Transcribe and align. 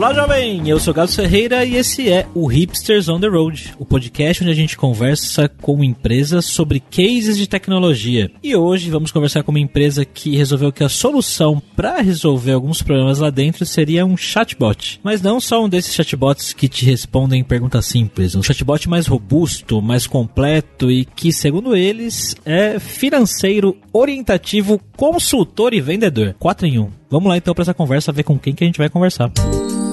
Olá, 0.00 0.14
jovem! 0.14 0.66
Eu 0.66 0.80
sou 0.80 0.94
Gado 0.94 1.12
Ferreira 1.12 1.62
e 1.62 1.76
esse 1.76 2.08
é 2.08 2.26
o 2.34 2.46
Hipsters 2.46 3.06
on 3.10 3.20
the 3.20 3.26
Road, 3.26 3.74
o 3.78 3.84
podcast 3.84 4.42
onde 4.42 4.50
a 4.50 4.56
gente 4.56 4.74
conversa 4.74 5.46
com 5.46 5.84
empresas 5.84 6.46
sobre 6.46 6.80
cases 6.80 7.36
de 7.36 7.46
tecnologia. 7.46 8.30
E 8.42 8.56
hoje 8.56 8.88
vamos 8.88 9.12
conversar 9.12 9.42
com 9.42 9.50
uma 9.50 9.60
empresa 9.60 10.02
que 10.02 10.34
resolveu 10.34 10.72
que 10.72 10.82
a 10.82 10.88
solução 10.88 11.60
para 11.76 12.00
resolver 12.00 12.52
alguns 12.52 12.80
problemas 12.80 13.18
lá 13.18 13.28
dentro 13.28 13.66
seria 13.66 14.06
um 14.06 14.16
chatbot. 14.16 14.98
Mas 15.04 15.20
não 15.20 15.38
só 15.38 15.62
um 15.62 15.68
desses 15.68 15.94
chatbots 15.94 16.54
que 16.54 16.66
te 16.66 16.86
respondem 16.86 17.44
perguntas 17.44 17.84
simples, 17.84 18.34
um 18.34 18.42
chatbot 18.42 18.88
mais 18.88 19.06
robusto, 19.06 19.82
mais 19.82 20.06
completo 20.06 20.90
e 20.90 21.04
que, 21.04 21.30
segundo 21.30 21.76
eles, 21.76 22.34
é 22.46 22.78
financeiro, 22.78 23.76
orientativo, 23.92 24.80
consultor 24.96 25.74
e 25.74 25.80
vendedor. 25.82 26.34
4 26.38 26.66
em 26.66 26.78
1. 26.78 26.88
Vamos 27.10 27.28
lá 27.28 27.36
então 27.36 27.52
para 27.52 27.62
essa 27.62 27.74
conversa 27.74 28.12
ver 28.12 28.22
com 28.22 28.38
quem 28.38 28.54
que 28.54 28.64
a 28.64 28.66
gente 28.66 28.78
vai 28.78 28.88
conversar. 28.88 29.30
E 29.36 29.89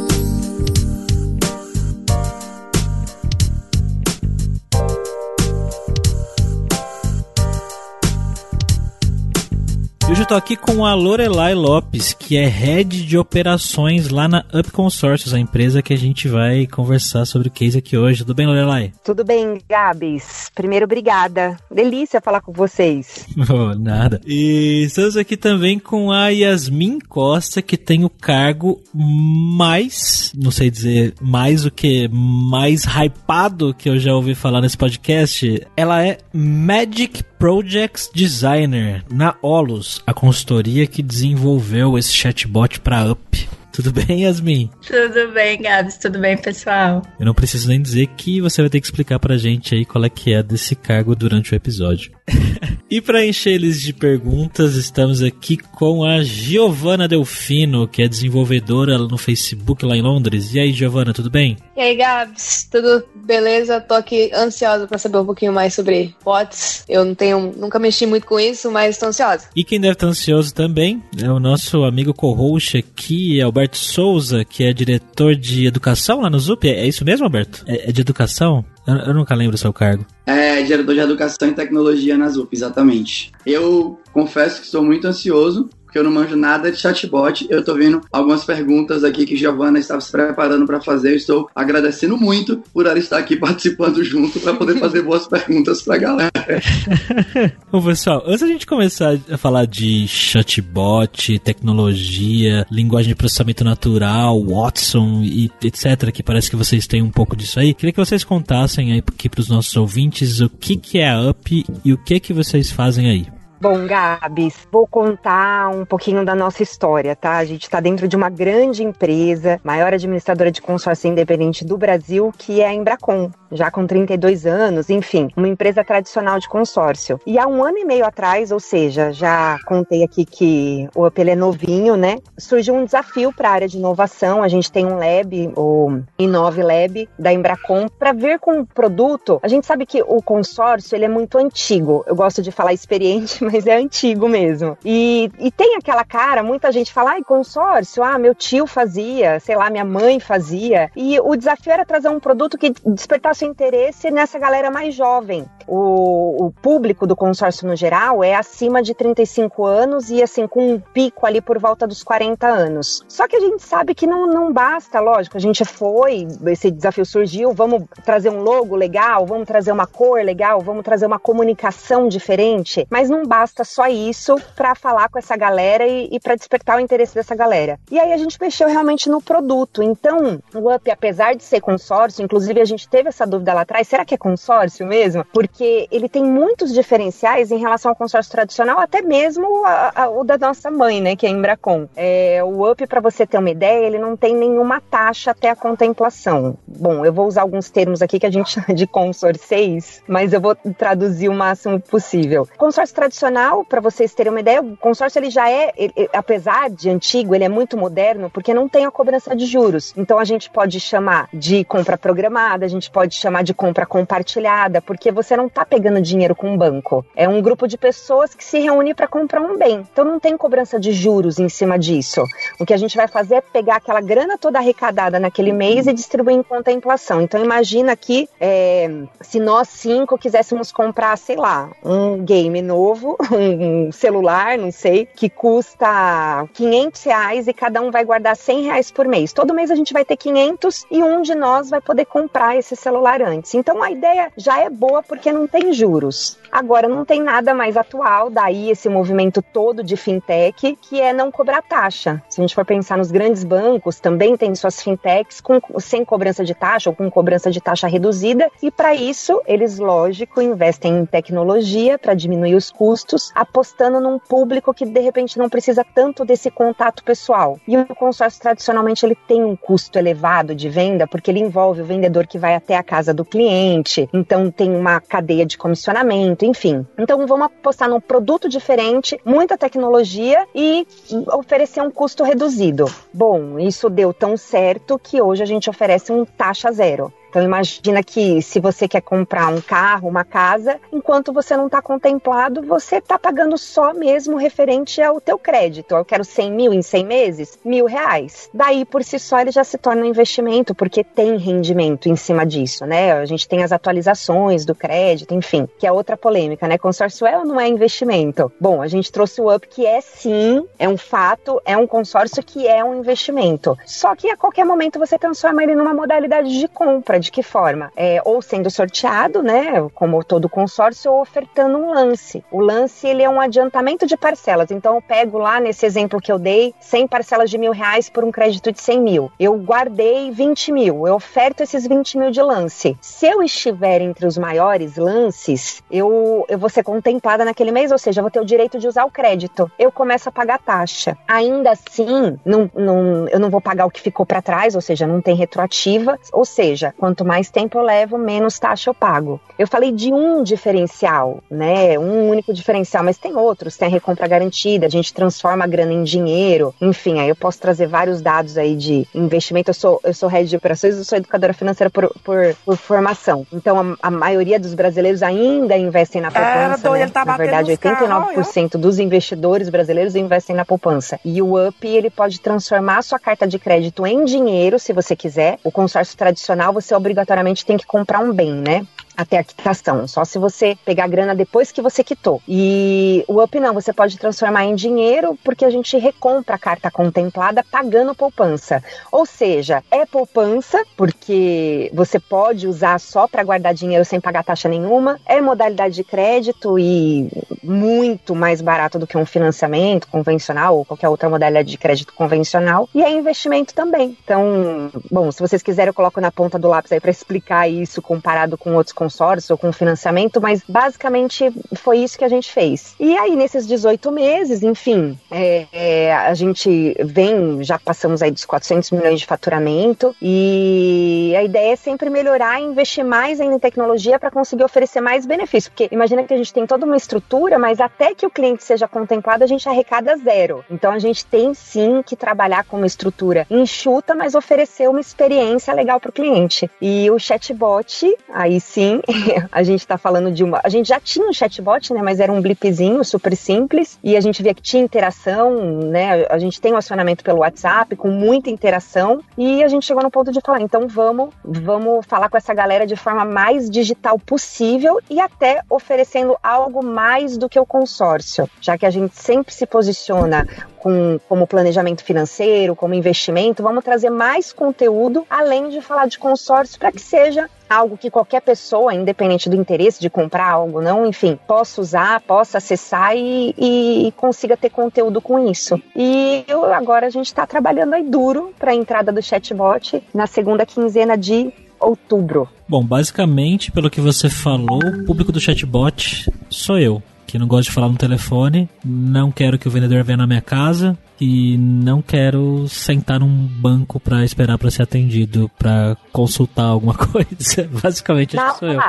hoje 10.10 10.22
eu 10.22 10.26
tô 10.26 10.36
aqui 10.36 10.56
com 10.56 10.86
a 10.86 10.94
Lorelai 10.94 11.54
Lopes, 11.54 12.14
que 12.14 12.38
é 12.38 12.48
head 12.48 13.06
de 13.06 13.18
operações 13.18 14.08
lá 14.10 14.28
na 14.28 14.46
Up 14.54 14.72
Consortios, 14.72 15.34
a 15.34 15.40
empresa 15.40 15.82
que 15.82 15.94
a 15.94 15.98
gente 15.98 16.30
vai 16.30 16.66
conversar 16.66 17.26
sobre 17.26 17.50
o 17.50 17.52
case 17.52 17.78
aqui 17.78 17.98
hoje. 17.98 18.20
Tudo 18.20 18.34
bem, 18.34 18.48
Lorelai? 18.48 18.94
Tudo 19.04 19.26
bem, 19.26 19.60
Gabs. 19.70 20.50
Primeiro, 20.56 20.86
obrigada. 20.86 21.58
Delícia 21.70 22.22
falar 22.22 22.42
com 22.42 22.54
vocês. 22.54 23.28
Oh, 23.50 23.74
nada. 23.74 24.20
E 24.26 24.84
estamos 24.86 25.16
aqui 25.16 25.38
também 25.38 25.80
com 25.80 26.12
a 26.12 26.28
Yasmin 26.28 27.00
Costa, 27.00 27.62
que 27.62 27.78
tem 27.78 28.04
o 28.04 28.10
cargo 28.10 28.82
mais, 28.94 30.34
não 30.36 30.52
sei 30.52 30.70
dizer 30.70 31.14
mais 31.22 31.66
o 31.66 31.72
que, 31.72 32.10
mais 32.10 32.84
hypado 32.84 33.74
que 33.74 33.90
eu 33.90 33.98
já 33.98 34.14
ouvi 34.14 34.36
falar 34.36 34.60
nesse 34.60 34.78
podcast. 34.78 35.66
Ela 35.78 36.06
é 36.06 36.18
Magic 36.34 37.24
Projects 37.40 38.10
Designer 38.12 39.04
na 39.12 39.36
Olus, 39.44 40.02
a 40.08 40.14
consultoria 40.14 40.88
que 40.88 41.04
desenvolveu 41.04 41.96
esse 41.96 42.12
chatbot 42.12 42.80
para 42.80 43.12
Up. 43.12 43.57
Tudo 43.78 43.92
bem, 43.92 44.24
Yasmin? 44.24 44.72
Tudo 44.82 45.32
bem, 45.34 45.62
Gabs. 45.62 45.98
Tudo 45.98 46.18
bem, 46.18 46.36
pessoal? 46.36 47.04
Eu 47.20 47.28
não 47.28 47.34
preciso 47.36 47.68
nem 47.68 47.80
dizer 47.80 48.08
que 48.18 48.42
você 48.42 48.60
vai 48.60 48.72
ter 48.72 48.82
que 48.82 48.88
explicar 48.88 49.20
pra 49.20 49.38
gente 49.38 49.76
aí 49.76 49.86
qual 49.86 50.04
é 50.04 50.10
que 50.10 50.34
é 50.34 50.42
desse 50.42 50.76
cargo 50.76 51.16
durante 51.16 51.54
o 51.54 51.56
episódio. 51.56 52.12
e 52.90 53.00
para 53.00 53.24
encher 53.24 53.54
eles 53.54 53.80
de 53.80 53.94
perguntas, 53.94 54.74
estamos 54.74 55.22
aqui 55.22 55.58
com 55.58 56.04
a 56.04 56.24
Giovana 56.24 57.08
Delfino, 57.08 57.88
que 57.88 58.02
é 58.02 58.08
desenvolvedora 58.08 58.98
no 58.98 59.16
Facebook 59.16 59.86
lá 59.86 59.96
em 59.96 60.02
Londres. 60.02 60.56
E 60.56 60.60
aí, 60.60 60.74
Giovana, 60.74 61.14
tudo 61.14 61.30
bem? 61.30 61.56
E 61.76 61.80
aí, 61.80 61.96
Gabs, 61.96 62.68
tudo 62.72 63.06
beleza? 63.14 63.80
Tô 63.80 63.94
aqui 63.94 64.32
ansiosa 64.34 64.88
para 64.88 64.98
saber 64.98 65.20
um 65.20 65.26
pouquinho 65.26 65.54
mais 65.54 65.76
sobre 65.76 66.16
bots. 66.26 66.84
Eu 66.90 67.06
não 67.06 67.14
tenho, 67.14 67.54
nunca 67.56 67.78
mexi 67.78 68.08
muito 68.08 68.26
com 68.26 68.40
isso, 68.40 68.72
mas 68.72 68.98
tô 68.98 69.06
ansiosa. 69.06 69.50
E 69.56 69.64
quem 69.64 69.80
deve 69.80 69.94
estar 69.94 70.08
ansioso 70.08 70.52
também 70.52 71.04
é 71.22 71.30
o 71.30 71.40
nosso 71.40 71.84
amigo 71.84 72.12
co-host 72.12 72.78
aqui, 72.78 73.40
Alberto 73.40 73.67
Souza, 73.76 74.46
que 74.46 74.64
é 74.64 74.72
diretor 74.72 75.36
de 75.36 75.66
educação 75.66 76.22
lá 76.22 76.30
no 76.30 76.40
ZUP. 76.40 76.68
É 76.68 76.88
isso 76.88 77.04
mesmo, 77.04 77.26
Alberto? 77.26 77.64
É, 77.68 77.90
é 77.90 77.92
de 77.92 78.02
educação? 78.02 78.64
Eu, 78.86 78.96
eu, 78.96 79.14
nunca 79.14 79.36
lembro 79.36 79.56
o 79.56 79.58
seu 79.58 79.74
cargo. 79.74 80.06
É, 80.26 80.62
diretor 80.62 80.94
de 80.94 81.00
educação 81.00 81.50
e 81.50 81.54
tecnologia 81.54 82.18
na 82.18 82.30
ZUP, 82.30 82.54
exatamente. 82.54 83.32
Eu 83.46 84.00
confesso 84.14 84.60
que 84.60 84.66
estou 84.66 84.84
muito 84.84 85.08
ansioso 85.08 85.70
porque 85.88 85.98
eu 85.98 86.04
não 86.04 86.12
manjo 86.12 86.36
nada 86.36 86.70
de 86.70 86.78
chatbot. 86.78 87.48
Eu 87.50 87.64
tô 87.64 87.74
vendo 87.74 88.02
algumas 88.12 88.44
perguntas 88.44 89.06
aqui 89.06 89.26
que 89.26 89.38
Giovana 89.38 89.80
estava 89.80 90.02
se 90.02 90.12
preparando 90.12 90.66
para 90.66 90.82
fazer. 90.82 91.14
Eu 91.14 91.16
estou 91.16 91.50
agradecendo 91.56 92.18
muito 92.18 92.62
por 92.74 92.86
ela 92.86 93.00
estar 93.00 93.18
aqui 93.18 93.36
participando 93.40 94.04
junto 94.04 94.38
para 94.40 94.54
poder 94.54 94.78
fazer 94.78 95.02
boas 95.02 95.26
perguntas 95.28 95.82
para 95.82 95.96
a 95.96 95.98
galera. 95.98 96.32
Bom, 97.72 97.82
pessoal, 97.82 98.22
antes 98.28 98.42
da 98.42 98.48
gente 98.48 98.68
começar 98.68 99.18
a 99.32 99.38
falar 99.38 99.66
de 99.66 100.06
chatbot, 100.10 101.40
tecnologia, 101.40 102.68
linguagem 102.70 103.10
de 103.10 103.16
processamento 103.16 103.64
natural, 103.64 104.44
Watson 104.44 105.22
e 105.24 105.50
etc, 105.64 106.12
que 106.12 106.22
parece 106.22 106.50
que 106.50 106.58
vocês 106.58 106.86
têm 106.86 107.02
um 107.02 107.10
pouco 107.10 107.36
disso 107.36 107.60
aí, 107.62 107.74
queria 107.74 107.94
que 107.94 108.00
vocês 108.00 108.26
contassem 108.26 108.92
aí 108.92 109.04
aqui 109.08 109.30
para 109.30 109.40
os 109.40 109.48
nossos 109.48 109.76
ouvintes 109.78 110.42
o 110.42 110.50
que, 110.50 110.76
que 110.76 111.00
é 111.00 111.10
a 111.10 111.30
UP 111.30 111.66
e 111.86 111.94
o 111.94 111.98
que, 111.98 112.20
que 112.20 112.34
vocês 112.34 112.70
fazem 112.70 113.10
aí. 113.10 113.37
Bom, 113.60 113.88
Gabs, 113.88 114.68
vou 114.72 114.86
contar 114.86 115.70
um 115.70 115.84
pouquinho 115.84 116.24
da 116.24 116.36
nossa 116.36 116.62
história, 116.62 117.16
tá? 117.16 117.38
A 117.38 117.46
gente 117.46 117.64
está 117.64 117.80
dentro 117.80 118.08
de 118.08 118.16
uma 118.16 118.30
grande 118.30 118.84
empresa, 118.84 119.60
maior 119.64 119.92
administradora 119.92 120.52
de 120.52 120.62
consórcio 120.62 121.10
independente 121.10 121.66
do 121.66 121.76
Brasil, 121.76 122.32
que 122.38 122.62
é 122.62 122.68
a 122.68 122.74
Embracon, 122.74 123.32
já 123.52 123.72
com 123.72 123.88
32 123.88 124.46
anos, 124.46 124.92
enfim, 124.92 125.30
uma 125.36 125.48
empresa 125.48 125.84
tradicional 125.84 126.40
de 126.40 126.48
consórcio. 126.48 127.20
E 127.26 127.40
há 127.40 127.48
um 127.48 127.64
ano 127.64 127.80
e 127.80 127.86
meio 127.86 128.06
atrás, 128.06 128.52
ou 128.52 128.60
seja, 128.60 129.12
já 129.12 129.58
contei 129.66 130.04
aqui 130.04 130.24
que 130.24 130.88
o 130.94 131.08
Up 131.08 131.20
é 131.20 131.36
novinho, 131.36 131.96
né? 131.96 132.20
Surgiu 132.38 132.76
um 132.76 132.86
desafio 132.86 133.34
para 133.34 133.50
a 133.50 133.54
área 133.54 133.68
de 133.68 133.78
inovação. 133.78 134.44
A 134.44 134.48
gente 134.48 134.72
tem 134.72 134.86
um 134.86 134.98
lab, 134.98 135.54
o 135.56 136.00
Inove 136.20 136.62
Lab 136.62 137.10
da 137.18 137.34
Embracon, 137.34 137.88
para 137.98 138.14
ver 138.14 138.40
com 138.40 138.62
o 138.62 138.66
produto. 138.66 139.40
A 139.42 139.48
gente 139.48 139.66
sabe 139.66 139.86
que 139.88 140.04
o 140.04 140.22
consórcio 140.22 140.96
ele 140.96 141.06
é 141.06 141.10
muito 141.10 141.40
antigo. 141.40 142.04
Eu 142.06 142.16
gosto 142.16 142.42
de 142.44 142.52
falar 142.52 142.74
experiente, 142.74 143.44
mas 143.52 143.66
é 143.66 143.78
antigo 143.78 144.28
mesmo. 144.28 144.78
E, 144.84 145.32
e 145.40 145.52
tem 145.52 145.76
aquela 145.76 146.04
cara, 146.04 146.44
muita 146.44 146.72
gente 146.72 146.92
fala, 146.92 147.12
ai, 147.12 147.24
consórcio, 147.24 148.04
ah, 148.04 148.20
meu 148.20 148.36
tio 148.36 148.68
fazia, 148.68 149.40
sei 149.40 149.56
lá, 149.56 149.70
minha 149.70 149.86
mãe 149.86 150.20
fazia. 150.20 150.92
E 150.96 151.20
o 151.20 151.36
desafio 151.36 151.72
era 151.72 151.86
trazer 151.86 152.10
um 152.10 152.20
produto 152.20 152.58
que 152.58 152.74
despertasse 152.86 153.46
interesse 153.46 154.12
nessa 154.12 154.38
galera 154.38 154.70
mais 154.70 154.94
jovem. 154.94 155.46
O, 155.68 156.46
o, 156.46 156.52
público 156.52 157.06
do 157.06 157.16
consórcio 157.16 157.68
no 157.68 157.76
geral 157.76 158.24
é 158.24 158.34
acima 158.34 158.82
de 158.82 158.94
35 158.94 159.66
anos 159.66 160.10
e 160.10 160.24
assim 160.24 160.48
com 160.48 160.74
um 160.74 160.80
pico 160.80 161.26
ali 161.26 161.42
por 161.42 161.60
volta 161.60 161.86
dos 161.86 162.04
40 162.04 162.48
anos. 162.48 163.04
Só 163.08 163.28
que 163.28 163.36
a 163.36 163.40
gente 163.40 163.62
sabe 163.64 163.94
que 163.94 164.08
não, 164.08 164.28
não 164.28 164.52
basta, 164.52 165.00
lógico, 165.00 165.36
a 165.36 165.42
gente 165.42 165.66
foi, 165.66 166.26
esse 166.48 166.72
desafio 166.72 167.06
surgiu, 167.06 167.54
vamos 167.54 167.84
trazer 168.06 168.30
um 168.30 168.42
logo 168.42 168.76
legal, 168.76 169.26
vamos 169.26 169.46
trazer 169.46 169.72
uma 169.72 169.86
cor 169.86 170.24
legal, 170.24 170.62
vamos 170.62 170.84
trazer 170.84 171.06
uma 171.06 171.20
comunicação 171.20 172.08
diferente, 172.08 172.88
mas 172.90 173.10
não 173.10 173.24
basta 173.24 173.37
só 173.64 173.88
isso 173.88 174.36
para 174.56 174.74
falar 174.76 175.10
com 175.10 175.20
essa 175.20 175.36
galera 175.36 175.86
e, 175.86 176.10
e 176.12 176.20
para 176.20 176.36
despertar 176.36 176.78
o 176.78 176.80
interesse 176.80 177.14
dessa 177.14 177.36
galera. 177.36 177.80
E 177.92 178.00
aí 178.00 178.14
a 178.14 178.18
gente 178.18 178.38
mexeu 178.40 178.68
realmente 178.68 179.10
no 179.10 179.22
produto. 179.22 179.84
Então, 179.84 180.42
o 180.54 180.74
Up, 180.74 180.90
apesar 180.90 181.36
de 181.36 181.44
ser 181.44 181.62
consórcio, 181.62 182.24
inclusive 182.24 182.60
a 182.62 182.66
gente 182.66 182.88
teve 182.88 183.10
essa 183.10 183.26
dúvida 183.26 183.54
lá 183.54 183.62
atrás, 183.62 183.88
será 183.88 184.06
que 184.06 184.16
é 184.16 184.18
consórcio 184.18 184.86
mesmo? 184.86 185.26
Porque 185.34 185.88
ele 185.92 186.10
tem 186.10 186.24
muitos 186.24 186.74
diferenciais 186.74 187.52
em 187.52 187.58
relação 187.58 187.90
ao 187.90 187.96
consórcio 187.96 188.32
tradicional, 188.32 188.80
até 188.80 189.02
mesmo 189.02 189.66
a, 189.66 190.04
a, 190.04 190.10
o 190.10 190.24
da 190.24 190.38
nossa 190.38 190.72
mãe, 190.72 191.02
né, 191.02 191.16
que 191.16 191.26
é 191.26 191.30
a 191.30 191.32
Embracon. 191.32 191.88
É, 191.96 192.44
o 192.44 192.70
UP, 192.70 192.86
para 192.88 193.02
você 193.02 193.26
ter 193.26 193.38
uma 193.38 193.50
ideia, 193.50 193.86
ele 193.86 193.98
não 193.98 194.16
tem 194.16 194.36
nenhuma 194.36 194.82
taxa 194.82 195.32
até 195.32 195.50
a 195.50 195.56
contemplação. 195.56 196.58
Bom, 196.68 197.06
eu 197.06 197.14
vou 197.14 197.28
usar 197.28 197.42
alguns 197.42 197.70
termos 197.70 198.02
aqui 198.02 198.20
que 198.20 198.26
a 198.26 198.32
gente 198.32 198.50
chama 198.52 198.74
de 198.74 198.88
consorceis, 198.88 200.02
mas 200.08 200.34
eu 200.34 200.42
vou 200.42 200.56
traduzir 200.56 201.30
o 201.30 201.34
máximo 201.34 201.80
possível. 201.80 202.48
Consórcio 202.58 202.96
tradicional, 202.96 203.27
para 203.68 203.82
vocês 203.82 204.14
terem 204.14 204.32
uma 204.32 204.40
ideia, 204.40 204.62
o 204.62 204.78
consórcio 204.78 205.20
ele 205.20 205.30
já 205.30 205.50
é, 205.50 205.74
ele, 205.78 205.94
apesar 206.14 206.70
de 206.70 206.90
antigo, 206.90 207.34
ele 207.34 207.44
é 207.44 207.50
muito 207.50 207.78
moderno 207.78 208.30
porque 208.30 208.54
não 208.54 208.68
tem 208.68 208.86
a 208.86 208.92
cobrança 208.92 209.36
de 209.36 209.46
juros. 209.46 209.94
Então 209.98 210.18
a 210.20 210.26
gente 210.26 210.50
pode 210.50 210.80
chamar 210.80 211.30
de 211.34 211.64
compra 211.64 211.98
programada, 211.98 212.66
a 212.66 212.70
gente 212.70 212.90
pode 212.90 213.16
chamar 213.16 213.44
de 213.44 213.54
compra 213.54 213.86
compartilhada, 213.86 214.82
porque 214.82 215.12
você 215.12 215.36
não 215.36 215.48
está 215.48 215.66
pegando 215.66 216.02
dinheiro 216.02 216.36
com 216.36 216.52
um 216.52 216.58
banco. 216.58 217.06
É 217.16 217.28
um 217.28 217.42
grupo 217.42 217.68
de 217.68 217.78
pessoas 217.78 218.34
que 218.34 218.44
se 218.44 218.60
reúne 218.60 218.94
para 218.94 219.08
comprar 219.08 219.42
um 219.42 219.58
bem. 219.58 219.86
Então 219.92 220.06
não 220.06 220.20
tem 220.20 220.38
cobrança 220.38 220.80
de 220.80 220.92
juros 220.92 221.40
em 221.40 221.50
cima 221.50 221.78
disso. 221.78 222.24
O 222.60 222.66
que 222.66 222.74
a 222.74 222.78
gente 222.78 222.96
vai 222.96 223.08
fazer 223.08 223.36
é 223.36 223.42
pegar 223.42 223.78
aquela 223.78 224.02
grana 224.02 224.38
toda 224.38 224.60
arrecadada 224.60 225.20
naquele 225.20 225.52
mês 225.52 225.88
e 225.88 225.94
distribuir 225.94 226.38
em 226.38 226.44
contemplação. 226.44 227.22
Então 227.22 227.44
imagina 227.44 227.96
que 227.96 228.30
é, 228.40 228.90
se 229.22 229.40
nós 229.40 229.68
cinco 229.70 230.18
quiséssemos 230.18 230.72
comprar, 230.72 231.18
sei 231.18 231.36
lá, 231.36 231.70
um 231.84 232.24
game 232.24 232.62
novo, 232.62 233.17
um 233.32 233.92
celular, 233.92 234.58
não 234.58 234.72
sei, 234.72 235.06
que 235.06 235.30
custa 235.30 236.48
500 236.54 237.04
reais 237.04 237.48
e 237.48 237.54
cada 237.54 237.82
um 237.82 237.92
vai 237.92 238.06
guardar 238.06 238.36
100 238.36 238.64
reais 238.64 238.92
por 238.92 239.08
mês. 239.08 239.34
Todo 239.34 239.54
mês 239.54 239.72
a 239.72 239.76
gente 239.76 239.94
vai 239.94 240.06
ter 240.06 240.18
500 240.18 240.86
e 240.92 241.04
um 241.04 241.22
de 241.22 241.36
nós 241.36 241.70
vai 241.70 241.82
poder 241.82 242.06
comprar 242.06 242.56
esse 242.56 242.76
celular 242.76 243.22
antes. 243.22 243.54
Então 243.56 243.82
a 243.82 243.92
ideia 243.92 244.32
já 244.38 244.60
é 244.60 244.70
boa 244.70 245.02
porque 245.02 245.32
não 245.32 245.48
tem 245.48 245.74
juros. 245.74 246.38
Agora 246.52 246.88
não 246.88 247.04
tem 247.04 247.22
nada 247.22 247.54
mais 247.54 247.76
atual, 247.76 248.30
daí 248.30 248.70
esse 248.70 248.90
movimento 248.90 249.42
todo 249.42 249.84
de 249.84 249.98
fintech, 249.98 250.78
que 250.82 251.02
é 251.02 251.12
não 251.14 251.32
cobrar 251.32 251.62
taxa. 251.62 252.22
Se 252.30 252.40
a 252.40 252.44
gente 252.44 252.56
for 252.56 252.66
pensar 252.66 252.98
nos 252.98 253.12
grandes 253.12 253.44
bancos, 253.44 254.00
também 254.00 254.38
tem 254.38 254.54
suas 254.56 254.82
fintechs 254.82 255.42
com, 255.42 255.60
sem 255.80 256.06
cobrança 256.06 256.44
de 256.44 256.54
taxa 256.54 256.90
ou 256.90 256.96
com 256.96 257.10
cobrança 257.10 257.52
de 257.52 257.60
taxa 257.60 257.88
reduzida, 257.88 258.50
e 258.62 258.72
para 258.72 258.96
isso 258.96 259.42
eles, 259.46 259.78
lógico, 259.78 260.42
investem 260.42 261.00
em 261.00 261.06
tecnologia 261.06 261.98
para 261.98 262.14
diminuir 262.14 262.56
os 262.56 262.72
custos, 262.72 263.07
apostando 263.34 264.00
num 264.00 264.20
público 264.20 264.74
que 264.74 264.86
de 264.86 265.00
repente 265.00 265.38
não 265.38 265.50
precisa 265.50 265.84
tanto 265.84 266.26
desse 266.26 266.50
contato 266.52 267.04
pessoal. 267.04 267.60
E 267.68 267.78
o 267.78 267.86
consórcio 267.88 268.42
tradicionalmente 268.42 269.06
ele 269.06 269.16
tem 269.16 269.44
um 269.44 269.56
custo 269.56 269.98
elevado 269.98 270.54
de 270.56 270.70
venda 270.70 271.08
porque 271.08 271.32
ele 271.32 271.40
envolve 271.40 271.82
o 271.82 271.86
vendedor 271.86 272.28
que 272.28 272.38
vai 272.38 272.56
até 272.56 272.76
a 272.76 272.84
casa 272.84 273.14
do 273.14 273.26
cliente, 273.26 274.10
então 274.14 274.52
tem 274.52 274.76
uma 274.76 275.00
cadeia 275.00 275.46
de 275.46 275.58
comissionamento, 275.58 276.46
enfim. 276.46 276.86
Então 276.98 277.26
vamos 277.26 277.48
apostar 277.48 277.90
num 277.90 278.00
produto 278.00 278.50
diferente, 278.50 279.20
muita 279.26 279.58
tecnologia 279.58 280.46
e 280.54 280.88
oferecer 281.34 281.82
um 281.82 281.92
custo 281.92 282.24
reduzido. 282.24 282.86
Bom, 283.14 283.60
isso 283.60 283.90
deu 283.90 284.14
tão 284.14 284.38
certo 284.38 285.00
que 285.00 285.22
hoje 285.22 285.44
a 285.44 285.46
gente 285.46 285.70
oferece 285.70 286.12
um 286.12 286.26
taxa 286.26 286.72
zero. 286.72 287.12
Então 287.38 287.46
imagina 287.46 288.02
que 288.02 288.42
se 288.42 288.60
você 288.60 288.88
quer 288.88 289.02
comprar 289.02 289.50
um 289.54 289.62
carro, 289.62 290.10
uma 290.10 290.24
casa, 290.24 290.80
enquanto 290.92 291.32
você 291.32 291.56
não 291.56 291.68
está 291.68 291.84
contemplado, 291.84 292.64
você 292.64 292.96
está 292.96 293.20
pagando 293.20 293.60
só 293.60 293.94
mesmo 293.94 294.38
referente 294.38 295.00
ao 295.04 295.22
teu 295.22 295.38
crédito. 295.38 295.94
Eu 295.94 296.04
quero 296.04 296.26
100 296.26 296.52
mil 296.52 296.74
em 296.74 296.82
100 296.82 297.06
meses, 297.06 297.60
mil 297.64 297.86
reais. 297.86 298.50
Daí 298.52 298.84
por 298.86 299.04
si 299.04 299.20
só 299.20 299.40
ele 299.40 299.52
já 299.52 299.64
se 299.64 299.78
torna 299.78 300.02
um 300.02 300.06
investimento 300.06 300.74
porque 300.74 301.04
tem 301.04 301.38
rendimento 301.38 302.10
em 302.10 302.16
cima 302.16 302.44
disso, 302.44 302.88
né? 302.88 303.12
A 303.12 303.26
gente 303.26 303.48
tem 303.48 303.64
as 303.64 303.72
atualizações 303.72 304.66
do 304.66 304.74
crédito, 304.74 305.36
enfim, 305.36 305.70
que 305.78 305.86
é 305.86 305.92
outra 305.92 306.18
polêmica, 306.18 306.68
né? 306.68 306.80
Consórcio 306.80 307.28
é 307.28 307.38
ou 307.38 307.46
não 307.46 307.62
é 307.62 307.68
investimento? 307.68 308.52
Bom, 308.60 308.82
a 308.82 308.88
gente 308.88 309.12
trouxe 309.12 309.40
o 309.42 309.56
up 309.56 309.68
que 309.68 309.86
é 309.86 310.02
sim, 310.02 310.66
é 310.80 310.90
um 310.90 310.98
fato, 310.98 311.62
é 311.64 311.78
um 311.78 311.86
consórcio 311.86 312.42
que 312.42 312.68
é 312.68 312.84
um 312.84 312.96
investimento. 312.96 313.78
Só 313.86 314.16
que 314.16 314.28
a 314.28 314.36
qualquer 314.36 314.66
momento 314.66 314.98
você 314.98 315.20
transforma 315.20 315.62
ele 315.62 315.76
numa 315.76 315.94
modalidade 315.94 316.60
de 316.60 316.68
compra 316.68 317.20
de 317.20 317.27
que 317.32 317.44
forma? 317.44 317.92
É, 317.96 318.22
ou 318.24 318.42
sendo 318.42 318.70
sorteado, 318.70 319.42
né, 319.42 319.88
como 319.94 320.24
todo 320.24 320.50
consórcio, 320.50 321.12
ou 321.12 321.22
ofertando 321.22 321.78
um 321.78 321.94
lance. 321.94 322.44
O 322.52 322.60
lance 322.62 323.08
ele 323.08 323.24
é 323.24 323.30
um 323.30 323.40
adiantamento 323.40 324.06
de 324.06 324.18
parcelas. 324.18 324.72
Então 324.72 324.96
eu 324.96 325.02
pego 325.02 325.38
lá 325.38 325.60
nesse 325.60 325.86
exemplo 325.86 326.22
que 326.22 326.32
eu 326.32 326.40
dei, 326.40 326.74
100 326.80 327.08
parcelas 327.08 327.50
de 327.50 327.58
mil 327.58 327.72
reais 327.72 328.10
por 328.10 328.24
um 328.24 328.32
crédito 328.32 328.72
de 328.72 328.82
100 328.82 329.02
mil. 329.02 329.32
Eu 329.40 329.58
guardei 329.58 330.32
20 330.32 330.72
mil, 330.72 331.08
eu 331.08 331.16
oferto 331.16 331.62
esses 331.62 331.88
20 331.88 332.18
mil 332.18 332.32
de 332.32 332.42
lance. 332.42 332.98
Se 333.02 333.28
eu 333.28 333.42
estiver 333.42 334.02
entre 334.02 334.26
os 334.26 334.38
maiores 334.38 334.98
lances, 334.98 335.84
eu, 335.90 336.46
eu 336.48 336.58
vou 336.58 336.70
ser 336.70 336.84
contemplada 336.84 337.44
naquele 337.46 337.72
mês, 337.72 337.92
ou 337.92 337.98
seja, 337.98 338.20
eu 338.20 338.24
vou 338.24 338.32
ter 338.32 338.40
o 338.40 338.46
direito 338.46 338.80
de 338.80 338.88
usar 338.88 339.06
o 339.06 339.12
crédito. 339.12 339.70
Eu 339.78 339.92
começo 339.92 340.30
a 340.30 340.32
pagar 340.32 340.60
taxa. 340.60 341.18
Ainda 341.28 341.72
assim, 341.72 342.38
não, 342.46 342.70
não, 342.74 343.28
eu 343.28 343.40
não 343.40 343.50
vou 343.50 343.62
pagar 343.62 343.86
o 343.86 343.92
que 343.92 344.02
ficou 344.02 344.26
para 344.26 344.42
trás, 344.42 344.76
ou 344.76 344.82
seja, 344.82 345.08
não 345.08 345.22
tem 345.22 345.36
retroativa. 345.36 346.20
Ou 346.32 346.46
seja, 346.46 346.94
quanto 347.08 347.24
mais 347.24 347.50
tempo 347.50 347.78
eu 347.78 347.84
levo, 347.84 348.18
menos 348.18 348.60
taxa 348.60 348.90
eu 348.90 348.94
pago. 348.94 349.40
Eu 349.58 349.66
falei 349.66 349.94
de 349.94 350.14
um 350.14 350.44
diferencial, 350.44 351.42
né? 351.50 351.98
Um 351.98 352.30
único 352.30 352.54
diferencial, 352.54 353.02
mas 353.02 353.18
tem 353.18 353.34
outros. 353.34 353.78
Tem 353.78 353.88
a 353.88 353.92
recompra 353.92 354.28
garantida, 354.28 354.88
a 354.88 354.90
gente 354.90 355.14
transforma 355.14 355.64
a 355.64 355.68
grana 355.68 355.94
em 355.94 356.04
dinheiro. 356.04 356.76
Enfim, 356.82 357.20
aí 357.20 357.30
eu 357.30 357.36
posso 357.36 357.62
trazer 357.62 357.88
vários 357.88 358.22
dados 358.22 358.58
aí 358.58 358.76
de 358.76 359.08
investimento. 359.16 359.70
Eu 359.70 359.74
sou, 359.74 360.02
eu 360.04 360.14
sou 360.14 360.28
head 360.28 360.50
de 360.50 360.58
operações, 360.58 360.98
eu 360.98 361.06
sou 361.06 361.18
educadora 361.18 361.54
financeira 361.54 361.90
por, 361.90 362.12
por, 362.26 362.54
por 362.66 362.76
formação. 362.76 363.48
Então, 363.54 363.80
a, 363.80 364.08
a, 364.08 364.12
maioria 364.12 364.60
dos 364.60 364.74
brasileiros 364.74 365.24
ainda 365.24 365.78
investem 365.78 366.22
na 366.22 366.30
poupança. 366.30 366.88
É, 366.90 367.00
né? 367.00 367.10
Tá 367.10 367.24
na 367.24 367.38
verdade, 367.38 367.72
89% 367.72 368.72
dos 368.72 369.00
investidores 369.00 369.70
brasileiros 369.70 370.14
investem 370.14 370.54
na 370.54 370.66
poupança. 370.66 371.18
E 371.24 371.42
o 371.42 371.68
UP, 371.68 371.88
ele 371.88 372.10
pode 372.10 372.42
transformar 372.42 372.98
a 372.98 373.02
sua 373.02 373.18
carta 373.18 373.48
de 373.48 373.58
crédito 373.58 374.06
em 374.06 374.26
dinheiro, 374.26 374.78
se 374.78 374.92
você 374.92 375.16
quiser. 375.16 375.58
O 375.64 375.72
consórcio 375.72 376.18
tradicional, 376.18 376.74
você 376.74 376.97
obrigatoriamente 376.98 377.66
tem 377.66 377.78
que 377.78 377.86
comprar 377.86 378.20
um 378.20 378.34
bem, 378.34 378.54
né? 378.54 378.86
Até 379.18 379.40
a 379.40 379.44
quitação, 379.44 380.08
só 380.08 380.24
se 380.24 380.38
você 380.38 380.78
pegar 380.86 381.06
a 381.06 381.08
grana 381.08 381.34
depois 381.34 381.72
que 381.72 381.82
você 381.82 382.04
quitou. 382.04 382.40
E 382.48 383.26
o 383.28 383.42
UP 383.42 383.60
não, 383.60 383.74
você 383.74 383.92
pode 383.92 384.18
transformar 384.18 384.66
em 384.66 384.76
dinheiro 384.76 385.38
porque 385.44 385.66
a 385.66 385.70
gente 385.72 385.98
recompra 385.98 386.56
a 386.56 386.60
carta 386.60 386.92
contemplada 386.92 387.66
pagando 387.70 388.14
poupança. 388.14 388.84
Ou 389.12 389.26
seja, 389.26 389.84
é 389.90 390.06
poupança 390.06 390.84
porque 390.96 391.92
você 391.94 392.20
pode 392.20 392.68
usar 392.68 393.00
só 393.00 393.28
para 393.28 393.44
guardar 393.44 393.74
dinheiro 393.74 394.06
sem 394.06 394.22
pagar 394.22 394.44
taxa 394.44 394.70
nenhuma, 394.70 395.20
é 395.26 395.42
modalidade 395.42 395.96
de 395.96 396.04
crédito 396.04 396.78
e 396.78 397.28
muito 397.64 398.36
mais 398.36 398.62
barato 398.62 399.00
do 399.00 399.08
que 399.08 399.18
um 399.18 399.26
financiamento 399.26 400.08
convencional 400.08 400.78
ou 400.78 400.86
qualquer 400.86 401.10
outra 401.10 401.28
modalidade 401.28 401.70
de 401.70 401.78
crédito 401.78 402.14
convencional 402.14 402.88
e 402.94 403.02
é 403.02 403.10
investimento 403.10 403.74
também. 403.74 404.16
Então, 404.24 404.92
bom, 405.12 405.32
se 405.32 405.40
vocês 405.40 405.64
quiserem 405.64 405.88
eu 405.90 405.94
coloco 405.94 406.22
na 406.22 406.32
ponta 406.32 406.60
do 406.60 406.68
lápis 406.68 406.92
aí 406.92 407.00
para 407.00 407.12
explicar 407.12 407.68
isso 407.68 408.02
comparado 408.02 408.58
com 408.58 408.76
outros 408.76 408.94
consórcio 409.08 409.54
ou 409.54 409.58
com 409.58 409.72
financiamento, 409.72 410.42
mas 410.42 410.62
basicamente 410.68 411.52
foi 411.76 412.00
isso 412.00 412.18
que 412.18 412.26
a 412.26 412.30
gente 412.30 412.52
fez. 412.52 412.94
E 413.00 413.18
aí, 413.18 413.36
nesses 413.36 413.66
18 413.66 414.12
meses, 414.12 414.62
enfim, 414.62 415.18
é, 415.32 415.66
é, 415.72 416.14
a 416.14 416.34
gente 416.34 416.96
vem, 417.00 417.64
já 417.64 417.80
passamos 417.80 418.22
aí 418.22 418.32
dos 418.32 418.44
400 418.44 418.92
milhões 418.92 419.20
de 419.22 419.26
faturamento 419.26 420.14
e 420.22 421.34
a 421.38 421.44
ideia 421.44 421.74
é 421.74 421.76
sempre 421.76 422.10
melhorar 422.10 422.60
e 422.60 422.66
investir 422.66 423.06
mais 423.06 423.40
em 423.40 423.58
tecnologia 423.58 424.20
para 424.20 424.30
conseguir 424.30 424.64
oferecer 424.64 425.00
mais 425.00 425.26
benefícios, 425.26 425.70
porque 425.70 425.88
imagina 425.92 426.24
que 426.24 426.34
a 426.34 426.38
gente 426.38 426.54
tem 426.54 426.68
toda 426.68 426.86
uma 426.86 426.98
estrutura, 426.98 427.58
mas 427.58 427.80
até 427.80 428.14
que 428.14 428.26
o 428.26 428.30
cliente 428.30 428.64
seja 428.64 428.88
contemplado, 428.88 429.44
a 429.44 429.48
gente 429.48 429.68
arrecada 429.70 430.18
zero. 430.18 430.66
Então 430.70 430.92
a 430.92 431.00
gente 431.00 431.26
tem 431.26 431.54
sim 431.54 432.04
que 432.06 432.16
trabalhar 432.16 432.66
com 432.66 432.78
uma 432.78 432.86
estrutura 432.86 433.48
enxuta, 433.50 434.14
mas 434.14 434.36
oferecer 434.36 434.90
uma 434.90 435.00
experiência 435.00 435.74
legal 435.74 436.00
para 436.00 436.10
o 436.10 436.14
cliente. 436.14 436.70
E 436.82 437.10
o 437.10 437.18
chatbot, 437.18 438.16
aí 438.34 438.60
sim, 438.60 438.97
a 439.52 439.64
gente 439.64 439.80
está 439.80 439.98
falando 439.98 440.32
de 440.32 440.44
uma. 440.44 440.60
A 440.64 440.70
gente 440.70 440.88
já 440.88 441.00
tinha 441.00 441.28
um 441.28 441.34
chatbot, 441.34 441.94
né? 441.94 442.02
Mas 442.02 442.20
era 442.20 442.32
um 442.32 442.42
blipzinho 442.42 443.04
super 443.04 443.36
simples 443.36 443.98
e 444.04 444.16
a 444.16 444.22
gente 444.22 444.42
via 444.42 444.54
que 444.54 444.62
tinha 444.62 444.84
interação, 444.84 445.56
né? 445.84 446.26
A 446.30 446.38
gente 446.38 446.60
tem 446.60 446.74
um 446.74 446.78
acionamento 446.78 447.24
pelo 447.24 447.40
WhatsApp 447.40 447.96
com 447.96 448.10
muita 448.10 448.50
interação 448.50 449.22
e 449.38 449.64
a 449.64 449.68
gente 449.68 449.86
chegou 449.86 450.04
no 450.04 450.12
ponto 450.12 450.32
de 450.32 450.42
falar, 450.42 450.62
então 450.62 450.88
vamos, 450.88 451.30
vamos 451.44 452.06
falar 452.06 452.30
com 452.30 452.38
essa 452.38 452.54
galera 452.54 452.86
de 452.86 452.96
forma 452.96 453.26
mais 453.26 453.70
digital 453.70 454.18
possível 454.20 455.00
e 455.10 455.20
até 455.20 455.62
oferecendo 455.70 456.38
algo 456.42 456.84
mais 456.84 457.38
do 457.38 457.50
que 457.50 457.60
o 457.60 457.66
consórcio, 457.66 458.50
já 458.62 458.78
que 458.78 458.86
a 458.86 458.90
gente 458.90 459.16
sempre 459.16 459.54
se 459.54 459.66
posiciona 459.66 460.48
com, 460.88 461.20
como 461.28 461.46
planejamento 461.46 462.02
financeiro, 462.02 462.74
como 462.74 462.94
investimento, 462.94 463.62
vamos 463.62 463.84
trazer 463.84 464.10
mais 464.10 464.54
conteúdo 464.54 465.26
além 465.30 465.68
de 465.68 465.82
falar 465.82 466.08
de 466.08 466.18
consórcio 466.18 466.80
para 466.80 466.94
que 466.94 467.02
seja 467.02 467.50
algo 467.70 467.98
que 467.98 468.10
qualquer 468.10 468.42
pessoa, 468.42 468.94
independente 468.94 469.50
do 469.50 469.58
interesse 469.58 470.00
de 470.00 470.10
comprar 470.10 470.50
algo, 470.50 470.82
não, 470.82 471.06
enfim, 471.06 471.38
possa 471.46 471.82
usar, 471.82 472.22
possa 472.22 472.60
acessar 472.60 473.18
e, 473.18 473.54
e 473.58 474.14
consiga 474.16 474.56
ter 474.56 474.70
conteúdo 474.70 475.20
com 475.20 475.50
isso. 475.50 475.78
E 475.94 476.46
eu, 476.48 476.64
agora 476.74 477.08
a 477.08 477.10
gente 477.10 477.26
está 477.26 477.46
trabalhando 477.46 477.94
aí 477.94 478.04
duro 478.04 478.54
para 478.58 478.72
a 478.72 478.76
entrada 478.76 479.12
do 479.12 479.22
chatbot 479.22 480.02
na 480.14 480.26
segunda 480.26 480.66
quinzena 480.66 481.18
de 481.18 481.52
outubro. 481.78 482.48
Bom, 482.66 482.82
basicamente, 482.82 483.74
pelo 483.74 483.90
que 483.90 484.00
você 484.00 484.30
falou, 484.30 484.80
o 484.80 485.06
público 485.06 485.34
do 485.34 485.40
chatbot 485.42 486.32
sou 486.50 486.80
eu 486.80 487.04
que 487.38 487.40
não 487.40 487.48
gosto 487.48 487.70
de 487.70 487.76
falar 487.76 487.90
no 487.90 487.98
telefone, 487.98 488.68
não 488.84 489.32
quero 489.32 489.60
que 489.60 489.68
o 489.68 489.72
vendedor 489.72 490.04
venha 490.04 490.18
na 490.18 490.28
minha 490.28 490.42
casa, 490.42 490.98
e 491.20 491.58
não 491.58 492.02
quero 492.02 492.68
sentar 492.68 493.20
num 493.20 493.48
banco 493.48 494.00
para 494.00 494.24
esperar 494.24 494.58
para 494.58 494.70
ser 494.70 494.84
atendido, 494.84 495.50
para 495.58 495.98
consultar 496.12 496.66
alguma 496.66 496.94
coisa. 496.98 497.68
Basicamente, 497.82 498.38
acho 498.40 498.54
que 498.54 498.60
sou 498.60 498.70
eu. 498.70 498.82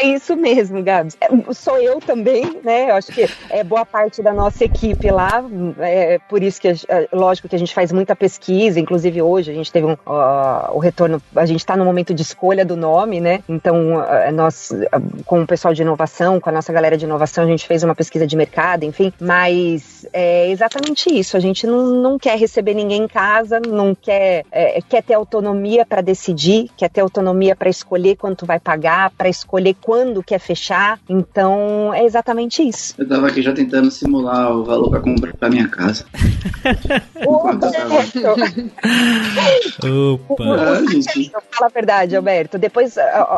É 0.00 0.06
isso 0.06 0.36
mesmo, 0.36 0.82
Gabs. 0.82 1.16
É, 1.20 1.28
sou 1.52 1.76
eu 1.78 2.00
também, 2.00 2.60
né? 2.62 2.90
Eu 2.90 2.96
acho 2.96 3.10
que 3.10 3.28
é 3.50 3.64
boa 3.64 3.84
parte 3.84 4.22
da 4.22 4.32
nossa 4.32 4.64
equipe 4.64 5.10
lá. 5.10 5.44
É 5.80 6.18
por 6.28 6.42
isso 6.42 6.60
que, 6.60 6.68
é, 6.68 7.08
lógico, 7.12 7.48
que 7.48 7.56
a 7.56 7.58
gente 7.58 7.74
faz 7.74 7.90
muita 7.90 8.14
pesquisa. 8.14 8.78
Inclusive 8.78 9.22
hoje 9.22 9.50
a 9.50 9.54
gente 9.54 9.72
teve 9.72 9.86
um, 9.86 9.92
uh, 9.92 10.72
o 10.72 10.78
retorno. 10.78 11.20
A 11.34 11.46
gente 11.46 11.60
está 11.60 11.76
no 11.76 11.84
momento 11.84 12.14
de 12.14 12.22
escolha 12.22 12.64
do 12.64 12.76
nome, 12.76 13.20
né? 13.20 13.40
Então 13.48 13.96
uh, 13.96 14.32
nós, 14.32 14.70
uh, 14.70 15.24
com 15.24 15.42
o 15.42 15.46
pessoal 15.46 15.74
de 15.74 15.82
inovação, 15.82 16.38
com 16.38 16.48
a 16.48 16.52
nossa 16.52 16.72
galera 16.72 16.96
de 16.96 17.04
inovação, 17.04 17.44
a 17.44 17.46
gente 17.46 17.66
fez 17.66 17.82
uma 17.82 17.94
pesquisa 17.94 18.26
de 18.26 18.36
mercado, 18.36 18.84
enfim. 18.84 19.12
Mas 19.20 20.06
é 20.12 20.50
exatamente 20.50 21.10
isso. 21.12 21.37
A 21.38 21.40
gente 21.40 21.66
não, 21.66 21.86
não 21.86 22.18
quer 22.18 22.36
receber 22.36 22.74
ninguém 22.74 23.04
em 23.04 23.08
casa, 23.08 23.60
não 23.60 23.94
quer, 23.94 24.44
é, 24.50 24.80
quer 24.82 25.02
ter 25.02 25.14
autonomia 25.14 25.86
para 25.86 26.00
decidir, 26.00 26.68
quer 26.76 26.90
ter 26.90 27.00
autonomia 27.00 27.54
para 27.54 27.68
escolher 27.70 28.16
quanto 28.16 28.44
vai 28.44 28.58
pagar, 28.58 29.12
para 29.16 29.28
escolher 29.28 29.76
quando 29.80 30.22
quer 30.22 30.40
fechar. 30.40 30.98
Então, 31.08 31.94
é 31.94 32.04
exatamente 32.04 32.66
isso. 32.66 32.94
Eu 32.98 33.08
tava 33.08 33.28
aqui 33.28 33.40
já 33.40 33.52
tentando 33.52 33.90
simular 33.90 34.52
o 34.52 34.64
valor 34.64 34.90
para 34.90 35.00
comprar 35.00 35.48
minha 35.48 35.68
casa. 35.68 36.04
Opa! 37.24 37.58
Opa! 40.28 40.48
gente. 40.90 41.30
Fala 41.30 41.66
a 41.66 41.68
verdade, 41.68 42.16
Alberto. 42.16 42.58
Depois, 42.58 42.96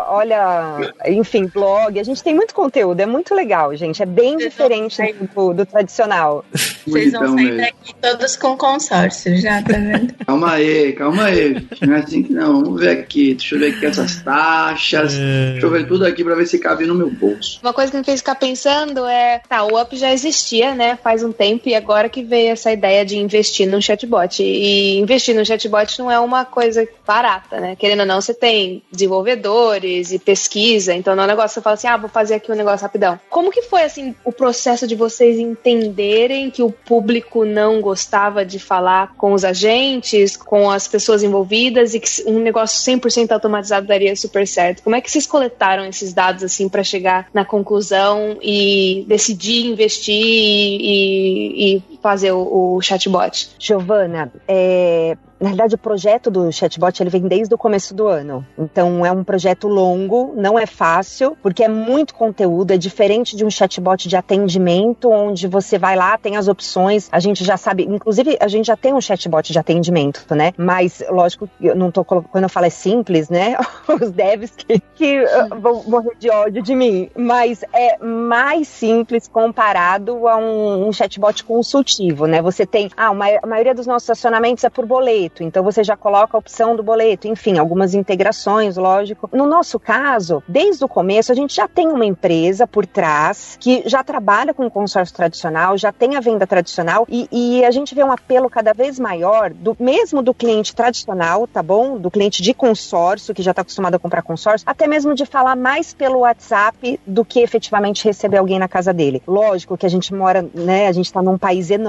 olha, 0.09 0.93
enfim, 1.07 1.47
blog. 1.47 1.99
A 1.99 2.03
gente 2.03 2.23
tem 2.23 2.35
muito 2.35 2.55
conteúdo, 2.55 3.01
é 3.01 3.07
muito 3.07 3.35
legal, 3.35 3.75
gente. 3.77 4.03
É 4.03 4.07
bem 4.07 4.35
Vocês 4.37 4.51
diferente 4.51 5.13
do, 5.35 5.55
do, 5.55 5.67
tradicional. 5.67 6.45
Vocês 6.87 7.13
vão 7.13 7.35
sair 7.35 7.57
daqui 7.57 7.90
todos 7.95 8.37
com 8.37 8.57
consórcio, 8.57 9.37
já, 9.41 9.63
tá 9.63 9.77
vendo? 9.77 10.15
calma 10.27 10.53
aí, 10.53 10.93
calma 10.93 11.25
aí. 11.25 11.67
Não 11.81 11.95
é 11.95 11.99
assim 11.99 12.23
que 12.23 12.33
não. 12.33 12.63
Vamos 12.65 12.81
ver 12.81 12.99
aqui. 12.99 13.35
Deixa 13.35 13.55
eu 13.55 13.59
ver 13.61 13.75
aqui 13.75 13.87
essas 13.87 14.23
taxas. 14.23 15.15
É... 15.15 15.53
Deixa 15.53 15.67
eu 15.67 15.71
ver 15.71 15.87
tudo 15.87 16.05
aqui 16.05 16.25
pra 16.25 16.35
ver 16.35 16.47
se 16.47 16.59
cabe 16.59 16.87
no 16.87 16.95
meu 16.95 17.11
bolso. 17.11 17.61
Uma 17.63 17.73
coisa 17.73 17.91
que 17.91 17.99
me 17.99 18.05
fez 18.05 18.21
ficar 18.21 18.35
pensando 18.35 19.07
é, 19.07 19.41
tá, 19.49 19.65
o 19.65 19.81
Up 19.81 19.97
já 19.97 20.13
existia, 20.13 20.75
né, 20.75 20.99
faz 21.03 21.23
um 21.23 21.33
tempo, 21.33 21.69
e 21.69 21.75
agora 21.75 22.09
que 22.09 22.23
veio 22.23 22.51
essa 22.51 22.73
ideia 22.73 23.05
de 23.05 23.17
investir 23.17 23.69
no 23.69 23.81
chatbot. 23.81 24.43
E 24.43 24.99
investir 24.99 25.35
no 25.35 25.45
chatbot 25.45 25.99
não 25.99 26.11
é 26.11 26.19
uma 26.19 26.45
coisa 26.45 26.87
barata, 27.07 27.61
né? 27.61 27.77
Querendo 27.77 28.01
ou 28.01 28.07
não, 28.07 28.21
você 28.21 28.35
tem 28.35 28.83
desenvolvedores 28.91 30.13
e 30.13 30.19
pesquisa, 30.19 30.95
então 30.95 31.15
não 31.15 31.25
é 31.25 31.27
um 31.27 31.29
negócio 31.31 31.51
que 31.51 31.55
você 31.55 31.61
fala 31.61 31.75
assim, 31.75 31.89
ah, 31.89 31.97
vou 31.97 32.09
fazer 32.09 32.35
aqui 32.35 32.53
um 32.53 32.57
negócio 32.57 32.85
rapidão. 32.85 33.19
Como 33.29 33.51
que 33.51 33.63
foi, 33.63 33.83
assim, 33.83 34.15
o 34.25 34.33
processo 34.33 34.87
de 34.87 34.95
vocês 34.95 35.39
entenderem 35.39 36.51
que 36.51 36.63
o 36.63 36.71
público 36.71 37.45
não 37.45 37.80
gostava 37.81 38.45
de 38.45 38.59
falar 38.59 39.15
com 39.17 39.33
os 39.33 39.45
agentes, 39.45 40.37
com 40.37 40.71
as 40.71 40.87
pessoas 40.87 41.23
envolvidas 41.23 41.95
e 41.95 42.01
que 42.01 42.09
um 42.27 42.39
negócio 42.39 42.93
100% 42.93 43.31
automatizado 43.33 43.87
daria 43.87 44.15
super 44.17 44.47
certo? 44.47 44.83
Como 44.83 44.97
é 44.97 45.01
que 45.01 45.11
vocês 45.11 45.27
coletaram 45.27 45.85
esses 45.85 46.13
dados, 46.13 46.43
assim, 46.43 46.69
para 46.69 46.85
chegar 46.85 47.29
na 47.33 47.45
conclusão 47.45 48.39
e 48.43 49.05
decidir 49.07 49.67
investir 49.67 50.15
e, 50.15 51.77
e 51.77 51.99
fazer 52.03 52.33
o, 52.33 52.77
o 52.77 52.81
chatbot? 52.81 53.51
Giovana, 53.59 54.33
é, 54.47 55.17
na 55.41 55.49
verdade, 55.49 55.75
o 55.75 55.79
projeto 55.79 56.31
do 56.31 56.53
chatbot 56.53 57.03
ele 57.03 57.09
vem 57.09 57.23
desde 57.23 57.55
o 57.55 57.59
começo 57.59 57.95
do 57.95 58.07
ano. 58.07 58.47
Então, 58.59 59.07
é 59.07 59.11
um 59.11 59.25
projeto 59.25 59.67
longo, 59.67 60.35
não 60.37 60.59
é 60.59 60.67
fácil, 60.67 61.35
porque 61.43 61.65
é 61.65 61.69
muito 61.69 62.15
conteúdo, 62.15 62.73
é 62.73 62.77
diferente 62.77 63.35
de 63.35 63.45
um 63.45 63.51
chatbot 63.51 64.07
de 64.07 64.17
atendimento, 64.17 65.09
onde 65.11 65.47
você 65.47 65.79
vai 65.79 65.97
lá, 65.97 66.19
tem 66.19 66.37
as 66.37 66.47
opções, 66.47 67.09
a 67.11 67.19
gente 67.19 67.43
já 67.43 67.57
sabe, 67.57 67.85
inclusive, 67.85 68.37
a 68.39 68.49
gente 68.49 68.67
já 68.67 68.77
tem 68.77 68.93
um 68.93 69.01
chatbot 69.01 69.51
de 69.51 69.59
atendimento, 69.59 70.27
né? 70.35 70.53
Mas, 70.59 71.03
lógico, 71.09 71.49
eu 71.59 71.75
não 71.75 71.91
tô 71.91 72.05
quando 72.05 72.43
eu 72.43 72.49
falo 72.49 72.67
é 72.67 72.71
simples, 72.71 73.31
né? 73.31 73.57
Os 73.89 74.11
devs 74.11 74.53
que, 74.55 74.79
que 74.95 75.25
uh, 75.25 75.59
vão 75.59 75.83
morrer 75.85 76.17
de 76.19 76.29
ódio 76.29 76.63
de 76.63 76.75
mim, 76.75 77.09
mas 77.17 77.65
é 77.73 77.97
mais 77.99 78.69
simples 78.69 79.27
comparado 79.27 80.29
a 80.29 80.37
um, 80.37 80.89
um 80.89 80.93
chatbot 80.93 81.45
consultivo, 81.45 81.90
né? 82.27 82.41
Você 82.43 82.65
tem, 82.65 82.91
ah, 82.97 83.11
uma, 83.11 83.27
a 83.43 83.47
maioria 83.47 83.75
dos 83.75 83.87
nossos 83.87 84.09
acionamentos 84.09 84.65
é 84.65 84.71
por 84.71 84.87
boleto 84.87 85.01
boleto, 85.01 85.43
então 85.43 85.65
você 85.65 85.83
já 85.83 85.97
coloca 85.97 86.37
a 86.37 86.39
opção 86.39 86.77
do 86.77 86.83
boleto, 86.83 87.27
enfim, 87.27 87.59
algumas 87.59 87.95
integrações, 87.95 88.77
lógico. 88.77 89.29
No 89.33 89.47
nosso 89.47 89.79
caso, 89.79 90.43
desde 90.47 90.85
o 90.85 90.89
começo, 90.89 91.33
a 91.33 91.35
gente 91.35 91.55
já 91.55 91.67
tem 91.67 91.89
uma 91.89 92.05
empresa 92.05 92.67
por 92.67 92.87
trás 92.87 93.57
que 93.59 93.83
já 93.87 94.05
trabalha 94.05 94.53
com 94.53 94.67
o 94.67 94.71
consórcio 94.71 95.15
tradicional, 95.17 95.77
já 95.79 95.91
tem 95.91 96.17
a 96.17 96.21
venda 96.21 96.47
tradicional 96.47 97.07
e, 97.09 97.29
e 97.33 97.65
a 97.65 97.71
gente 97.71 97.95
vê 97.95 98.05
um 98.05 98.13
apelo 98.13 98.49
cada 98.49 98.73
vez 98.73 98.99
maior, 98.99 99.51
do 99.51 99.77
mesmo 99.81 100.23
do 100.23 100.35
cliente 100.35 100.75
tradicional, 100.75 101.47
tá 101.47 101.63
bom? 101.63 101.99
Do 101.99 102.11
cliente 102.11 102.43
de 102.43 102.53
consórcio, 102.53 103.35
que 103.35 103.43
já 103.43 103.51
está 103.53 103.63
acostumado 103.63 103.95
a 103.95 103.99
comprar 103.99 104.23
consórcio, 104.23 104.69
até 104.69 104.87
mesmo 104.87 105.15
de 105.15 105.25
falar 105.25 105.57
mais 105.57 105.93
pelo 105.93 106.21
WhatsApp 106.21 107.01
do 107.07 107.25
que 107.25 107.41
efetivamente 107.41 108.05
receber 108.05 108.37
alguém 108.37 108.59
na 108.59 108.69
casa 108.69 108.93
dele. 108.93 109.23
Lógico 109.27 109.77
que 109.77 109.87
a 109.87 109.91
gente 109.91 110.15
mora, 110.15 110.47
né? 110.55 110.89
A 110.89 110.93
gente 110.93 111.07
está 111.07 111.23
num 111.23 111.39
país 111.39 111.71
enorme 111.71 111.80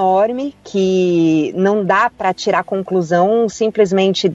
que 0.64 1.54
não 1.56 1.84
dá 1.84 2.10
para 2.10 2.34
tirar 2.34 2.64
conclusão 2.64 3.50
simplesmente 3.50 4.34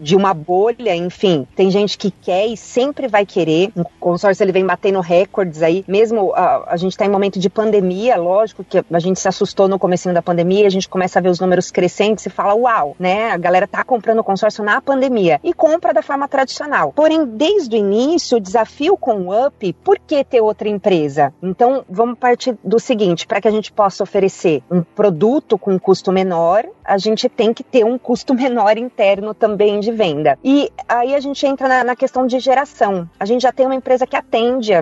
de 0.00 0.16
uma 0.16 0.32
bolha, 0.32 0.94
enfim. 0.94 1.46
Tem 1.54 1.70
gente 1.70 1.98
que 1.98 2.10
quer 2.10 2.46
e 2.46 2.56
sempre 2.56 3.08
vai 3.08 3.26
querer. 3.26 3.70
O 3.76 3.84
consórcio 4.00 4.42
ele 4.42 4.52
vem 4.52 4.64
batendo 4.64 5.00
recordes 5.00 5.62
aí, 5.62 5.84
mesmo 5.86 6.32
a, 6.34 6.72
a 6.72 6.76
gente 6.76 6.92
está 6.92 7.04
em 7.04 7.10
momento 7.10 7.38
de 7.38 7.50
pandemia, 7.50 8.16
lógico 8.16 8.64
que 8.64 8.84
a 8.90 8.98
gente 8.98 9.20
se 9.20 9.28
assustou 9.28 9.68
no 9.68 9.78
começo 9.78 10.12
da 10.12 10.22
pandemia, 10.22 10.66
a 10.66 10.70
gente 10.70 10.88
começa 10.88 11.18
a 11.18 11.22
ver 11.22 11.28
os 11.28 11.40
números 11.40 11.70
crescentes 11.70 12.24
e 12.26 12.30
fala, 12.30 12.54
uau, 12.54 12.96
né? 12.98 13.30
A 13.30 13.36
galera 13.36 13.66
tá 13.66 13.84
comprando 13.84 14.20
o 14.20 14.24
consórcio 14.24 14.64
na 14.64 14.80
pandemia 14.80 15.40
e 15.42 15.52
compra 15.52 15.92
da 15.92 16.02
forma 16.02 16.28
tradicional. 16.28 16.92
Porém, 16.94 17.24
desde 17.24 17.76
o 17.76 17.78
início, 17.78 18.38
o 18.38 18.40
desafio 18.40 18.96
com 18.96 19.28
o 19.28 19.46
UP, 19.46 19.72
por 19.84 19.98
que 19.98 20.24
ter 20.24 20.40
outra 20.40 20.68
empresa? 20.68 21.32
Então, 21.42 21.84
vamos 21.88 22.18
partir 22.18 22.56
do 22.62 22.78
seguinte, 22.78 23.26
para 23.26 23.40
que 23.40 23.48
a 23.48 23.50
gente 23.50 23.72
possa 23.72 24.02
oferecer 24.02 24.62
um 24.70 24.77
produto 24.82 25.58
com 25.58 25.78
custo 25.78 26.12
menor, 26.12 26.66
a 26.84 26.96
gente 26.96 27.28
tem 27.28 27.52
que 27.52 27.62
ter 27.62 27.84
um 27.84 27.98
custo 27.98 28.34
menor 28.34 28.76
interno 28.78 29.34
também 29.34 29.80
de 29.80 29.92
venda. 29.92 30.38
E 30.42 30.70
aí 30.88 31.14
a 31.14 31.20
gente 31.20 31.46
entra 31.46 31.68
na, 31.68 31.84
na 31.84 31.96
questão 31.96 32.26
de 32.26 32.38
geração. 32.38 33.08
A 33.18 33.24
gente 33.24 33.42
já 33.42 33.52
tem 33.52 33.66
uma 33.66 33.74
empresa 33.74 34.06
que 34.06 34.16
atende, 34.16 34.72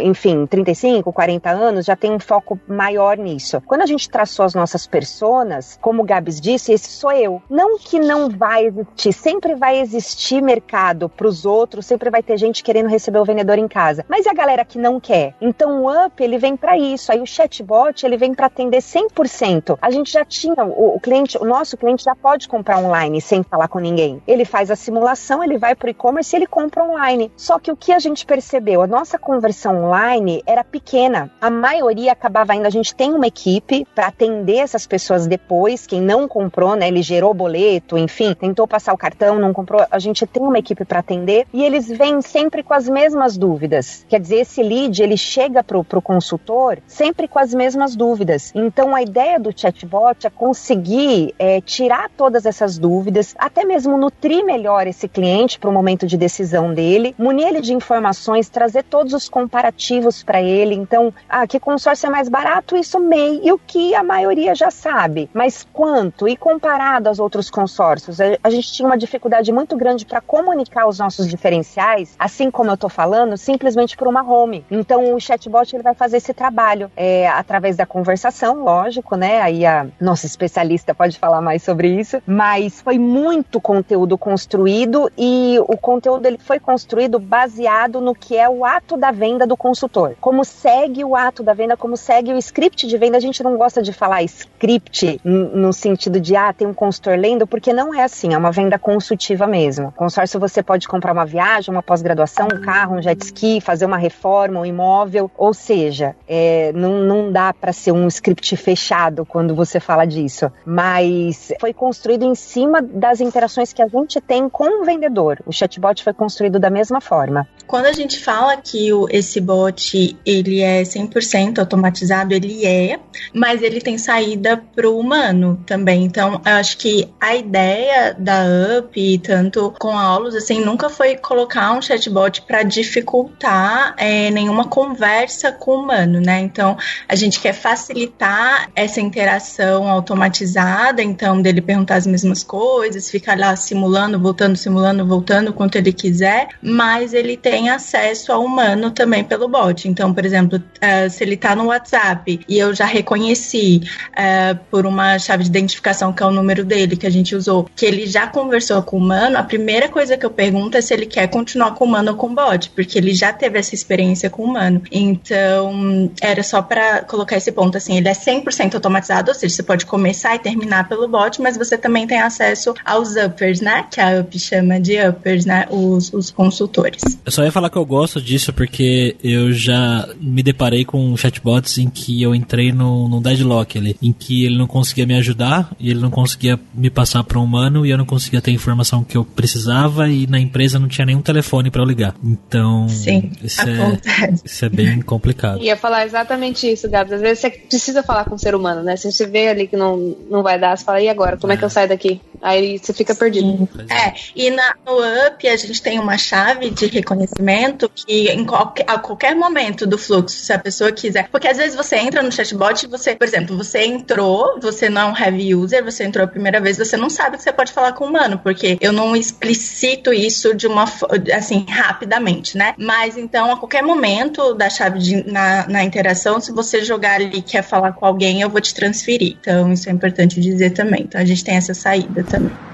enfim, 0.00 0.46
35, 0.46 1.12
40 1.12 1.50
anos, 1.50 1.86
já 1.86 1.96
tem 1.96 2.12
um 2.12 2.18
foco 2.18 2.58
maior 2.66 3.16
nisso. 3.16 3.60
Quando 3.66 3.82
a 3.82 3.86
gente 3.86 4.08
traçou 4.08 4.44
as 4.44 4.54
nossas 4.54 4.86
personas, 4.86 5.78
como 5.80 6.02
o 6.02 6.04
Gabs 6.04 6.40
disse, 6.40 6.72
esse 6.72 6.90
sou 6.90 7.12
eu. 7.12 7.42
Não 7.50 7.78
que 7.78 7.98
não 7.98 8.28
vai 8.28 8.66
existir, 8.66 9.12
sempre 9.12 9.54
vai 9.54 9.80
existir 9.80 10.42
mercado 10.42 11.08
para 11.08 11.26
os 11.26 11.44
outros, 11.44 11.86
sempre 11.86 12.10
vai 12.10 12.22
ter 12.22 12.36
gente 12.38 12.62
querendo 12.62 12.88
receber 12.88 13.18
o 13.18 13.24
vendedor 13.24 13.58
em 13.58 13.68
casa. 13.68 14.04
Mas 14.08 14.26
e 14.26 14.28
a 14.28 14.34
galera 14.34 14.64
que 14.64 14.78
não 14.78 15.00
quer? 15.00 15.34
Então 15.40 15.82
o 15.82 16.06
Up, 16.06 16.22
ele 16.22 16.38
vem 16.38 16.56
para 16.56 16.76
isso. 16.78 17.12
Aí 17.12 17.20
o 17.20 17.26
chatbot, 17.26 18.04
ele 18.04 18.16
vem 18.16 18.34
para 18.34 18.46
atender 18.46 18.78
100%. 18.78 19.31
A 19.80 19.90
gente 19.90 20.12
já 20.12 20.24
tinha, 20.24 20.64
o, 20.64 20.96
o 20.96 21.00
cliente, 21.00 21.38
o 21.38 21.44
nosso 21.44 21.76
cliente 21.76 22.04
já 22.04 22.14
pode 22.14 22.48
comprar 22.48 22.78
online 22.78 23.20
sem 23.20 23.42
falar 23.42 23.68
com 23.68 23.78
ninguém. 23.78 24.22
Ele 24.26 24.44
faz 24.44 24.70
a 24.70 24.76
simulação, 24.76 25.42
ele 25.42 25.58
vai 25.58 25.74
para 25.74 25.88
o 25.88 25.90
e-commerce 25.90 26.34
e 26.34 26.38
ele 26.38 26.46
compra 26.46 26.84
online. 26.84 27.32
Só 27.36 27.58
que 27.58 27.70
o 27.70 27.76
que 27.76 27.92
a 27.92 27.98
gente 27.98 28.26
percebeu, 28.26 28.82
a 28.82 28.86
nossa 28.86 29.18
conversão 29.18 29.84
online 29.84 30.42
era 30.46 30.64
pequena. 30.64 31.30
A 31.40 31.50
maioria 31.50 32.12
acabava 32.12 32.54
indo, 32.54 32.66
a 32.66 32.70
gente 32.70 32.94
tem 32.94 33.12
uma 33.12 33.26
equipe 33.26 33.86
para 33.94 34.08
atender 34.08 34.58
essas 34.58 34.86
pessoas 34.86 35.26
depois, 35.26 35.86
quem 35.86 36.00
não 36.00 36.28
comprou, 36.28 36.76
né, 36.76 36.88
ele 36.88 37.02
gerou 37.02 37.32
boleto, 37.32 37.96
enfim, 37.96 38.34
tentou 38.34 38.66
passar 38.66 38.92
o 38.92 38.98
cartão, 38.98 39.38
não 39.38 39.52
comprou, 39.52 39.86
a 39.90 39.98
gente 39.98 40.26
tem 40.26 40.42
uma 40.42 40.58
equipe 40.58 40.84
para 40.84 40.98
atender 40.98 41.46
e 41.52 41.62
eles 41.62 41.88
vêm 41.88 42.20
sempre 42.20 42.62
com 42.62 42.74
as 42.74 42.88
mesmas 42.88 43.36
dúvidas. 43.36 44.04
Quer 44.08 44.20
dizer, 44.20 44.36
esse 44.36 44.62
lead, 44.62 45.02
ele 45.02 45.16
chega 45.16 45.62
pro, 45.62 45.84
pro 45.84 46.02
consultor 46.02 46.78
sempre 46.86 47.28
com 47.28 47.38
as 47.38 47.54
mesmas 47.54 47.96
dúvidas. 47.96 48.52
Então 48.54 48.94
a 48.94 49.02
ideia 49.02 49.21
do 49.38 49.52
chatbot 49.54 50.26
é 50.26 50.30
conseguir 50.30 51.34
é, 51.38 51.60
tirar 51.60 52.10
todas 52.16 52.46
essas 52.46 52.78
dúvidas, 52.78 53.34
até 53.38 53.64
mesmo 53.64 53.96
nutrir 53.96 54.44
melhor 54.44 54.86
esse 54.86 55.08
cliente 55.08 55.58
para 55.58 55.70
o 55.70 55.72
momento 55.72 56.06
de 56.06 56.16
decisão 56.16 56.74
dele, 56.74 57.14
munir 57.18 57.46
ele 57.46 57.60
de 57.60 57.72
informações, 57.72 58.48
trazer 58.48 58.84
todos 58.84 59.12
os 59.12 59.28
comparativos 59.28 60.22
para 60.22 60.42
ele. 60.42 60.74
Então, 60.74 61.12
ah, 61.28 61.46
que 61.46 61.60
consórcio 61.60 62.06
é 62.06 62.10
mais 62.10 62.28
barato? 62.28 62.76
Isso 62.76 62.98
MEI, 62.98 63.40
e 63.44 63.52
o 63.52 63.58
que 63.58 63.94
a 63.94 64.02
maioria 64.02 64.54
já 64.54 64.70
sabe. 64.70 65.30
Mas 65.32 65.66
quanto? 65.72 66.28
E 66.28 66.36
comparado 66.36 67.08
aos 67.08 67.18
outros 67.18 67.50
consórcios? 67.50 68.20
A, 68.20 68.24
a 68.42 68.50
gente 68.50 68.72
tinha 68.72 68.86
uma 68.86 68.98
dificuldade 68.98 69.52
muito 69.52 69.76
grande 69.76 70.04
para 70.04 70.20
comunicar 70.20 70.86
os 70.86 70.98
nossos 70.98 71.28
diferenciais, 71.28 72.14
assim 72.18 72.50
como 72.50 72.70
eu 72.70 72.74
estou 72.74 72.90
falando, 72.90 73.36
simplesmente 73.36 73.96
por 73.96 74.08
uma 74.08 74.22
home. 74.22 74.64
Então, 74.70 75.14
o 75.14 75.20
chatbot 75.20 75.74
ele 75.74 75.82
vai 75.82 75.94
fazer 75.94 76.18
esse 76.18 76.34
trabalho 76.34 76.90
é, 76.96 77.28
através 77.28 77.76
da 77.76 77.86
conversação, 77.86 78.64
lógico, 78.64 79.11
né? 79.16 79.40
Aí 79.40 79.64
a 79.64 79.86
nossa 80.00 80.26
especialista 80.26 80.94
pode 80.94 81.18
falar 81.18 81.40
mais 81.40 81.62
sobre 81.62 81.88
isso, 81.88 82.22
mas 82.26 82.80
foi 82.80 82.98
muito 82.98 83.60
conteúdo 83.60 84.16
construído 84.16 85.10
e 85.16 85.56
o 85.60 85.76
conteúdo 85.76 86.26
ele 86.26 86.38
foi 86.38 86.58
construído 86.58 87.18
baseado 87.18 88.00
no 88.00 88.14
que 88.14 88.36
é 88.36 88.48
o 88.48 88.64
ato 88.64 88.96
da 88.96 89.10
venda 89.10 89.46
do 89.46 89.56
consultor. 89.56 90.16
Como 90.20 90.44
segue 90.44 91.04
o 91.04 91.16
ato 91.16 91.42
da 91.42 91.54
venda, 91.54 91.76
como 91.76 91.96
segue 91.96 92.32
o 92.32 92.38
script 92.38 92.86
de 92.86 92.96
venda. 92.96 93.16
A 93.16 93.20
gente 93.20 93.42
não 93.42 93.56
gosta 93.56 93.82
de 93.82 93.92
falar 93.92 94.22
script 94.22 95.20
no 95.24 95.72
sentido 95.72 96.20
de 96.20 96.36
ah, 96.36 96.52
tem 96.52 96.66
um 96.66 96.74
consultor 96.74 97.16
lendo, 97.18 97.46
porque 97.46 97.72
não 97.72 97.94
é 97.94 98.04
assim, 98.04 98.34
é 98.34 98.38
uma 98.38 98.50
venda 98.50 98.78
consultiva 98.78 99.46
mesmo. 99.46 99.92
Consórcio 99.92 100.40
você 100.40 100.62
pode 100.62 100.88
comprar 100.88 101.12
uma 101.12 101.24
viagem, 101.24 101.72
uma 101.72 101.82
pós-graduação, 101.82 102.48
um 102.52 102.60
carro, 102.60 102.96
um 102.96 103.02
jet 103.02 103.22
ski, 103.24 103.60
fazer 103.60 103.84
uma 103.84 103.96
reforma, 103.96 104.60
um 104.60 104.66
imóvel, 104.66 105.30
ou 105.36 105.52
seja, 105.52 106.14
é, 106.28 106.72
não, 106.74 107.00
não 107.00 107.32
dá 107.32 107.52
para 107.52 107.72
ser 107.72 107.92
um 107.92 108.06
script 108.08 108.56
fechado 108.56 109.01
quando 109.26 109.54
você 109.54 109.80
fala 109.80 110.04
disso. 110.04 110.50
Mas 110.64 111.52
foi 111.60 111.72
construído 111.72 112.24
em 112.24 112.34
cima 112.34 112.82
das 112.82 113.20
interações 113.20 113.72
que 113.72 113.82
a 113.82 113.88
gente 113.88 114.20
tem 114.20 114.48
com 114.48 114.82
o 114.82 114.84
vendedor. 114.84 115.40
O 115.46 115.52
chatbot 115.52 116.02
foi 116.02 116.12
construído 116.12 116.58
da 116.58 116.70
mesma 116.70 117.00
forma. 117.00 117.48
Quando 117.66 117.86
a 117.86 117.92
gente 117.92 118.18
fala 118.18 118.56
que 118.56 118.92
o, 118.92 119.08
esse 119.10 119.40
bot 119.40 120.18
ele 120.26 120.60
é 120.60 120.82
100% 120.82 121.58
automatizado, 121.58 122.34
ele 122.34 122.66
é, 122.66 122.98
mas 123.34 123.62
ele 123.62 123.80
tem 123.80 123.96
saída 123.96 124.62
para 124.74 124.88
o 124.88 124.98
humano 124.98 125.62
também. 125.66 126.04
Então, 126.04 126.40
eu 126.44 126.52
acho 126.52 126.76
que 126.76 127.08
a 127.20 127.34
ideia 127.34 128.14
da 128.18 128.42
UP, 128.78 129.18
tanto 129.18 129.72
com 129.78 129.96
a 129.96 130.16
Olus, 130.16 130.34
assim, 130.34 130.60
nunca 130.60 130.88
foi 130.88 131.16
colocar 131.16 131.72
um 131.72 131.80
chatbot 131.80 132.42
para 132.42 132.62
dificultar 132.62 133.94
é, 133.96 134.30
nenhuma 134.30 134.68
conversa 134.68 135.52
com 135.52 135.72
o 135.72 135.82
humano, 135.82 136.20
né? 136.20 136.40
Então, 136.40 136.76
a 137.08 137.14
gente 137.14 137.40
quer 137.40 137.52
facilitar 137.52 138.70
essa 138.82 139.00
interação 139.00 139.88
automatizada, 139.88 141.02
então, 141.02 141.40
dele 141.40 141.60
perguntar 141.60 141.96
as 141.96 142.06
mesmas 142.06 142.42
coisas, 142.42 143.10
ficar 143.10 143.38
lá 143.38 143.54
simulando, 143.56 144.18
voltando, 144.18 144.56
simulando, 144.56 145.06
voltando, 145.06 145.52
quanto 145.52 145.76
ele 145.76 145.92
quiser, 145.92 146.48
mas 146.60 147.14
ele 147.14 147.36
tem 147.36 147.70
acesso 147.70 148.32
ao 148.32 148.44
humano 148.44 148.90
também 148.90 149.24
pelo 149.24 149.48
bot. 149.48 149.88
Então, 149.88 150.12
por 150.12 150.24
exemplo, 150.24 150.58
uh, 150.58 151.10
se 151.10 151.22
ele 151.24 151.34
está 151.34 151.54
no 151.54 151.66
WhatsApp 151.66 152.40
e 152.48 152.58
eu 152.58 152.74
já 152.74 152.84
reconheci 152.84 153.82
uh, 154.10 154.58
por 154.70 154.86
uma 154.86 155.18
chave 155.18 155.44
de 155.44 155.50
identificação 155.50 156.12
que 156.12 156.22
é 156.22 156.26
o 156.26 156.30
número 156.30 156.64
dele 156.64 156.96
que 156.96 157.06
a 157.06 157.10
gente 157.10 157.34
usou, 157.34 157.68
que 157.74 157.86
ele 157.86 158.06
já 158.06 158.26
conversou 158.26 158.82
com 158.82 158.96
o 158.96 159.00
humano, 159.00 159.38
a 159.38 159.42
primeira 159.42 159.88
coisa 159.88 160.16
que 160.16 160.26
eu 160.26 160.30
pergunto 160.30 160.76
é 160.76 160.80
se 160.80 160.92
ele 160.92 161.06
quer 161.06 161.28
continuar 161.28 161.74
com 161.74 161.84
o 161.84 161.88
humano 161.88 162.12
ou 162.12 162.16
com 162.16 162.28
o 162.28 162.34
bot, 162.34 162.70
porque 162.70 162.98
ele 162.98 163.14
já 163.14 163.32
teve 163.32 163.58
essa 163.58 163.74
experiência 163.74 164.28
com 164.28 164.42
o 164.42 164.46
humano. 164.46 164.82
Então, 164.90 166.10
era 166.20 166.42
só 166.42 166.62
para 166.62 167.02
colocar 167.02 167.36
esse 167.36 167.52
ponto 167.52 167.76
assim, 167.76 167.96
ele 167.96 168.08
é 168.08 168.12
100% 168.12 168.71
automatizado, 168.76 169.30
ou 169.30 169.34
seja, 169.34 169.54
você 169.54 169.62
pode 169.62 169.86
começar 169.86 170.34
e 170.34 170.38
terminar 170.38 170.88
pelo 170.88 171.08
bot, 171.08 171.40
mas 171.40 171.56
você 171.56 171.76
também 171.76 172.06
tem 172.06 172.20
acesso 172.20 172.74
aos 172.84 173.16
uppers, 173.16 173.60
né? 173.60 173.86
Que 173.90 174.00
a 174.00 174.20
UP 174.20 174.38
chama 174.38 174.80
de 174.80 174.98
uppers, 175.00 175.44
né? 175.44 175.66
Os, 175.70 176.12
os 176.12 176.30
consultores. 176.30 177.02
Eu 177.24 177.32
só 177.32 177.44
ia 177.44 177.52
falar 177.52 177.70
que 177.70 177.76
eu 177.76 177.84
gosto 177.84 178.20
disso 178.20 178.52
porque 178.52 179.16
eu 179.22 179.52
já 179.52 180.08
me 180.20 180.42
deparei 180.42 180.84
com 180.84 181.16
chatbots 181.16 181.78
em 181.78 181.88
que 181.88 182.22
eu 182.22 182.34
entrei 182.34 182.72
no, 182.72 183.08
no 183.08 183.20
deadlock 183.20 183.78
ali, 183.78 183.96
em 184.02 184.12
que 184.12 184.44
ele 184.44 184.58
não 184.58 184.66
conseguia 184.66 185.06
me 185.06 185.14
ajudar 185.16 185.70
e 185.78 185.90
ele 185.90 186.00
não 186.00 186.10
conseguia 186.10 186.58
me 186.74 186.90
passar 186.90 187.24
para 187.24 187.38
um 187.38 187.44
humano 187.44 187.84
e 187.84 187.90
eu 187.90 187.98
não 187.98 188.06
conseguia 188.06 188.40
ter 188.40 188.50
a 188.50 188.54
informação 188.54 189.04
que 189.04 189.16
eu 189.16 189.24
precisava 189.24 190.08
e 190.08 190.26
na 190.26 190.38
empresa 190.38 190.78
não 190.78 190.88
tinha 190.88 191.06
nenhum 191.06 191.22
telefone 191.22 191.70
para 191.70 191.82
eu 191.82 191.86
ligar. 191.86 192.14
Então, 192.22 192.88
Sim, 192.88 193.32
isso, 193.42 193.60
é, 193.62 194.34
isso 194.44 194.64
é 194.64 194.68
bem 194.68 195.00
complicado. 195.02 195.62
Ia 195.62 195.76
falar 195.76 196.04
exatamente 196.04 196.70
isso, 196.70 196.88
Gabs. 196.88 197.12
Às 197.12 197.20
vezes 197.20 197.38
você 197.40 197.50
precisa 197.50 198.02
falar 198.02 198.24
com 198.24 198.34
o 198.34 198.38
ser 198.38 198.54
humano, 198.54 198.61
né? 198.82 198.96
Se 198.96 199.10
você 199.10 199.26
vê 199.26 199.48
ali 199.48 199.66
que 199.66 199.76
não, 199.76 199.96
não 200.30 200.42
vai 200.42 200.58
dar, 200.58 200.76
você 200.76 200.84
fala, 200.84 201.00
e 201.00 201.08
agora? 201.08 201.36
Como 201.36 201.52
é, 201.52 201.56
é 201.56 201.58
que 201.58 201.64
eu 201.64 201.70
saio 201.70 201.88
daqui? 201.88 202.20
Aí 202.42 202.78
você 202.78 202.92
fica 202.92 203.14
perdido. 203.14 203.68
É, 203.88 204.14
e 204.34 204.50
na, 204.50 204.74
no 204.84 204.98
UP 204.98 205.46
a 205.46 205.56
gente 205.56 205.80
tem 205.80 206.00
uma 206.00 206.18
chave 206.18 206.70
de 206.70 206.86
reconhecimento 206.86 207.88
que 207.88 208.28
em 208.28 208.44
qualquer, 208.44 208.84
a 208.88 208.98
qualquer 208.98 209.36
momento 209.36 209.86
do 209.86 209.96
fluxo, 209.96 210.36
se 210.36 210.52
a 210.52 210.58
pessoa 210.58 210.90
quiser. 210.90 211.28
Porque 211.30 211.46
às 211.46 211.56
vezes 211.56 211.76
você 211.76 211.96
entra 211.96 212.20
no 212.20 212.32
chatbot 212.32 212.84
e 212.84 212.88
você, 212.88 213.14
por 213.14 213.26
exemplo, 213.26 213.56
você 213.56 213.84
entrou, 213.84 214.58
você 214.60 214.88
não 214.88 215.02
é 215.02 215.04
um 215.04 215.16
heavy 215.16 215.54
user, 215.54 215.84
você 215.84 216.04
entrou 216.04 216.24
a 216.24 216.28
primeira 216.28 216.60
vez, 216.60 216.78
você 216.78 216.96
não 216.96 217.08
sabe 217.08 217.36
que 217.36 217.44
você 217.44 217.52
pode 217.52 217.72
falar 217.72 217.92
com 217.92 218.04
o 218.04 218.08
humano, 218.08 218.40
porque 218.42 218.76
eu 218.80 218.92
não 218.92 219.14
explicito 219.14 220.12
isso 220.12 220.54
de 220.54 220.66
uma 220.66 220.84
assim, 221.32 221.64
rapidamente, 221.68 222.56
né? 222.56 222.74
Mas 222.76 223.16
então, 223.16 223.52
a 223.52 223.56
qualquer 223.56 223.82
momento 223.82 224.52
da 224.54 224.68
chave 224.68 224.98
de, 224.98 225.30
na, 225.30 225.68
na 225.68 225.84
interação, 225.84 226.40
se 226.40 226.50
você 226.50 226.82
jogar 226.84 227.14
ali 227.14 227.38
e 227.38 227.42
quer 227.42 227.62
falar 227.62 227.92
com 227.92 228.04
alguém, 228.04 228.40
eu 228.40 228.50
vou 228.50 228.60
te 228.60 228.74
transferir. 228.74 229.36
Então, 229.40 229.72
isso 229.72 229.88
é 229.88 229.92
importante 229.92 230.40
dizer 230.40 230.70
também. 230.70 231.02
Então, 231.02 231.20
a 231.20 231.24
gente 231.24 231.44
tem 231.44 231.54
essa 231.54 231.74
saída 231.74 232.24
também. 232.32 232.71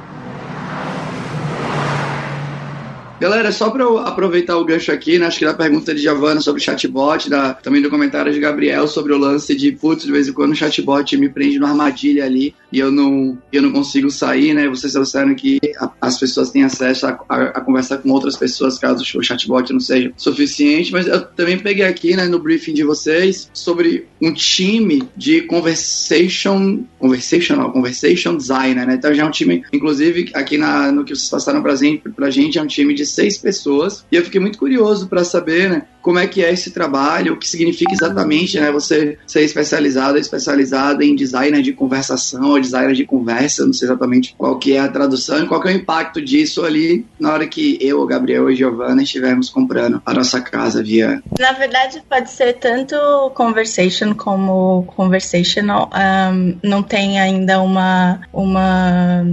Galera, 3.20 3.50
só 3.50 3.68
para 3.70 3.82
eu 3.82 3.98
aproveitar 3.98 4.56
o 4.56 4.64
gancho 4.64 4.92
aqui, 4.92 5.18
né, 5.18 5.26
acho 5.26 5.40
que 5.40 5.44
da 5.44 5.52
pergunta 5.52 5.92
de 5.92 6.00
Giovana 6.00 6.40
sobre 6.40 6.62
chatbot, 6.62 7.28
da, 7.28 7.52
também 7.52 7.82
do 7.82 7.90
comentário 7.90 8.32
de 8.32 8.38
Gabriel 8.38 8.86
sobre 8.86 9.12
o 9.12 9.18
lance 9.18 9.56
de, 9.56 9.72
putz, 9.72 10.04
de 10.04 10.12
vez 10.12 10.28
em 10.28 10.32
quando 10.32 10.52
o 10.52 10.54
chatbot 10.54 11.16
me 11.16 11.28
prende 11.28 11.58
numa 11.58 11.70
armadilha 11.70 12.24
ali 12.24 12.54
e 12.70 12.78
eu 12.78 12.92
não, 12.92 13.36
eu 13.52 13.60
não 13.60 13.72
consigo 13.72 14.08
sair, 14.08 14.54
né? 14.54 14.68
Vocês 14.68 14.92
disseram 14.92 15.34
que 15.34 15.58
a, 15.80 15.90
as 16.00 16.18
pessoas 16.18 16.50
têm 16.50 16.62
acesso 16.62 17.06
a, 17.06 17.18
a, 17.28 17.42
a, 17.46 17.60
conversar 17.60 17.98
com 17.98 18.10
outras 18.10 18.36
pessoas 18.36 18.78
caso 18.78 19.02
o 19.18 19.22
chatbot 19.22 19.72
não 19.72 19.80
seja 19.80 20.12
suficiente, 20.16 20.92
mas 20.92 21.08
eu 21.08 21.20
também 21.20 21.58
peguei 21.58 21.86
aqui, 21.86 22.14
né, 22.14 22.26
no 22.26 22.38
briefing 22.38 22.74
de 22.74 22.84
vocês 22.84 23.50
sobre 23.52 24.06
um 24.22 24.32
time 24.32 25.02
de 25.16 25.42
conversation, 25.42 26.84
conversational, 27.00 27.72
conversation 27.72 28.36
designer, 28.36 28.86
né? 28.86 28.94
Então 28.94 29.12
já 29.12 29.24
é 29.24 29.26
um 29.26 29.30
time, 29.30 29.64
inclusive 29.72 30.30
aqui 30.34 30.56
na, 30.56 30.92
no 30.92 31.04
que 31.04 31.16
vocês 31.16 31.28
passaram 31.28 31.62
pra 31.62 31.74
gente, 31.74 32.08
pra 32.10 32.30
gente 32.30 32.58
é 32.58 32.62
um 32.62 32.66
time 32.66 32.94
de 32.94 33.07
seis 33.08 33.38
pessoas. 33.38 34.04
E 34.10 34.16
eu 34.16 34.24
fiquei 34.24 34.40
muito 34.40 34.58
curioso 34.58 35.08
para 35.08 35.24
saber, 35.24 35.70
né, 35.70 35.82
como 36.00 36.18
é 36.18 36.26
que 36.26 36.42
é 36.42 36.52
esse 36.52 36.70
trabalho, 36.70 37.34
o 37.34 37.36
que 37.36 37.48
significa 37.48 37.92
exatamente, 37.92 38.58
né, 38.58 38.70
você 38.70 39.18
ser 39.26 39.42
especializado, 39.42 40.16
especializada 40.16 41.04
em 41.04 41.14
designer 41.14 41.60
de 41.60 41.72
conversação 41.72 42.50
ou 42.50 42.60
designer 42.60 42.94
de 42.94 43.04
conversa, 43.04 43.66
não 43.66 43.72
sei 43.72 43.88
exatamente 43.88 44.34
qual 44.38 44.58
que 44.58 44.72
é 44.72 44.80
a 44.80 44.88
tradução 44.88 45.44
e 45.44 45.46
qual 45.46 45.60
que 45.60 45.68
é 45.68 45.72
o 45.72 45.76
impacto 45.76 46.22
disso 46.22 46.64
ali 46.64 47.04
na 47.20 47.32
hora 47.32 47.46
que 47.46 47.78
eu, 47.80 48.00
o 48.00 48.06
Gabriel 48.06 48.50
e 48.50 48.56
Giovanna 48.56 49.02
estivermos 49.02 49.50
comprando 49.50 50.00
a 50.04 50.14
nossa 50.14 50.40
casa 50.40 50.82
via... 50.82 51.22
Na 51.38 51.52
verdade, 51.52 52.02
pode 52.08 52.30
ser 52.30 52.54
tanto 52.54 52.96
conversation 53.34 54.14
como 54.14 54.84
conversational. 54.96 55.90
Um, 55.94 56.56
não 56.62 56.82
tem 56.82 57.20
ainda 57.20 57.60
uma, 57.60 58.20
uma 58.32 59.26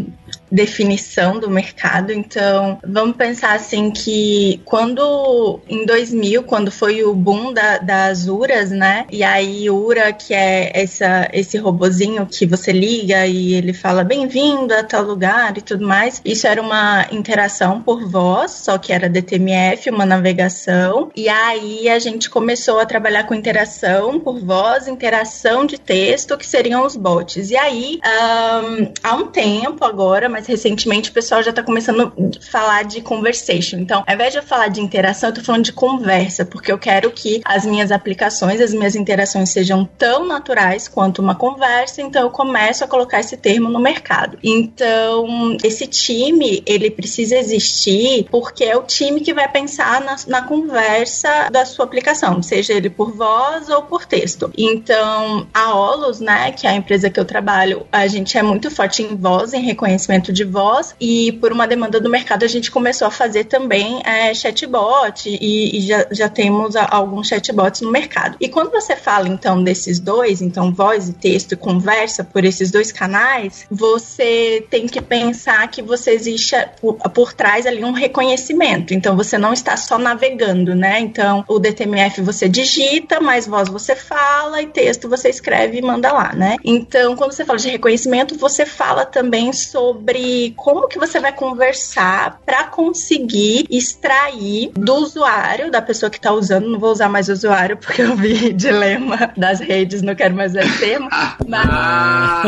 definição 0.55 1.37
do 1.37 1.49
mercado. 1.49 2.13
Então, 2.13 2.79
vamos 2.87 3.17
pensar 3.17 3.53
assim 3.53 3.91
que 3.91 4.61
quando 4.63 5.59
em 5.69 5.85
2000, 5.85 6.43
quando 6.43 6.71
foi 6.71 7.03
o 7.03 7.13
boom 7.13 7.53
da, 7.53 7.77
das 7.77 8.27
URAs, 8.27 8.71
né? 8.71 9.05
E 9.11 9.23
aí 9.23 9.69
URA, 9.69 10.13
que 10.13 10.33
é 10.33 10.71
essa, 10.73 11.29
esse 11.33 11.57
robozinho 11.57 12.25
que 12.25 12.45
você 12.45 12.71
liga 12.71 13.27
e 13.27 13.53
ele 13.53 13.73
fala 13.73 14.03
bem-vindo 14.03 14.73
a 14.73 14.83
tal 14.83 15.03
lugar 15.03 15.57
e 15.57 15.61
tudo 15.61 15.85
mais. 15.85 16.21
Isso 16.23 16.47
era 16.47 16.61
uma 16.61 17.05
interação 17.11 17.81
por 17.81 18.09
voz, 18.09 18.51
só 18.51 18.77
que 18.77 18.93
era 18.93 19.09
DTMF, 19.09 19.89
uma 19.89 20.05
navegação. 20.05 21.11
E 21.15 21.27
aí 21.27 21.89
a 21.89 21.99
gente 21.99 22.29
começou 22.29 22.79
a 22.79 22.85
trabalhar 22.85 23.25
com 23.25 23.33
interação 23.33 24.19
por 24.19 24.39
voz, 24.39 24.87
interação 24.87 25.65
de 25.65 25.77
texto, 25.77 26.37
que 26.37 26.45
seriam 26.45 26.85
os 26.85 26.95
bots. 26.95 27.51
E 27.51 27.57
aí, 27.57 27.99
um, 28.05 28.93
há 29.03 29.15
um 29.15 29.27
tempo 29.27 29.83
agora, 29.83 30.29
mas 30.29 30.44
recentemente 30.45 31.09
o 31.09 31.13
pessoal 31.13 31.41
já 31.43 31.49
está 31.49 31.63
começando 31.63 32.01
a 32.01 32.49
falar 32.51 32.83
de 32.83 33.01
conversation. 33.01 33.77
Então, 33.77 34.03
ao 34.05 34.13
invés 34.13 34.33
de 34.33 34.39
eu 34.39 34.43
falar 34.43 34.67
de 34.67 34.81
interação, 34.81 35.29
eu 35.29 35.35
tô 35.35 35.41
falando 35.41 35.63
de 35.63 35.73
conversa, 35.73 36.45
porque 36.45 36.71
eu 36.71 36.77
quero 36.77 37.11
que 37.11 37.41
as 37.45 37.65
minhas 37.65 37.91
aplicações, 37.91 38.61
as 38.61 38.73
minhas 38.73 38.95
interações 38.95 39.49
sejam 39.49 39.85
tão 39.97 40.25
naturais 40.25 40.87
quanto 40.87 41.21
uma 41.21 41.35
conversa, 41.35 42.01
então 42.01 42.23
eu 42.23 42.29
começo 42.29 42.83
a 42.83 42.87
colocar 42.87 43.19
esse 43.19 43.37
termo 43.37 43.69
no 43.69 43.79
mercado. 43.79 44.37
Então, 44.43 45.57
esse 45.63 45.87
time, 45.87 46.63
ele 46.65 46.89
precisa 46.89 47.37
existir 47.37 48.27
porque 48.29 48.63
é 48.63 48.77
o 48.77 48.83
time 48.83 49.21
que 49.21 49.33
vai 49.33 49.49
pensar 49.51 50.01
na, 50.01 50.15
na 50.27 50.41
conversa 50.41 51.49
da 51.51 51.65
sua 51.65 51.85
aplicação, 51.85 52.41
seja 52.41 52.73
ele 52.73 52.89
por 52.89 53.11
voz 53.11 53.69
ou 53.69 53.83
por 53.83 54.05
texto. 54.05 54.51
Então, 54.57 55.47
a 55.53 55.75
Olus, 55.75 56.19
né, 56.19 56.51
que 56.51 56.67
é 56.67 56.71
a 56.71 56.75
empresa 56.75 57.09
que 57.09 57.19
eu 57.19 57.25
trabalho, 57.25 57.85
a 57.91 58.07
gente 58.07 58.37
é 58.37 58.43
muito 58.43 58.69
forte 58.71 59.03
em 59.03 59.15
voz, 59.15 59.53
em 59.53 59.61
reconhecimento 59.61 60.24
de 60.31 60.43
voz 60.43 60.95
e 60.99 61.31
por 61.33 61.51
uma 61.51 61.67
demanda 61.67 61.99
do 61.99 62.09
mercado 62.09 62.43
a 62.43 62.47
gente 62.47 62.71
começou 62.71 63.07
a 63.07 63.11
fazer 63.11 63.45
também 63.45 64.01
é, 64.05 64.33
chatbot 64.33 65.29
e, 65.29 65.77
e 65.77 65.81
já, 65.81 66.05
já 66.11 66.29
temos 66.29 66.75
a, 66.75 66.87
alguns 66.89 67.27
chatbots 67.27 67.81
no 67.81 67.91
mercado. 67.91 68.37
E 68.39 68.49
quando 68.49 68.71
você 68.71 68.95
fala 68.95 69.27
então 69.27 69.63
desses 69.63 69.99
dois, 69.99 70.41
então 70.41 70.73
voz 70.73 71.09
e 71.09 71.13
texto 71.13 71.53
e 71.53 71.55
conversa 71.55 72.23
por 72.23 72.43
esses 72.43 72.71
dois 72.71 72.91
canais, 72.91 73.65
você 73.69 74.65
tem 74.69 74.87
que 74.87 75.01
pensar 75.01 75.67
que 75.69 75.81
você 75.81 76.11
existe 76.11 76.55
por, 76.79 76.95
por 76.95 77.33
trás 77.33 77.65
ali 77.65 77.83
um 77.83 77.91
reconhecimento. 77.91 78.93
Então 78.93 79.15
você 79.15 79.37
não 79.37 79.53
está 79.53 79.77
só 79.77 79.97
navegando, 79.97 80.75
né? 80.75 80.99
Então 80.99 81.43
o 81.47 81.59
DTMF 81.59 82.21
você 82.21 82.47
digita, 82.47 83.19
mas 83.19 83.47
voz 83.47 83.69
você 83.69 83.95
fala 83.95 84.61
e 84.61 84.67
texto 84.67 85.09
você 85.09 85.29
escreve 85.29 85.77
e 85.77 85.81
manda 85.81 86.11
lá, 86.11 86.33
né? 86.33 86.57
Então 86.63 87.15
quando 87.15 87.31
você 87.31 87.45
fala 87.45 87.59
de 87.59 87.69
reconhecimento, 87.69 88.37
você 88.37 88.65
fala 88.65 89.05
também 89.05 89.51
sobre 89.53 90.14
sobre 90.15 90.53
como 90.55 90.87
que 90.87 90.97
você 90.97 91.19
vai 91.19 91.33
conversar 91.33 92.39
para 92.45 92.65
conseguir 92.65 93.65
extrair 93.69 94.71
do 94.73 94.95
usuário, 94.95 95.69
da 95.69 95.81
pessoa 95.81 96.09
que 96.09 96.17
está 96.17 96.31
usando, 96.31 96.69
não 96.69 96.79
vou 96.79 96.91
usar 96.91 97.09
mais 97.09 97.27
usuário 97.27 97.77
porque 97.77 98.01
eu 98.01 98.15
vi 98.15 98.51
dilema 98.53 99.31
das 99.35 99.59
redes, 99.59 100.01
não 100.01 100.15
quero 100.15 100.33
mais 100.35 100.55
esse 100.55 100.79
termo, 100.79 101.09
mas... 101.47 101.69
Ah, 101.69 102.43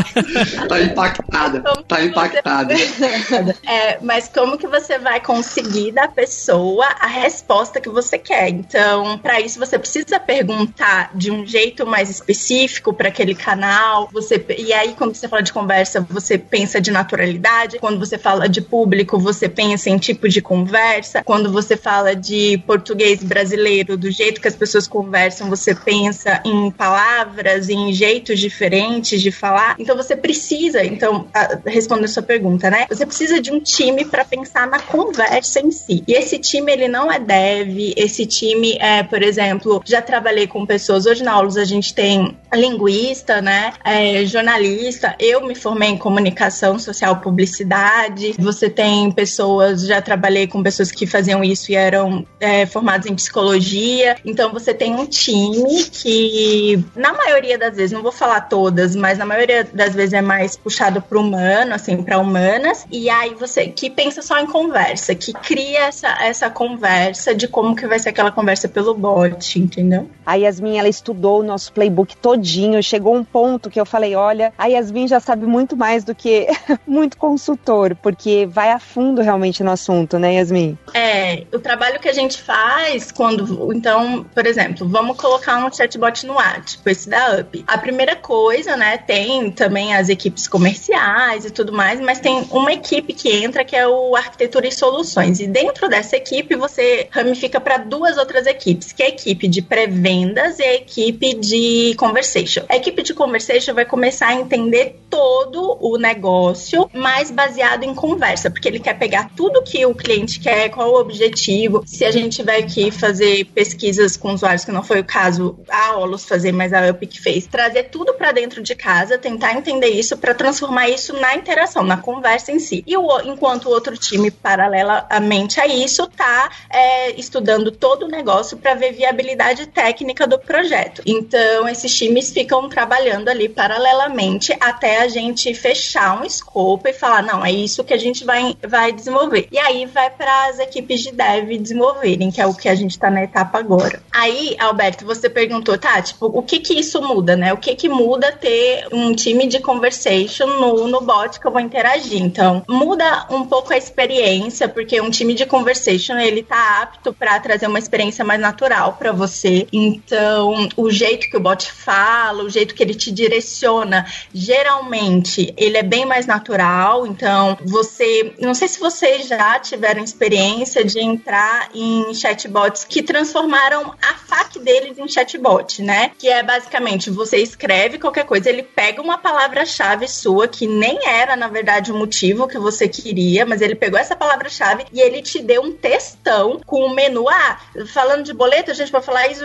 tá 0.67 0.81
impactada, 0.81 1.63
tá 1.87 2.03
impactada. 2.03 2.73
é, 3.67 3.97
mas 4.01 4.29
como 4.29 4.57
que 4.57 4.67
você 4.67 4.97
vai 4.97 5.19
conseguir 5.19 5.91
da 5.91 6.07
pessoa 6.07 6.85
a 6.99 7.07
resposta 7.07 7.81
que 7.81 7.89
você 7.89 8.17
quer? 8.17 8.49
Então, 8.49 9.17
para 9.17 9.41
isso 9.41 9.59
você 9.59 9.77
precisa 9.77 10.19
perguntar 10.19 11.11
de 11.13 11.31
um 11.31 11.45
jeito 11.45 11.85
mais 11.85 12.09
específico 12.09 12.93
para 12.93 13.09
aquele 13.09 13.35
canal, 13.35 14.09
você 14.11 14.43
e 14.57 14.71
aí 14.71 14.93
quando 14.93 15.13
você 15.13 15.27
fala 15.27 15.41
de 15.41 15.51
conversa, 15.51 15.99
você 16.09 16.37
pensa 16.37 16.79
de 16.79 16.91
naturalidade 16.91 17.56
publicidade. 17.57 17.79
Quando 17.79 17.99
você 17.99 18.17
fala 18.17 18.47
de 18.47 18.61
público, 18.61 19.17
você 19.17 19.49
pensa 19.49 19.89
em 19.89 19.97
tipo 19.97 20.29
de 20.29 20.41
conversa. 20.41 21.23
Quando 21.23 21.51
você 21.51 21.75
fala 21.75 22.15
de 22.15 22.57
português 22.65 23.23
brasileiro, 23.23 23.97
do 23.97 24.11
jeito 24.11 24.39
que 24.41 24.47
as 24.47 24.55
pessoas 24.55 24.87
conversam, 24.87 25.49
você 25.49 25.73
pensa 25.73 26.41
em 26.45 26.69
palavras, 26.69 27.69
em 27.69 27.91
jeitos 27.93 28.39
diferentes 28.39 29.21
de 29.21 29.31
falar. 29.31 29.75
Então 29.79 29.95
você 29.95 30.15
precisa, 30.15 30.83
então, 30.83 31.27
respondendo 31.65 32.07
sua 32.07 32.23
pergunta, 32.23 32.69
né? 32.69 32.85
Você 32.89 33.05
precisa 33.05 33.41
de 33.41 33.51
um 33.51 33.59
time 33.59 34.05
para 34.05 34.23
pensar 34.23 34.67
na 34.67 34.79
conversa 34.79 35.59
em 35.59 35.71
si. 35.71 36.03
E 36.07 36.13
esse 36.13 36.37
time 36.37 36.71
ele 36.71 36.87
não 36.87 37.11
é 37.11 37.19
dev, 37.19 37.93
esse 37.95 38.25
time 38.25 38.77
é, 38.79 39.03
por 39.03 39.23
exemplo, 39.23 39.81
já 39.85 40.01
trabalhei 40.01 40.47
com 40.47 40.65
pessoas, 40.65 41.05
hoje 41.05 41.23
na 41.23 41.31
Aulus 41.31 41.57
a 41.57 41.65
gente 41.65 41.93
tem 41.93 42.35
linguista, 42.53 43.41
né? 43.41 43.73
É, 43.83 44.25
jornalista, 44.25 45.15
eu 45.19 45.45
me 45.45 45.55
formei 45.55 45.89
em 45.89 45.97
comunicação 45.97 46.77
social 46.79 47.17
publicidade. 47.47 48.35
Você 48.37 48.69
tem 48.69 49.11
pessoas, 49.11 49.85
já 49.85 50.01
trabalhei 50.01 50.47
com 50.47 50.61
pessoas 50.61 50.91
que 50.91 51.07
faziam 51.07 51.43
isso 51.43 51.71
e 51.71 51.75
eram 51.75 52.25
é, 52.39 52.65
formadas 52.65 53.07
em 53.07 53.15
psicologia. 53.15 54.17
Então 54.25 54.51
você 54.51 54.73
tem 54.73 54.93
um 54.93 55.05
time 55.05 55.83
que, 55.85 56.83
na 56.95 57.13
maioria 57.13 57.57
das 57.57 57.75
vezes, 57.75 57.91
não 57.91 58.03
vou 58.03 58.11
falar 58.11 58.41
todas, 58.41 58.95
mas 58.95 59.17
na 59.17 59.25
maioria 59.25 59.63
das 59.73 59.93
vezes 59.95 60.13
é 60.13 60.21
mais 60.21 60.55
puxado 60.55 61.01
para 61.01 61.17
humano, 61.17 61.73
assim, 61.73 62.01
para 62.03 62.19
humanas. 62.19 62.85
E 62.91 63.09
aí 63.09 63.33
você 63.33 63.67
que 63.67 63.89
pensa 63.89 64.21
só 64.21 64.37
em 64.39 64.47
conversa, 64.47 65.15
que 65.15 65.33
cria 65.33 65.87
essa, 65.87 66.07
essa 66.23 66.49
conversa 66.49 67.33
de 67.33 67.47
como 67.47 67.75
que 67.75 67.87
vai 67.87 67.99
ser 67.99 68.09
aquela 68.09 68.31
conversa 68.31 68.67
pelo 68.67 68.93
bot, 68.93 69.59
entendeu? 69.59 70.09
A 70.25 70.35
Yasmin, 70.35 70.77
ela 70.77 70.89
estudou 70.89 71.39
o 71.39 71.43
nosso 71.43 71.71
playbook 71.71 72.17
todinho. 72.17 72.81
Chegou 72.83 73.15
um 73.15 73.23
ponto 73.23 73.69
que 73.69 73.79
eu 73.79 73.85
falei, 73.85 74.15
olha, 74.15 74.53
a 74.57 74.67
Yasmin 74.67 75.07
já 75.07 75.19
sabe 75.19 75.45
muito 75.45 75.75
mais 75.77 76.03
do 76.03 76.13
que 76.13 76.47
muito 76.85 77.17
consultor, 77.37 77.95
porque 77.95 78.47
vai 78.49 78.71
a 78.71 78.79
fundo 78.79 79.21
realmente 79.21 79.63
no 79.63 79.71
assunto, 79.71 80.17
né, 80.17 80.35
Yasmin? 80.35 80.77
É, 80.93 81.43
o 81.53 81.59
trabalho 81.59 81.99
que 81.99 82.09
a 82.09 82.13
gente 82.13 82.41
faz 82.41 83.11
quando, 83.11 83.71
então, 83.73 84.25
por 84.33 84.47
exemplo, 84.47 84.87
vamos 84.89 85.15
colocar 85.17 85.63
um 85.63 85.71
chatbot 85.71 86.25
no 86.25 86.39
ar, 86.39 86.63
tipo 86.65 86.89
esse 86.89 87.07
da 87.07 87.39
Up. 87.39 87.63
A 87.67 87.77
primeira 87.77 88.15
coisa, 88.15 88.75
né, 88.75 88.97
tem 88.97 89.51
também 89.51 89.95
as 89.95 90.09
equipes 90.09 90.47
comerciais 90.47 91.45
e 91.45 91.51
tudo 91.51 91.71
mais, 91.71 92.01
mas 92.01 92.19
tem 92.19 92.47
uma 92.49 92.73
equipe 92.73 93.13
que 93.13 93.29
entra 93.29 93.63
que 93.63 93.75
é 93.75 93.87
o 93.87 94.15
arquitetura 94.15 94.67
e 94.67 94.71
soluções. 94.71 95.39
E 95.39 95.45
dentro 95.45 95.87
dessa 95.87 96.17
equipe 96.17 96.55
você 96.55 97.07
ramifica 97.11 97.61
para 97.61 97.77
duas 97.77 98.17
outras 98.17 98.47
equipes, 98.47 98.91
que 98.91 99.03
é 99.03 99.05
a 99.05 99.09
equipe 99.09 99.47
de 99.47 99.61
pré-vendas 99.61 100.57
e 100.57 100.63
a 100.63 100.73
equipe 100.75 101.35
de 101.35 101.93
conversation. 101.97 102.63
A 102.67 102.77
equipe 102.77 103.03
de 103.03 103.13
conversation 103.13 103.75
vai 103.75 103.85
começar 103.85 104.29
a 104.29 104.33
entender 104.33 104.99
todo 105.09 105.77
o 105.79 105.97
negócio, 105.97 106.89
mais 107.27 107.31
baseado 107.31 107.83
em 107.83 107.93
conversa, 107.93 108.49
porque 108.49 108.67
ele 108.67 108.79
quer 108.79 108.93
pegar 108.97 109.29
tudo 109.35 109.63
que 109.63 109.85
o 109.85 109.93
cliente 109.93 110.39
quer, 110.39 110.69
qual 110.69 110.91
o 110.91 110.99
objetivo. 110.99 111.83
Se 111.85 112.05
a 112.05 112.11
gente 112.11 112.37
tiver 112.37 112.61
que 112.63 112.91
fazer 112.91 113.45
pesquisas 113.45 114.15
com 114.15 114.33
usuários, 114.33 114.65
que 114.65 114.71
não 114.71 114.83
foi 114.83 114.99
o 114.99 115.03
caso 115.03 115.59
a 115.69 115.97
Olus 115.97 116.25
fazer, 116.25 116.51
mas 116.51 116.73
a 116.73 116.89
Up 116.89 117.05
que 117.05 117.19
fez, 117.19 117.47
trazer 117.47 117.83
tudo 117.83 118.13
para 118.13 118.31
dentro 118.31 118.61
de 118.61 118.75
casa, 118.75 119.17
tentar 119.17 119.53
entender 119.53 119.87
isso 119.87 120.17
para 120.17 120.33
transformar 120.33 120.89
isso 120.89 121.13
na 121.13 121.35
interação, 121.35 121.83
na 121.83 121.97
conversa 121.97 122.51
em 122.51 122.59
si. 122.59 122.83
E 122.85 122.95
o, 122.95 123.21
enquanto 123.21 123.65
o 123.65 123.69
outro 123.69 123.97
time, 123.97 124.29
paralelamente 124.31 125.59
a 125.59 125.67
isso, 125.67 126.07
tá 126.07 126.49
é, 126.69 127.19
estudando 127.19 127.71
todo 127.71 128.03
o 128.03 128.09
negócio 128.09 128.57
para 128.57 128.73
ver 128.73 128.93
viabilidade 128.93 129.67
técnica 129.67 130.27
do 130.27 130.39
projeto. 130.39 131.01
Então, 131.05 131.67
esses 131.67 131.93
times 131.95 132.31
ficam 132.31 132.69
trabalhando 132.69 133.29
ali 133.29 133.49
paralelamente 133.49 134.55
até 134.59 135.01
a 135.01 135.07
gente 135.07 135.53
fechar 135.53 136.19
um 136.19 136.25
escopo 136.25 136.87
e 136.87 136.93
falar, 136.93 137.16
não, 137.21 137.45
é 137.45 137.51
isso 137.51 137.83
que 137.83 137.93
a 137.93 137.97
gente 137.97 138.23
vai, 138.23 138.55
vai 138.67 138.91
desenvolver. 138.91 139.47
E 139.51 139.57
aí 139.57 139.85
vai 139.85 140.09
para 140.09 140.49
as 140.49 140.59
equipes 140.59 141.01
de 141.01 141.11
dev 141.11 141.57
desenvolverem, 141.57 142.31
que 142.31 142.41
é 142.41 142.45
o 142.45 142.53
que 142.53 142.69
a 142.69 142.75
gente 142.75 142.91
está 142.91 143.09
na 143.09 143.23
etapa 143.23 143.57
agora. 143.59 144.01
Aí, 144.11 144.55
Alberto, 144.59 145.05
você 145.05 145.29
perguntou, 145.29 145.77
tá, 145.77 146.01
tipo, 146.01 146.25
o 146.25 146.41
que 146.41 146.59
que 146.59 146.73
isso 146.73 147.01
muda, 147.01 147.35
né? 147.35 147.53
O 147.53 147.57
que 147.57 147.75
que 147.75 147.89
muda 147.89 148.31
ter 148.31 148.87
um 148.91 149.13
time 149.13 149.47
de 149.47 149.59
conversation 149.59 150.47
no, 150.47 150.87
no 150.87 151.01
bot 151.01 151.39
que 151.39 151.47
eu 151.47 151.51
vou 151.51 151.61
interagir? 151.61 152.21
Então, 152.21 152.63
muda 152.67 153.27
um 153.29 153.45
pouco 153.45 153.73
a 153.73 153.77
experiência, 153.77 154.67
porque 154.67 154.99
um 155.01 155.09
time 155.09 155.33
de 155.33 155.45
conversation, 155.45 156.17
ele 156.17 156.43
tá 156.43 156.81
apto 156.81 157.13
para 157.13 157.39
trazer 157.39 157.67
uma 157.67 157.79
experiência 157.79 158.23
mais 158.23 158.39
natural 158.39 158.93
para 158.93 159.11
você. 159.11 159.67
Então, 159.71 160.69
o 160.75 160.89
jeito 160.89 161.29
que 161.29 161.37
o 161.37 161.39
bot 161.39 161.71
fala, 161.71 162.43
o 162.43 162.49
jeito 162.49 162.75
que 162.75 162.83
ele 162.83 162.95
te 162.95 163.11
direciona, 163.11 164.05
geralmente 164.33 165.53
ele 165.57 165.77
é 165.77 165.83
bem 165.83 166.05
mais 166.05 166.25
natural. 166.25 167.06
Então, 167.07 167.57
você, 167.65 168.33
não 168.39 168.53
sei 168.53 168.67
se 168.67 168.79
vocês 168.79 169.27
já 169.27 169.59
tiveram 169.59 170.03
experiência 170.03 170.83
de 170.83 170.99
entrar 170.99 171.69
em 171.73 172.13
chatbots 172.13 172.83
que 172.83 173.01
transformaram 173.01 173.93
a 174.01 174.13
FAQ 174.13 174.59
deles 174.59 174.97
em 174.97 175.07
chatbot, 175.07 175.81
né? 175.81 176.11
Que 176.17 176.29
é 176.29 176.43
basicamente 176.43 177.09
você 177.09 177.37
escreve 177.37 177.97
qualquer 177.97 178.25
coisa, 178.25 178.49
ele 178.49 178.63
pega 178.63 179.01
uma 179.01 179.17
palavra-chave 179.17 180.07
sua 180.07 180.47
que 180.47 180.67
nem 180.67 181.07
era, 181.07 181.35
na 181.35 181.47
verdade, 181.47 181.91
o 181.91 181.95
motivo 181.95 182.47
que 182.47 182.57
você 182.57 182.87
queria, 182.87 183.45
mas 183.45 183.61
ele 183.61 183.75
pegou 183.75 183.99
essa 183.99 184.15
palavra-chave 184.15 184.85
e 184.91 184.99
ele 184.99 185.21
te 185.21 185.41
deu 185.41 185.61
um 185.61 185.71
textão 185.71 186.59
com 186.65 186.85
o 186.85 186.93
menu. 186.93 187.27
Ah, 187.29 187.59
falando 187.87 188.23
de 188.23 188.33
boleto, 188.33 188.71
a 188.71 188.73
gente 188.73 188.91
pode 188.91 189.05
falar 189.05 189.27
isso 189.27 189.43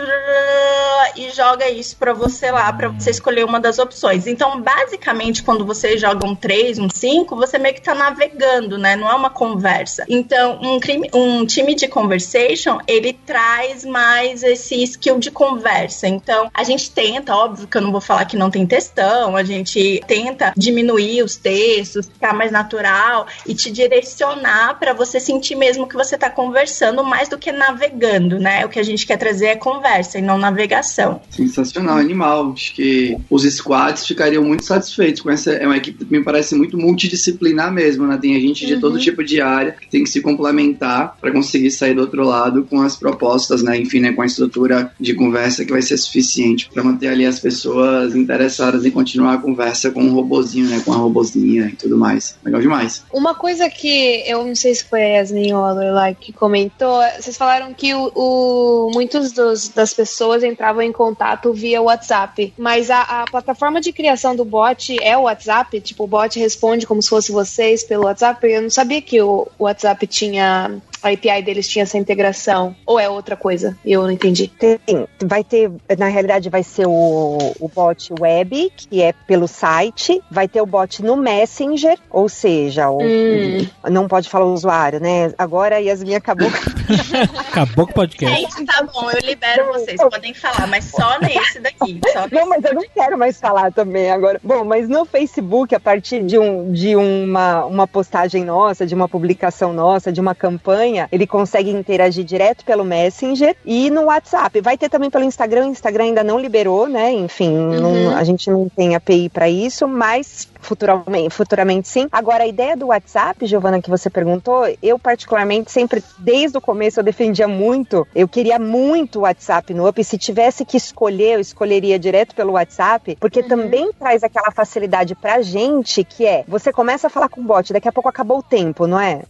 e 1.15 1.29
joga 1.31 1.69
isso 1.69 1.95
para 1.97 2.13
você 2.13 2.51
lá, 2.51 2.71
para 2.73 2.89
você 2.89 3.11
escolher 3.11 3.45
uma 3.45 3.59
das 3.59 3.79
opções. 3.79 4.27
Então, 4.27 4.61
basicamente, 4.61 5.43
quando 5.43 5.65
você 5.65 5.97
joga 5.97 6.25
um 6.25 6.35
3, 6.35 6.79
um 6.79 6.89
5, 6.89 7.35
você 7.35 7.52
meio 7.59 7.75
que 7.75 7.81
tá 7.81 7.93
navegando, 7.93 8.77
né? 8.77 8.95
Não 8.95 9.09
é 9.09 9.13
uma 9.13 9.29
conversa. 9.29 10.05
Então, 10.09 10.59
um, 10.61 10.79
crime, 10.79 11.09
um 11.13 11.45
time 11.45 11.75
de 11.75 11.87
conversation, 11.87 12.79
ele 12.87 13.13
traz 13.13 13.85
mais 13.85 14.43
esse 14.43 14.81
skill 14.83 15.19
de 15.19 15.31
conversa. 15.31 16.07
Então, 16.07 16.49
a 16.53 16.63
gente 16.63 16.91
tenta, 16.91 17.35
óbvio 17.35 17.67
que 17.67 17.77
eu 17.77 17.81
não 17.81 17.91
vou 17.91 18.01
falar 18.01 18.25
que 18.25 18.37
não 18.37 18.49
tem 18.49 18.65
textão, 18.65 19.35
a 19.35 19.43
gente 19.43 20.01
tenta 20.07 20.53
diminuir 20.55 21.23
os 21.23 21.35
textos, 21.35 22.07
ficar 22.07 22.33
mais 22.33 22.51
natural 22.51 23.27
e 23.45 23.53
te 23.53 23.71
direcionar 23.71 24.79
para 24.79 24.93
você 24.93 25.19
sentir 25.19 25.55
mesmo 25.55 25.87
que 25.87 25.95
você 25.95 26.17
tá 26.17 26.29
conversando 26.29 27.03
mais 27.03 27.29
do 27.29 27.37
que 27.37 27.51
navegando, 27.51 28.39
né? 28.39 28.65
O 28.65 28.69
que 28.69 28.79
a 28.79 28.83
gente 28.83 29.05
quer 29.05 29.17
trazer 29.17 29.47
é 29.47 29.55
conversa 29.55 30.17
e 30.17 30.21
não 30.21 30.37
navegação. 30.37 31.21
Sensacional, 31.29 31.97
animal. 31.97 32.53
Acho 32.53 32.73
que 32.73 33.17
os 33.29 33.43
squads 33.43 34.05
ficariam 34.05 34.43
muito 34.43 34.65
satisfeitos 34.65 35.21
com 35.21 35.29
essa. 35.29 35.51
É 35.51 35.65
uma 35.65 35.77
equipe 35.77 36.05
que 36.05 36.11
me 36.11 36.23
parece 36.23 36.55
muito 36.55 36.77
multidisciplinar 36.77 37.32
mesmo, 37.71 38.07
né? 38.07 38.17
Tem 38.21 38.35
a 38.35 38.39
gente 38.39 38.65
de 38.65 38.75
uhum. 38.75 38.79
todo 38.79 38.99
tipo 38.99 39.23
de 39.23 39.41
área 39.41 39.73
que 39.73 39.87
tem 39.87 40.03
que 40.03 40.09
se 40.09 40.21
complementar 40.21 41.17
para 41.19 41.31
conseguir 41.31 41.71
sair 41.71 41.93
do 41.93 42.01
outro 42.01 42.23
lado 42.23 42.63
com 42.63 42.81
as 42.81 42.95
propostas, 42.95 43.63
né? 43.63 43.77
Enfim, 43.77 43.99
né? 43.99 44.13
com 44.13 44.21
a 44.21 44.25
estrutura 44.25 44.91
de 44.99 45.13
conversa 45.13 45.65
que 45.65 45.71
vai 45.71 45.81
ser 45.81 45.97
suficiente 45.97 46.69
para 46.73 46.83
manter 46.83 47.07
ali 47.07 47.25
as 47.25 47.39
pessoas 47.39 48.15
interessadas 48.15 48.85
em 48.85 48.91
continuar 48.91 49.33
a 49.33 49.37
conversa 49.37 49.91
com 49.91 50.03
um 50.03 50.13
robozinho, 50.13 50.69
né? 50.69 50.81
Com 50.85 50.93
a 50.93 50.97
robozinha 50.97 51.67
e 51.67 51.75
tudo 51.75 51.97
mais. 51.97 52.37
Legal 52.43 52.61
demais. 52.61 53.03
Uma 53.13 53.35
coisa 53.35 53.69
que 53.69 54.23
eu 54.27 54.45
não 54.45 54.55
sei 54.55 54.75
se 54.75 54.83
foi 54.85 55.01
a 55.01 55.17
Yasmin 55.17 55.53
Waller 55.53 55.93
lá 55.93 56.13
que 56.13 56.31
comentou, 56.31 57.01
vocês 57.19 57.37
falaram 57.37 57.73
que 57.73 57.93
o, 57.93 58.11
o 58.15 58.91
muitos 58.93 59.31
dos, 59.31 59.69
das 59.69 59.93
pessoas 59.93 60.43
entravam 60.43 60.81
em 60.81 60.91
contato 60.91 61.53
via 61.53 61.81
WhatsApp, 61.81 62.53
mas 62.57 62.89
a, 62.89 63.01
a 63.01 63.25
plataforma 63.25 63.81
de 63.81 63.91
criação 63.91 64.35
do 64.35 64.45
bot 64.45 64.95
é 65.01 65.17
o 65.17 65.23
WhatsApp? 65.23 65.79
Tipo, 65.81 66.03
o 66.03 66.07
bot 66.07 66.37
responde 66.39 66.85
como 66.85 67.01
se 67.01 67.09
fosse 67.23 67.31
vocês 67.31 67.83
pelo 67.83 68.05
WhatsApp? 68.05 68.45
Eu 68.45 68.61
não 68.61 68.69
sabia 68.69 69.01
que 69.01 69.21
o 69.21 69.47
WhatsApp 69.59 70.05
tinha 70.07 70.81
a 71.03 71.09
API 71.09 71.41
deles 71.43 71.67
tinha 71.67 71.83
essa 71.83 71.97
integração? 71.97 72.73
Ou 72.85 72.97
é 72.97 73.09
outra 73.09 73.35
coisa? 73.35 73.77
Eu 73.85 74.03
não 74.03 74.11
entendi. 74.11 74.47
Tem, 74.47 74.79
vai 75.21 75.43
ter, 75.43 75.69
na 75.97 76.07
realidade, 76.07 76.49
vai 76.49 76.63
ser 76.63 76.87
o, 76.87 77.53
o 77.59 77.67
bot 77.67 78.13
web, 78.19 78.71
que 78.75 79.01
é 79.01 79.11
pelo 79.11 79.47
site, 79.47 80.21
vai 80.31 80.47
ter 80.47 80.61
o 80.61 80.65
bot 80.65 81.03
no 81.03 81.17
Messenger, 81.17 81.99
ou 82.09 82.29
seja, 82.29 82.89
o, 82.89 83.03
hum. 83.03 83.67
não 83.89 84.07
pode 84.07 84.29
falar 84.29 84.45
o 84.45 84.53
usuário, 84.53 85.01
né? 85.01 85.33
Agora 85.37 85.75
a 85.75 85.79
Yasmin 85.79 86.15
acabou. 86.15 86.47
acabou 87.51 87.85
com 87.85 87.91
o 87.91 87.95
podcast. 87.95 88.41
Gente, 88.41 88.65
tá 88.65 88.83
bom, 88.83 89.11
eu 89.11 89.19
libero 89.19 89.73
vocês, 89.73 89.97
podem 89.97 90.33
falar, 90.33 90.67
mas 90.67 90.85
só 90.85 91.19
nesse 91.19 91.59
daqui. 91.59 91.99
Só 92.13 92.21
nesse 92.21 92.35
não, 92.35 92.47
mas 92.47 92.63
eu 92.63 92.75
não 92.75 92.85
quero 92.93 93.17
mais 93.17 93.37
falar 93.39 93.73
também 93.73 94.09
agora. 94.09 94.39
Bom, 94.41 94.63
mas 94.63 94.87
no 94.87 95.03
Facebook, 95.03 95.75
a 95.75 95.79
partir 95.81 96.23
de, 96.23 96.37
um, 96.37 96.71
de 96.71 96.95
uma, 97.25 97.65
uma 97.65 97.87
postagem 97.87 98.43
nossa, 98.43 98.85
de 98.85 98.95
uma 98.95 99.07
publicação 99.07 99.73
nossa, 99.73 100.11
de 100.11 100.19
uma 100.19 100.35
campanha, 100.35 101.07
ele 101.11 101.27
consegue 101.27 101.69
interagir 101.71 102.23
direto 102.23 102.65
pelo 102.65 102.83
Messenger 102.83 103.55
e 103.65 103.89
no 103.89 104.05
WhatsApp. 104.05 104.61
Vai 104.61 104.77
ter 104.77 104.89
também 104.89 105.09
pelo 105.09 105.23
Instagram, 105.23 105.67
o 105.67 105.71
Instagram 105.71 106.05
ainda 106.05 106.23
não 106.23 106.39
liberou, 106.39 106.87
né? 106.87 107.11
Enfim, 107.11 107.57
uhum. 107.57 107.79
não, 107.79 108.17
a 108.17 108.23
gente 108.23 108.49
não 108.49 108.67
tem 108.69 108.95
API 108.95 109.29
para 109.29 109.49
isso, 109.49 109.87
mas 109.87 110.47
futuramente, 110.63 111.29
futuramente 111.29 111.87
sim. 111.87 112.07
Agora, 112.11 112.43
a 112.43 112.47
ideia 112.47 112.75
do 112.75 112.87
WhatsApp, 112.87 113.45
Giovana, 113.45 113.81
que 113.81 113.89
você 113.89 114.09
perguntou, 114.09 114.65
eu 114.81 114.97
particularmente 114.97 115.71
sempre, 115.71 116.03
desde 116.17 116.57
o 116.57 116.61
começo, 116.61 116.99
eu 116.99 117.03
defendia 117.03 117.47
muito, 117.47 118.07
eu 118.15 118.27
queria 118.27 118.57
muito 118.57 119.19
o 119.19 119.21
WhatsApp 119.23 119.73
no 119.73 119.87
Up. 119.87 120.03
Se 120.03 120.17
tivesse 120.17 120.65
que 120.65 120.77
escolher, 120.77 121.35
eu 121.35 121.39
escolheria 121.39 121.99
direto 121.99 122.33
pelo 122.33 122.53
WhatsApp, 122.53 123.17
porque 123.19 123.41
uhum. 123.41 123.47
também 123.47 123.91
traz 123.93 124.23
aquela 124.23 124.51
facilidade 124.51 125.13
pra 125.15 125.41
gente, 125.41 126.03
que 126.03 126.25
é, 126.25 126.43
você 126.47 126.71
começa 126.71 127.02
a 127.07 127.09
falar 127.09 127.29
com 127.29 127.41
o 127.41 127.43
bot, 127.43 127.73
daqui 127.73 127.87
a 127.87 127.91
pouco 127.91 128.09
acabou 128.09 128.39
o 128.39 128.43
tempo, 128.43 128.87
não 128.87 128.99
é? 128.99 129.23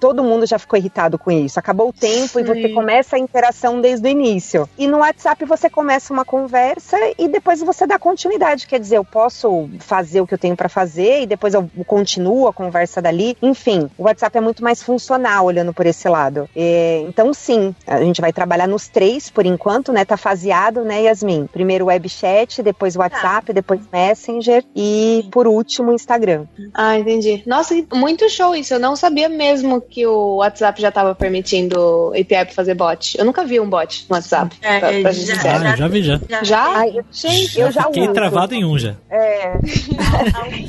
Todo 0.00 0.22
mundo 0.22 0.46
já 0.46 0.58
ficou 0.58 0.78
irritado 0.78 1.18
com 1.18 1.30
isso. 1.30 1.58
Acabou 1.58 1.88
o 1.88 1.92
tempo 1.92 2.28
sim. 2.28 2.40
e 2.40 2.44
você 2.44 2.68
começa 2.70 3.16
a 3.16 3.18
interação 3.18 3.80
desde 3.80 4.06
o 4.06 4.10
início. 4.10 4.68
E 4.78 4.86
no 4.86 4.98
WhatsApp 4.98 5.44
você 5.44 5.68
começa 5.68 6.12
uma 6.12 6.24
conversa 6.24 6.96
e 7.18 7.28
depois 7.28 7.60
você 7.60 7.86
dá 7.86 7.98
continuidade. 7.98 8.66
Quer 8.66 8.80
dizer, 8.80 8.96
eu 8.96 9.04
posso 9.04 9.68
fazer 9.78 10.20
o 10.20 10.26
que 10.26 10.34
eu 10.34 10.38
tenho 10.38 10.56
para 10.56 10.68
fazer 10.68 11.22
e 11.22 11.26
depois 11.26 11.54
eu 11.54 11.68
continuo 11.86 12.48
a 12.48 12.52
conversa 12.52 13.00
dali. 13.00 13.36
Enfim, 13.42 13.90
o 13.96 14.04
WhatsApp 14.04 14.36
é 14.36 14.40
muito 14.40 14.62
mais 14.62 14.82
funcional 14.82 15.46
olhando 15.46 15.72
por 15.72 15.86
esse 15.86 16.08
lado. 16.08 16.48
E, 16.54 17.04
então, 17.08 17.32
sim, 17.34 17.74
a 17.86 18.00
gente 18.00 18.20
vai 18.20 18.32
trabalhar 18.32 18.66
nos 18.66 18.88
três 18.88 19.30
por 19.30 19.46
enquanto, 19.46 19.92
né? 19.92 20.04
Tá 20.04 20.16
faseado, 20.16 20.84
né, 20.84 21.02
Yasmin? 21.02 21.46
Primeiro 21.46 21.86
web 21.86 22.08
chat, 22.08 22.62
depois 22.62 22.96
WhatsApp, 22.96 23.50
ah. 23.50 23.54
depois 23.54 23.80
Messenger 23.92 24.64
e, 24.74 25.28
por 25.30 25.46
último, 25.46 25.92
Instagram. 25.92 26.46
Ah, 26.74 26.98
entendi. 26.98 27.17
Nossa, 27.46 27.74
muito 27.92 28.28
show 28.28 28.54
isso. 28.54 28.74
Eu 28.74 28.80
não 28.80 28.96
sabia 28.96 29.28
mesmo 29.28 29.80
que 29.80 30.06
o 30.06 30.36
WhatsApp 30.36 30.80
já 30.80 30.88
estava 30.88 31.14
permitindo 31.14 32.08
API 32.10 32.26
para 32.26 32.52
fazer 32.52 32.74
bot. 32.74 33.18
Eu 33.18 33.24
nunca 33.24 33.44
vi 33.44 33.60
um 33.60 33.68
bot 33.68 34.06
no 34.08 34.16
WhatsApp. 34.16 34.56
É, 34.62 34.78
pra, 34.78 34.88
pra 35.00 35.12
já, 35.12 35.34
já, 35.34 35.76
já, 35.76 35.88
vi 35.88 36.02
já. 36.02 36.20
Já? 36.28 36.44
já? 36.44 36.78
Ai, 36.78 36.96
gente, 37.10 37.58
eu 37.58 37.70
já 37.70 37.84
Fiquei 37.84 38.04
uso. 38.04 38.12
travado 38.12 38.54
em 38.54 38.64
um 38.64 38.78
já. 38.78 38.94
É. 39.10 39.58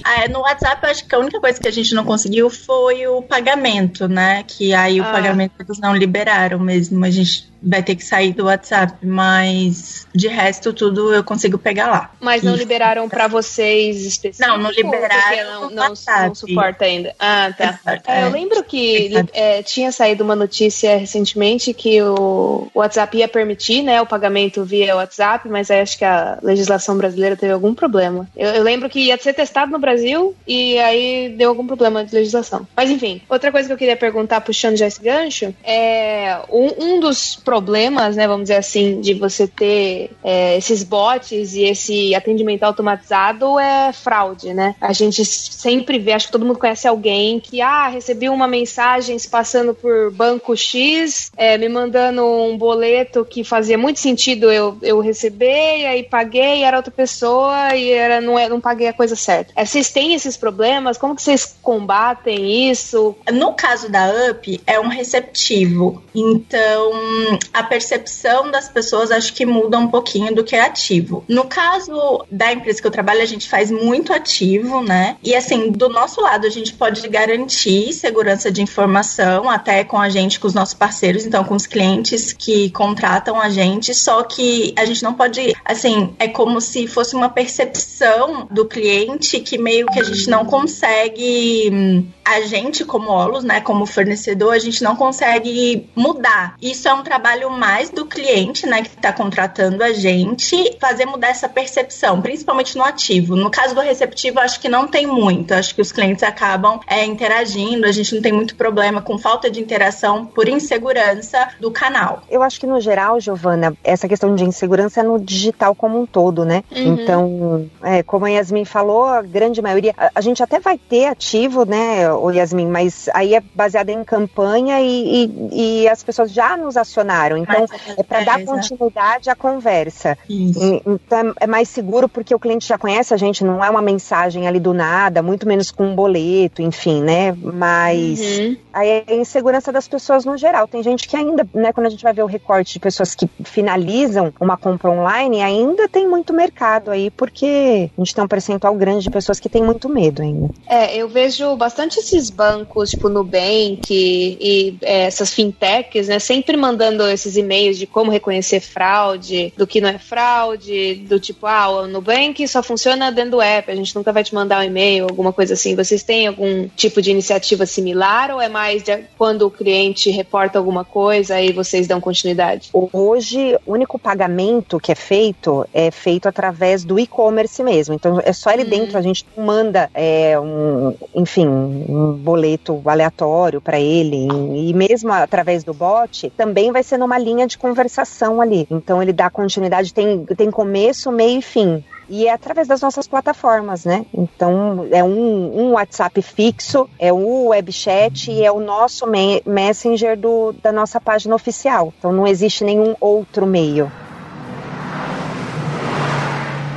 ah, 0.05 0.23
é. 0.23 0.27
No 0.29 0.39
WhatsApp, 0.39 0.83
eu 0.83 0.91
acho 0.91 1.05
que 1.05 1.15
a 1.15 1.19
única 1.19 1.39
coisa 1.39 1.59
que 1.59 1.67
a 1.67 1.71
gente 1.71 1.93
não 1.93 2.05
conseguiu 2.05 2.49
foi 2.49 3.07
o 3.07 3.21
pagamento, 3.21 4.07
né? 4.07 4.43
Que 4.47 4.73
aí 4.73 4.99
o 4.99 5.03
ah. 5.03 5.11
pagamento 5.11 5.53
eles 5.59 5.79
não 5.79 5.95
liberaram 5.95 6.59
mesmo. 6.59 7.03
A 7.03 7.09
gente 7.09 7.49
vai 7.61 7.83
ter 7.83 7.95
que 7.95 8.03
sair 8.03 8.33
do 8.33 8.45
WhatsApp, 8.45 9.05
mas 9.05 10.07
de 10.13 10.27
resto 10.27 10.73
tudo 10.73 11.13
eu 11.13 11.23
consigo 11.23 11.57
pegar 11.57 11.87
lá. 11.87 12.11
Mas 12.19 12.43
não 12.43 12.55
e... 12.55 12.57
liberaram 12.57 13.07
para 13.09 13.27
vocês 13.27 14.05
específicos? 14.05 14.47
Não, 14.47 14.57
não 14.57 14.71
liberaram. 14.71 15.69
Não, 15.69 15.69
não, 15.69 15.93
não, 15.93 16.35
suporta 16.35 16.85
ainda. 16.85 17.13
Ah, 17.19 17.53
tá. 17.57 17.79
É, 18.07 18.23
eu 18.23 18.27
é. 18.27 18.29
lembro 18.29 18.63
que 18.63 19.11
é, 19.33 19.61
tinha 19.63 19.91
saído 19.91 20.23
uma 20.23 20.35
notícia 20.35 20.97
recentemente 20.97 21.73
que 21.73 22.01
o 22.01 22.69
WhatsApp 22.73 23.17
ia 23.17 23.27
permitir, 23.27 23.83
né, 23.83 24.01
o 24.01 24.05
pagamento 24.05 24.63
via 24.63 24.95
WhatsApp, 24.95 25.47
mas 25.49 25.69
acho 25.69 25.97
que 25.97 26.05
a 26.05 26.39
legislação 26.41 26.97
brasileira 26.97 27.35
teve 27.35 27.51
algum 27.51 27.73
problema. 27.73 28.27
Eu, 28.35 28.49
eu 28.49 28.63
lembro 28.63 28.89
que 28.89 28.99
ia 28.99 29.17
ser 29.17 29.33
testado 29.33 29.71
no 29.71 29.79
Brasil 29.79 30.35
e 30.47 30.77
aí 30.79 31.33
deu 31.37 31.49
algum 31.49 31.65
problema 31.65 32.03
de 32.03 32.13
legislação. 32.13 32.67
Mas 32.75 32.89
enfim, 32.89 33.21
outra 33.29 33.51
coisa 33.51 33.67
que 33.67 33.73
eu 33.73 33.77
queria 33.77 33.97
perguntar, 33.97 34.41
puxando 34.41 34.77
já 34.77 34.87
esse 34.87 35.01
gancho, 35.01 35.53
é 35.63 36.39
um, 36.49 36.95
um 36.95 36.99
dos 36.99 37.35
problemas, 37.49 38.15
né, 38.15 38.27
vamos 38.27 38.43
dizer 38.43 38.57
assim, 38.57 39.01
de 39.01 39.15
você 39.15 39.47
ter 39.47 40.11
é, 40.23 40.55
esses 40.55 40.83
bots 40.83 41.55
e 41.55 41.63
esse 41.63 42.13
atendimento 42.13 42.61
automatizado 42.61 43.57
é 43.57 43.91
fraude, 43.91 44.53
né? 44.53 44.75
A 44.79 44.93
gente 44.93 45.25
sempre 45.25 45.97
vê, 45.97 46.11
acho 46.11 46.27
que 46.27 46.31
todo 46.31 46.45
mundo 46.45 46.59
conhece 46.59 46.87
alguém 46.87 47.39
que, 47.39 47.59
ah, 47.59 47.87
recebi 47.87 48.29
uma 48.29 48.47
mensagem 48.47 49.17
se 49.17 49.27
passando 49.27 49.73
por 49.73 50.11
banco 50.11 50.55
X, 50.55 51.31
é, 51.35 51.57
me 51.57 51.67
mandando 51.67 52.23
um 52.23 52.55
boleto 52.55 53.25
que 53.25 53.43
fazia 53.43 53.79
muito 53.79 53.99
sentido 53.99 54.51
eu, 54.51 54.77
eu 54.83 54.99
receber, 54.99 55.79
e 55.79 55.85
aí 55.87 56.03
paguei, 56.03 56.63
era 56.63 56.77
outra 56.77 56.91
pessoa 56.91 57.75
e 57.75 57.89
era, 57.89 58.21
não, 58.21 58.37
é, 58.37 58.47
não 58.47 58.61
paguei 58.61 58.89
a 58.89 58.93
coisa 58.93 59.15
certa. 59.15 59.53
É, 59.55 59.65
vocês 59.65 59.89
têm 59.89 60.13
esses 60.13 60.37
problemas? 60.37 60.99
Como 60.99 61.15
que 61.15 61.23
vocês 61.23 61.57
combatem 61.63 62.69
isso? 62.69 63.15
No 63.33 63.53
caso 63.53 63.91
da 63.91 64.07
UP, 64.29 64.61
é 64.67 64.79
um 64.79 64.87
receptivo. 64.87 66.03
Então, 66.13 67.38
a 67.53 67.63
percepção 67.63 68.51
das 68.51 68.69
pessoas 68.69 69.11
acho 69.11 69.33
que 69.33 69.45
muda 69.45 69.77
um 69.77 69.87
pouquinho 69.87 70.33
do 70.33 70.43
que 70.43 70.55
é 70.55 70.61
ativo. 70.61 71.23
No 71.27 71.45
caso 71.45 72.25
da 72.31 72.51
empresa 72.51 72.81
que 72.81 72.87
eu 72.87 72.91
trabalho, 72.91 73.21
a 73.21 73.25
gente 73.25 73.49
faz 73.49 73.71
muito 73.71 74.13
ativo, 74.13 74.81
né? 74.81 75.17
E 75.23 75.35
assim, 75.35 75.71
do 75.71 75.89
nosso 75.89 76.21
lado, 76.21 76.45
a 76.45 76.49
gente 76.49 76.73
pode 76.73 77.07
garantir 77.07 77.93
segurança 77.93 78.51
de 78.51 78.61
informação 78.61 79.49
até 79.49 79.83
com 79.83 79.97
a 79.97 80.09
gente, 80.09 80.39
com 80.39 80.47
os 80.47 80.53
nossos 80.53 80.73
parceiros, 80.73 81.25
então 81.25 81.43
com 81.43 81.55
os 81.55 81.65
clientes 81.65 82.33
que 82.33 82.69
contratam 82.71 83.39
a 83.39 83.49
gente, 83.49 83.93
só 83.93 84.23
que 84.23 84.73
a 84.77 84.85
gente 84.85 85.03
não 85.03 85.13
pode, 85.13 85.55
assim, 85.65 86.13
é 86.19 86.27
como 86.27 86.61
se 86.61 86.87
fosse 86.87 87.15
uma 87.15 87.29
percepção 87.29 88.47
do 88.49 88.65
cliente 88.65 89.39
que 89.39 89.57
meio 89.57 89.87
que 89.87 89.99
a 89.99 90.03
gente 90.03 90.29
não 90.29 90.45
consegue, 90.45 92.05
a 92.25 92.41
gente 92.41 92.85
como 92.85 93.09
Olus, 93.09 93.43
né, 93.43 93.61
como 93.61 93.85
fornecedor, 93.85 94.53
a 94.53 94.59
gente 94.59 94.83
não 94.83 94.95
consegue 94.95 95.89
mudar. 95.95 96.55
Isso 96.61 96.87
é 96.87 96.93
um 96.93 97.03
trabalho 97.03 97.28
trabalho 97.29 97.49
mais 97.51 97.91
do 97.91 98.05
cliente, 98.05 98.65
né, 98.65 98.81
que 98.81 98.89
está 98.89 99.13
contratando 99.13 99.83
a 99.83 99.93
gente, 99.93 100.77
fazer 100.79 101.05
mudar 101.05 101.27
essa 101.27 101.47
percepção, 101.47 102.21
principalmente 102.21 102.75
no 102.75 102.83
ativo. 102.83 103.35
No 103.35 103.51
caso 103.51 103.75
do 103.75 103.81
receptivo, 103.81 104.39
acho 104.39 104.59
que 104.59 104.67
não 104.67 104.87
tem 104.87 105.05
muito. 105.05 105.53
Acho 105.53 105.75
que 105.75 105.81
os 105.81 105.91
clientes 105.91 106.23
acabam 106.23 106.79
é, 106.87 107.05
interagindo, 107.05 107.85
a 107.85 107.91
gente 107.91 108.15
não 108.15 108.21
tem 108.21 108.31
muito 108.31 108.55
problema 108.55 109.01
com 109.01 109.17
falta 109.17 109.49
de 109.49 109.59
interação 109.59 110.25
por 110.25 110.47
insegurança 110.47 111.49
do 111.59 111.69
canal. 111.69 112.23
Eu 112.29 112.41
acho 112.41 112.59
que 112.59 112.65
no 112.65 112.79
geral, 112.79 113.19
Giovana, 113.19 113.75
essa 113.83 114.07
questão 114.07 114.33
de 114.33 114.43
insegurança 114.43 115.01
é 115.01 115.03
no 115.03 115.19
digital 115.19 115.75
como 115.75 116.01
um 116.01 116.05
todo, 116.05 116.43
né? 116.43 116.63
Uhum. 116.71 116.93
Então, 116.93 117.69
é, 117.83 118.01
como 118.01 118.25
a 118.25 118.29
Yasmin 118.29 118.65
falou, 118.65 119.05
a 119.05 119.21
grande 119.21 119.61
maioria, 119.61 119.93
a, 119.97 120.09
a, 120.15 120.21
gente 120.21 120.41
até 120.41 120.59
vai 120.59 120.77
ter 120.77 121.05
ativo, 121.05 121.65
né, 121.65 122.11
o 122.11 122.31
Yasmin, 122.31 122.67
mas 122.67 123.09
aí 123.13 123.35
é 123.35 123.43
baseado 123.53 123.89
em 123.89 124.03
campanha 124.03 124.81
e, 124.81 125.25
e, 125.25 125.83
e 125.83 125.89
as 125.89 126.03
pessoas 126.03 126.31
já 126.31 126.57
nos 126.57 126.75
acionaram 126.75 127.18
então, 127.37 127.65
é 127.97 128.03
para 128.03 128.23
dar 128.23 128.43
continuidade 128.43 129.29
à 129.29 129.35
conversa. 129.35 130.17
Isso. 130.29 130.81
Então, 130.85 131.33
é 131.39 131.47
mais 131.47 131.69
seguro 131.69 132.07
porque 132.07 132.33
o 132.33 132.39
cliente 132.39 132.67
já 132.67 132.77
conhece 132.77 133.13
a 133.13 133.17
gente, 133.17 133.43
não 133.43 133.63
é 133.63 133.69
uma 133.69 133.81
mensagem 133.81 134.47
ali 134.47 134.59
do 134.59 134.73
nada, 134.73 135.21
muito 135.21 135.47
menos 135.47 135.71
com 135.71 135.85
um 135.87 135.95
boleto, 135.95 136.61
enfim, 136.61 137.01
né? 137.01 137.31
Mas 137.31 138.19
uhum. 138.19 138.57
aí 138.73 138.89
é 138.89 139.03
a 139.07 139.15
insegurança 139.15 139.71
das 139.71 139.87
pessoas 139.87 140.25
no 140.25 140.37
geral. 140.37 140.67
Tem 140.67 140.83
gente 140.83 141.07
que 141.07 141.15
ainda, 141.15 141.47
né, 141.53 141.73
quando 141.73 141.87
a 141.87 141.89
gente 141.89 142.03
vai 142.03 142.13
ver 142.13 142.23
o 142.23 142.27
recorte 142.27 142.73
de 142.73 142.79
pessoas 142.79 143.15
que 143.15 143.29
finalizam 143.43 144.33
uma 144.39 144.57
compra 144.57 144.89
online, 144.89 145.41
ainda 145.41 145.87
tem 145.87 146.07
muito 146.07 146.33
mercado 146.33 146.91
aí, 146.91 147.09
porque 147.11 147.89
a 147.97 148.01
gente 148.01 148.15
tem 148.15 148.23
um 148.23 148.27
percentual 148.27 148.75
grande 148.75 149.03
de 149.03 149.09
pessoas 149.09 149.39
que 149.39 149.49
tem 149.49 149.63
muito 149.63 149.89
medo 149.89 150.21
ainda. 150.21 150.49
É, 150.67 150.95
eu 150.95 151.07
vejo 151.07 151.55
bastante 151.55 151.99
esses 151.99 152.29
bancos, 152.29 152.91
tipo 152.91 153.09
Nubank 153.09 153.81
e, 153.89 154.37
e 154.39 154.77
é, 154.81 155.05
essas 155.05 155.33
fintechs, 155.33 156.07
né, 156.07 156.19
sempre 156.19 156.55
mandando 156.55 157.08
esses 157.09 157.35
e-mails 157.37 157.77
de 157.77 157.87
como 157.87 158.11
reconhecer 158.11 158.59
fraude, 158.59 159.53
do 159.57 159.67
que 159.67 159.81
não 159.81 159.89
é 159.89 159.97
fraude, 159.97 160.95
do 161.07 161.19
tipo, 161.19 161.45
ah, 161.45 161.69
o 161.69 161.87
Nubank 161.87 162.47
só 162.47 162.61
funciona 162.61 163.11
dentro 163.11 163.31
do 163.31 163.41
app, 163.41 163.71
a 163.71 163.75
gente 163.75 163.95
nunca 163.95 164.11
vai 164.11 164.23
te 164.23 164.33
mandar 164.33 164.61
um 164.61 164.63
e-mail, 164.63 165.05
alguma 165.05 165.33
coisa 165.33 165.53
assim. 165.53 165.75
Vocês 165.75 166.03
têm 166.03 166.27
algum 166.27 166.67
tipo 166.75 167.01
de 167.01 167.11
iniciativa 167.11 167.65
similar 167.65 168.31
ou 168.31 168.41
é 168.41 168.49
mais 168.49 168.83
de 168.83 168.97
quando 169.17 169.43
o 169.43 169.51
cliente 169.51 170.09
reporta 170.09 170.57
alguma 170.57 170.83
coisa 170.83 171.39
e 171.41 171.51
vocês 171.51 171.87
dão 171.87 171.99
continuidade? 171.99 172.69
Hoje, 172.73 173.57
o 173.65 173.73
único 173.73 173.97
pagamento 173.97 174.79
que 174.79 174.91
é 174.91 174.95
feito 174.95 175.65
é 175.73 175.91
feito 175.91 176.27
através 176.27 176.83
do 176.83 176.99
e-commerce 176.99 177.63
mesmo. 177.63 177.93
Então, 177.93 178.21
é 178.23 178.33
só 178.33 178.51
ele 178.51 178.63
hum. 178.63 178.69
dentro, 178.69 178.97
a 178.97 179.01
gente 179.01 179.25
manda, 179.37 179.89
é, 179.93 180.39
um, 180.39 180.95
enfim, 181.15 181.47
um 181.47 182.13
boleto 182.13 182.81
aleatório 182.85 183.61
para 183.61 183.79
ele. 183.79 184.27
E 184.55 184.73
mesmo 184.73 185.11
através 185.11 185.63
do 185.63 185.73
bot, 185.73 186.29
também 186.37 186.71
vai 186.71 186.83
ser 186.83 186.97
numa 186.99 187.17
linha 187.17 187.47
de 187.47 187.57
conversação 187.57 188.41
ali. 188.41 188.67
Então 188.69 189.01
ele 189.01 189.13
dá 189.13 189.29
continuidade, 189.29 189.93
tem, 189.93 190.25
tem 190.25 190.51
começo, 190.51 191.11
meio 191.11 191.39
e 191.39 191.41
fim 191.41 191.83
e 192.09 192.27
é 192.27 192.33
através 192.33 192.67
das 192.67 192.81
nossas 192.81 193.07
plataformas, 193.07 193.85
né? 193.85 194.05
Então 194.13 194.87
é 194.91 195.03
um, 195.03 195.61
um 195.61 195.71
WhatsApp 195.73 196.21
fixo, 196.21 196.89
é 196.97 197.13
o 197.13 197.49
webchat 197.49 198.31
e 198.31 198.43
é 198.43 198.51
o 198.51 198.59
nosso 198.59 199.05
me 199.05 199.41
messenger 199.45 200.17
do, 200.17 200.51
da 200.53 200.71
nossa 200.71 200.99
página 200.99 201.35
oficial. 201.35 201.93
Então 201.97 202.11
não 202.11 202.25
existe 202.25 202.63
nenhum 202.63 202.95
outro 202.99 203.45
meio. 203.45 203.91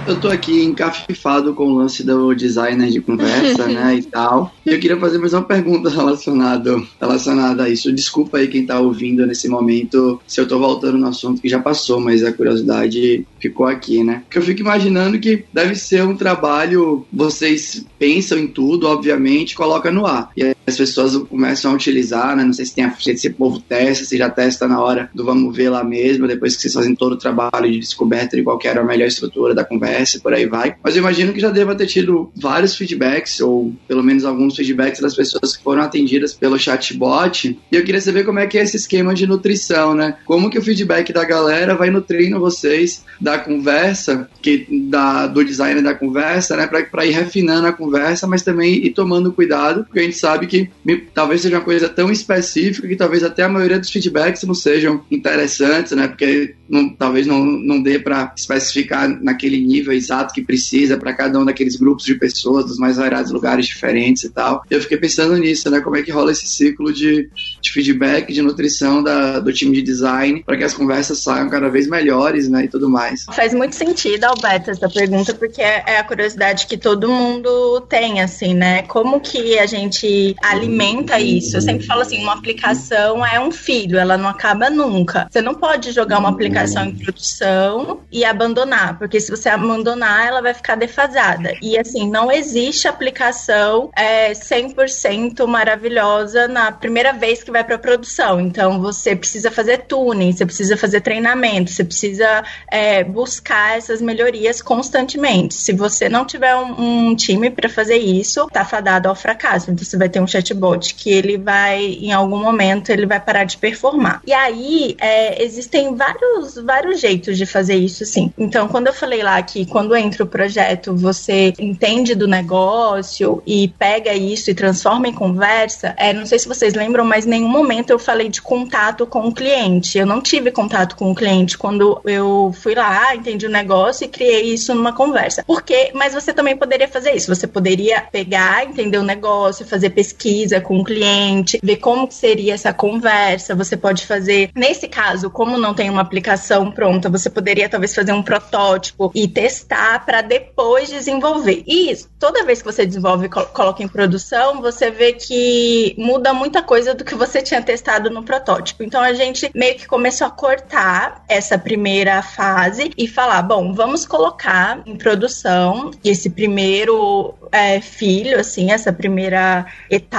Eu 0.05 0.19
tô 0.19 0.29
aqui 0.29 0.65
encafifado 0.65 1.55
com 1.55 1.65
o 1.65 1.77
lance 1.77 2.03
do 2.03 2.35
designer 2.35 2.91
de 2.91 3.01
conversa, 3.01 3.67
né, 3.69 3.97
e 3.97 4.03
tal. 4.03 4.53
E 4.67 4.71
eu 4.71 4.81
queria 4.81 4.99
fazer 4.99 5.19
mais 5.19 5.33
uma 5.33 5.43
pergunta 5.43 5.89
relacionada, 5.89 6.83
relacionada 7.01 7.65
a 7.65 7.69
isso. 7.69 7.93
Desculpa 7.93 8.39
aí 8.39 8.49
quem 8.49 8.67
tá 8.67 8.81
ouvindo 8.81 9.25
nesse 9.27 9.49
momento 9.49 10.21
se 10.27 10.41
eu 10.41 10.49
tô 10.49 10.59
voltando 10.59 10.99
no 10.99 11.07
assunto 11.07 11.41
que 11.41 11.49
já 11.49 11.61
passou, 11.61 12.01
mas 12.01 12.25
a 12.25 12.33
curiosidade 12.33 13.25
ficou 13.41 13.67
aqui, 13.67 14.03
né? 14.03 14.23
Porque 14.25 14.39
eu 14.39 14.43
fico 14.43 14.61
imaginando 14.61 15.19
que 15.19 15.45
deve 15.53 15.75
ser 15.77 16.03
um 16.03 16.17
trabalho, 16.17 17.07
vocês 17.13 17.85
pensam 17.99 18.39
em 18.39 18.49
tudo, 18.49 18.89
obviamente, 18.89 19.55
coloca 19.55 19.91
no 19.91 20.05
ar. 20.05 20.31
E 20.37 20.53
as 20.67 20.77
pessoas 20.77 21.17
começam 21.29 21.73
a 21.73 21.75
utilizar, 21.75 22.37
né? 22.37 22.45
Não 22.45 22.53
sei 22.53 22.67
se 22.67 22.75
tem 22.75 22.85
a, 22.85 22.95
se 22.95 23.11
esse 23.11 23.31
povo 23.31 23.61
testa, 23.61 24.05
se 24.05 24.17
já 24.17 24.31
testa 24.31 24.69
na 24.69 24.81
hora 24.81 25.11
do 25.15 25.25
vamos 25.25 25.57
ver 25.57 25.71
lá 25.71 25.83
mesmo, 25.83 26.27
depois 26.27 26.55
que 26.57 26.63
vocês 26.63 26.75
fazem 26.75 26.95
todo 26.95 27.13
o 27.13 27.19
trabalho 27.19 27.71
de 27.71 27.79
descoberta 27.79 28.37
de 28.37 28.43
qual 28.43 28.59
era 28.65 28.81
a 28.81 28.85
melhor 28.85 29.07
estrutura 29.07 29.55
da 29.55 29.65
conversa, 29.65 30.21
por 30.21 30.33
aí 30.33 30.47
vai. 30.47 30.77
Mas 30.83 30.95
eu 30.95 31.01
imagino 31.01 31.33
que 31.33 31.41
já 31.41 31.51
deva 31.51 31.75
ter 31.75 31.87
tido 31.87 32.31
vários 32.35 32.77
feedbacks, 32.77 33.41
ou 33.41 33.75
pelo 33.89 34.03
menos 34.03 34.25
alguns 34.25 34.55
feedbacks 34.55 35.01
das 35.01 35.15
pessoas 35.15 35.57
que 35.57 35.63
foram 35.63 35.83
atendidas 35.83 36.35
pelo 36.35 36.59
chatbot. 36.59 37.59
E 37.71 37.77
eu 37.77 37.85
queria 37.85 38.01
saber 38.01 38.25
como 38.25 38.39
é 38.39 38.47
que 38.47 38.59
é 38.59 38.63
esse 38.63 38.77
esquema 38.77 39.15
de 39.15 39.27
nutrição, 39.27 39.95
né? 39.95 40.17
Como 40.25 40.51
que 40.51 40.59
o 40.59 40.63
feedback 40.63 41.13
da 41.13 41.25
galera 41.25 41.75
vai 41.75 41.91
nutrindo 41.91 42.39
vocês 42.39 43.05
da 43.21 43.39
conversa, 43.39 44.29
que 44.41 44.67
da, 44.89 45.27
do 45.27 45.45
design 45.45 45.81
da 45.83 45.95
conversa, 45.95 46.57
né? 46.57 46.67
Para 46.67 47.07
ir 47.07 47.13
refinando 47.13 47.67
a 47.67 47.73
conversa, 47.73 48.27
mas 48.27 48.43
também 48.43 48.75
ir 48.75 48.91
tomando 48.91 49.33
cuidado, 49.33 49.85
porque 49.85 50.01
a 50.01 50.03
gente 50.03 50.17
sabe 50.17 50.47
que 50.47 50.52
me, 50.85 50.97
talvez 50.97 51.43
seja 51.43 51.57
uma 51.57 51.65
coisa 51.65 51.89
tão 51.89 52.11
específica 52.11 52.89
que 52.89 52.97
talvez 52.97 53.23
até 53.23 53.43
a 53.43 53.49
maioria 53.49 53.79
dos 53.79 53.91
feedbacks 53.91 54.43
não 54.45 54.55
sejam 54.55 55.05
interessantes, 55.11 55.93
né? 55.93 56.09
Porque 56.09 56.55
não, 56.69 56.89
talvez 56.89 57.27
não, 57.27 57.45
não 57.45 57.83
dê 57.83 57.99
para 57.99 58.33
especificar 58.37 59.09
naquele 59.23 59.59
nível 59.59 59.93
exato 59.93 60.33
que 60.33 60.43
precisa 60.43 60.97
para 60.97 61.13
cada 61.13 61.39
um 61.39 61.45
daqueles 61.45 61.77
grupos 61.77 62.05
de 62.05 62.15
pessoas, 62.15 62.65
dos 62.65 62.79
mais 62.79 62.97
variados 62.97 63.31
lugares 63.31 63.67
diferentes 63.67 64.25
e 64.25 64.31
tal. 64.31 64.63
Eu 64.71 64.81
fiquei 64.81 64.97
pensando 64.97 65.37
nisso, 65.37 65.71
né? 65.71 65.81
Como 65.81 65.97
é 65.97 66.03
que 66.03 66.11
rola 66.11 66.33
esse 66.33 66.47
ciclo 66.47 66.93
de, 66.93 67.29
de 67.61 67.73
feedback, 67.73 68.33
de 68.33 68.43
nutrição 68.43 69.03
da, 69.03 69.39
do 69.39 69.53
time 69.53 69.77
de 69.77 69.83
design, 69.83 70.43
para 70.45 70.57
que 70.57 70.65
as 70.65 70.75
conversas 70.75 71.19
saiam 71.19 71.49
cada 71.49 71.69
vez 71.69 71.87
melhores, 71.87 72.49
né? 72.49 72.65
E 72.65 72.69
tudo 72.69 72.89
mais. 72.89 73.25
Faz 73.33 73.55
muito 73.55 73.77
sentido, 73.77 74.25
Alberto, 74.25 74.71
essa 74.71 74.89
pergunta, 74.89 75.35
porque 75.35 75.61
é, 75.61 75.83
é 75.87 75.99
a 75.99 76.05
curiosidade 76.05 76.67
que 76.67 76.77
todo 76.77 77.11
mundo 77.11 77.81
tem, 77.83 78.21
assim, 78.21 78.55
né? 78.55 78.83
Como 78.83 79.21
que 79.21 79.59
a 79.59 79.67
gente 79.67 80.35
alimenta 80.43 81.19
isso? 81.21 81.57
Eu 81.57 81.61
sempre 81.61 81.87
falo 81.87 82.03
assim, 82.03 82.23
uma 82.23 82.35
aplicação 82.35 83.25
é 83.25 83.41
um 83.41 83.51
filho, 83.51 83.99
ela 83.99 84.17
não 84.17 84.29
acaba 84.29 84.69
nunca. 84.69 85.29
Você 85.31 85.41
não 85.41 85.55
pode 85.55 85.93
jogar 85.93 86.19
uma 86.19 86.29
aplicação 86.31 86.85
em 86.85 86.97
produção 86.97 88.01
e 88.11 88.25
abandonar, 88.25 88.99
porque 88.99 89.21
se 89.21 89.31
você 89.31 89.49
abandonar, 89.49 90.27
ela 90.27 90.43
vai 90.43 90.55
ficar 90.55 90.75
defasada. 90.75 91.55
E 91.63 91.79
assim, 91.79 92.11
não 92.11 92.31
existe 92.31 92.89
aplicação 92.89 93.91
é, 93.97 94.33
100% 94.33 95.47
maravilhosa 95.47 96.49
na 96.49 96.73
primeira 96.73 97.13
vez 97.13 97.43
que 97.43 97.51
vai 97.51 97.65
para 97.65 97.79
produção. 97.79 98.41
Então, 98.41 98.81
você 98.81 99.15
precisa 99.15 99.51
fazer 99.51 99.87
tuning, 99.87 100.33
você 100.33 100.45
precisa 100.45 100.77
fazer 100.77 101.01
treinamento, 101.01 101.71
você 101.71 101.85
precisa 101.85 102.45
é, 102.71 103.05
buscar 103.05 103.79
essas 103.79 104.01
melhorias 104.01 104.61
constantemente. 104.61 105.55
Se 105.55 105.73
você 105.73 106.09
não 106.09 106.25
tiver 106.25 106.55
um, 106.57 107.11
um 107.11 107.17
time 107.17 107.51
para 107.51 107.69
fazer 107.69 107.97
isso, 107.99 108.47
tá 108.53 108.65
fadado 108.65 109.09
ao 109.09 109.15
fracasso. 109.15 109.71
Então, 109.71 109.85
você 109.85 109.97
vai 109.97 110.09
ter 110.09 110.21
um 110.21 110.27
chatbot 110.33 110.95
que 110.95 111.11
ele 111.11 111.37
vai, 111.37 111.85
em 111.85 112.13
algum 112.13 112.39
momento, 112.39 112.91
ele 112.91 113.07
vai 113.07 113.21
parar 113.21 113.45
de 113.45 113.57
performar. 113.57 114.23
E 114.27 114.33
aí, 114.33 114.97
é, 115.01 115.43
existem 115.43 115.95
vários, 115.95 116.57
vários 116.57 117.01
jeitos 117.01 117.37
de 117.37 117.47
fazer 117.47 117.77
isso, 117.77 118.05
sim. 118.05 118.33
Então, 118.39 118.69
quando 118.69 118.87
eu 118.87 118.93
falei 118.93 119.23
lá 119.23 119.41
que 119.43 119.67
quando 119.67 119.95
entra 119.95 120.25
o 120.25 120.27
projeto, 120.27 120.95
você 120.95 121.53
entende 121.59 122.15
do 122.15 122.27
negócio 122.27 123.43
e 123.47 123.69
pega 123.69 124.15
isso 124.15 124.51
e 124.51 124.55
transforma 124.55 125.09
em 125.09 125.13
conversa, 125.13 125.95
é, 125.97 126.13
não 126.13 126.27
sei 126.27 126.39
se 126.39 126.49
vocês 126.49 126.75
lembram, 126.75 127.05
mas 127.05 127.27
em 127.27 127.31
nenhum 127.31 127.49
momento 127.49 127.91
eu 127.91 127.99
falei 127.99 128.29
de 128.29 128.41
contato 128.41 129.07
com 129.07 129.27
o 129.29 129.35
cliente. 129.35 129.99
Eu 129.99 130.07
não 130.07 130.21
tive 130.21 130.51
contato 130.51 130.97
com 130.97 131.11
o 131.11 131.15
cliente 131.15 131.59
quando 131.59 132.01
eu 132.05 132.55
fui 132.61 132.75
lá, 132.75 133.15
entendi 133.15 133.47
o 133.47 133.51
negócio 133.51 134.05
e 134.05 134.09
criei 134.09 134.53
isso 134.53 134.75
numa 134.75 134.93
conversa. 134.93 135.45
Porque, 135.47 135.91
mas 135.95 136.15
você 136.15 136.33
também 136.33 136.57
poderia 136.57 136.89
fazer 136.89 137.13
isso. 137.13 137.35
Você 137.35 137.47
poderia 137.47 138.01
pegar, 138.01 138.65
entender 138.65 138.99
o 138.99 139.03
negócio, 139.03 139.67
fazer 139.67 139.91
pesquisa 139.91 140.22
com 140.61 140.79
o 140.79 140.85
cliente, 140.85 141.59
ver 141.63 141.77
como 141.77 142.11
seria 142.11 142.55
essa 142.55 142.73
conversa. 142.73 143.55
Você 143.55 143.77
pode 143.77 144.07
fazer, 144.07 144.51
nesse 144.55 144.89
caso, 144.89 145.31
como 145.31 145.59
não 145.59 145.75
tem 145.75 145.91
uma 145.91 146.01
aplicação 146.03 146.71
pronta, 146.71 147.09
você 147.09 147.29
poderia 147.29 147.69
talvez 147.69 147.95
fazer 147.95 148.13
um 148.13 148.23
protótipo 148.23 149.11
e 149.15 149.27
testar 149.27 150.05
para 150.05 150.21
depois 150.21 150.89
desenvolver. 150.89 151.63
E 151.67 151.91
isso, 151.91 152.09
toda 152.19 152.45
vez 152.45 152.61
que 152.61 152.73
você 152.73 152.87
desenvolve 152.87 153.27
e 153.27 153.29
coloca 153.29 153.83
em 153.83 153.89
produção, 153.89 154.61
você 154.61 154.91
vê 154.91 155.13
que 155.13 155.95
muda 155.99 156.33
muita 156.33 156.63
coisa 156.63 156.95
do 156.95 157.05
que 157.05 157.15
você 157.15 157.43
tinha 157.43 157.63
testado 157.63 158.11
no 158.11 158.23
protótipo. 158.23 158.83
Então 158.83 159.01
a 159.01 159.13
gente 159.13 159.51
meio 159.55 159.77
que 159.77 159.87
começou 159.87 160.27
a 160.27 160.31
cortar 160.31 161.25
essa 161.29 161.59
primeira 161.59 162.23
fase 162.23 162.91
e 162.97 163.07
falar: 163.09 163.43
bom, 163.43 163.73
vamos 163.73 164.07
colocar 164.07 164.81
em 164.87 164.97
produção 164.97 165.91
esse 166.05 166.31
primeiro 166.31 167.35
é, 167.51 167.81
filho, 167.81 168.41
assim, 168.41 168.71
essa 168.73 168.93
primeira 168.93 169.67
etapa, 169.91 170.12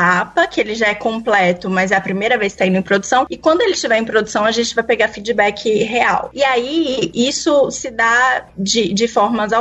que 0.47 0.60
ele 0.60 0.75
já 0.75 0.88
é 0.88 0.95
completo, 0.95 1.69
mas 1.69 1.91
é 1.91 1.95
a 1.95 2.01
primeira 2.01 2.38
vez 2.38 2.53
que 2.53 2.56
está 2.56 2.65
indo 2.65 2.77
em 2.77 2.82
produção. 2.82 3.25
E 3.29 3.38
quando 3.38 3.62
ele 3.62 3.71
estiver 3.71 3.97
em 3.97 4.06
produção, 4.06 4.45
a 4.45 4.51
gente 4.51 4.73
vai 4.73 4.84
pegar 4.84 5.08
feedback 5.08 5.84
real. 5.84 6.29
E 6.34 6.43
aí, 6.43 7.12
isso 7.13 7.69
se 7.71 7.91
dá 7.91 8.45
de, 8.58 8.93
de 8.93 9.08
formas 9.08 9.51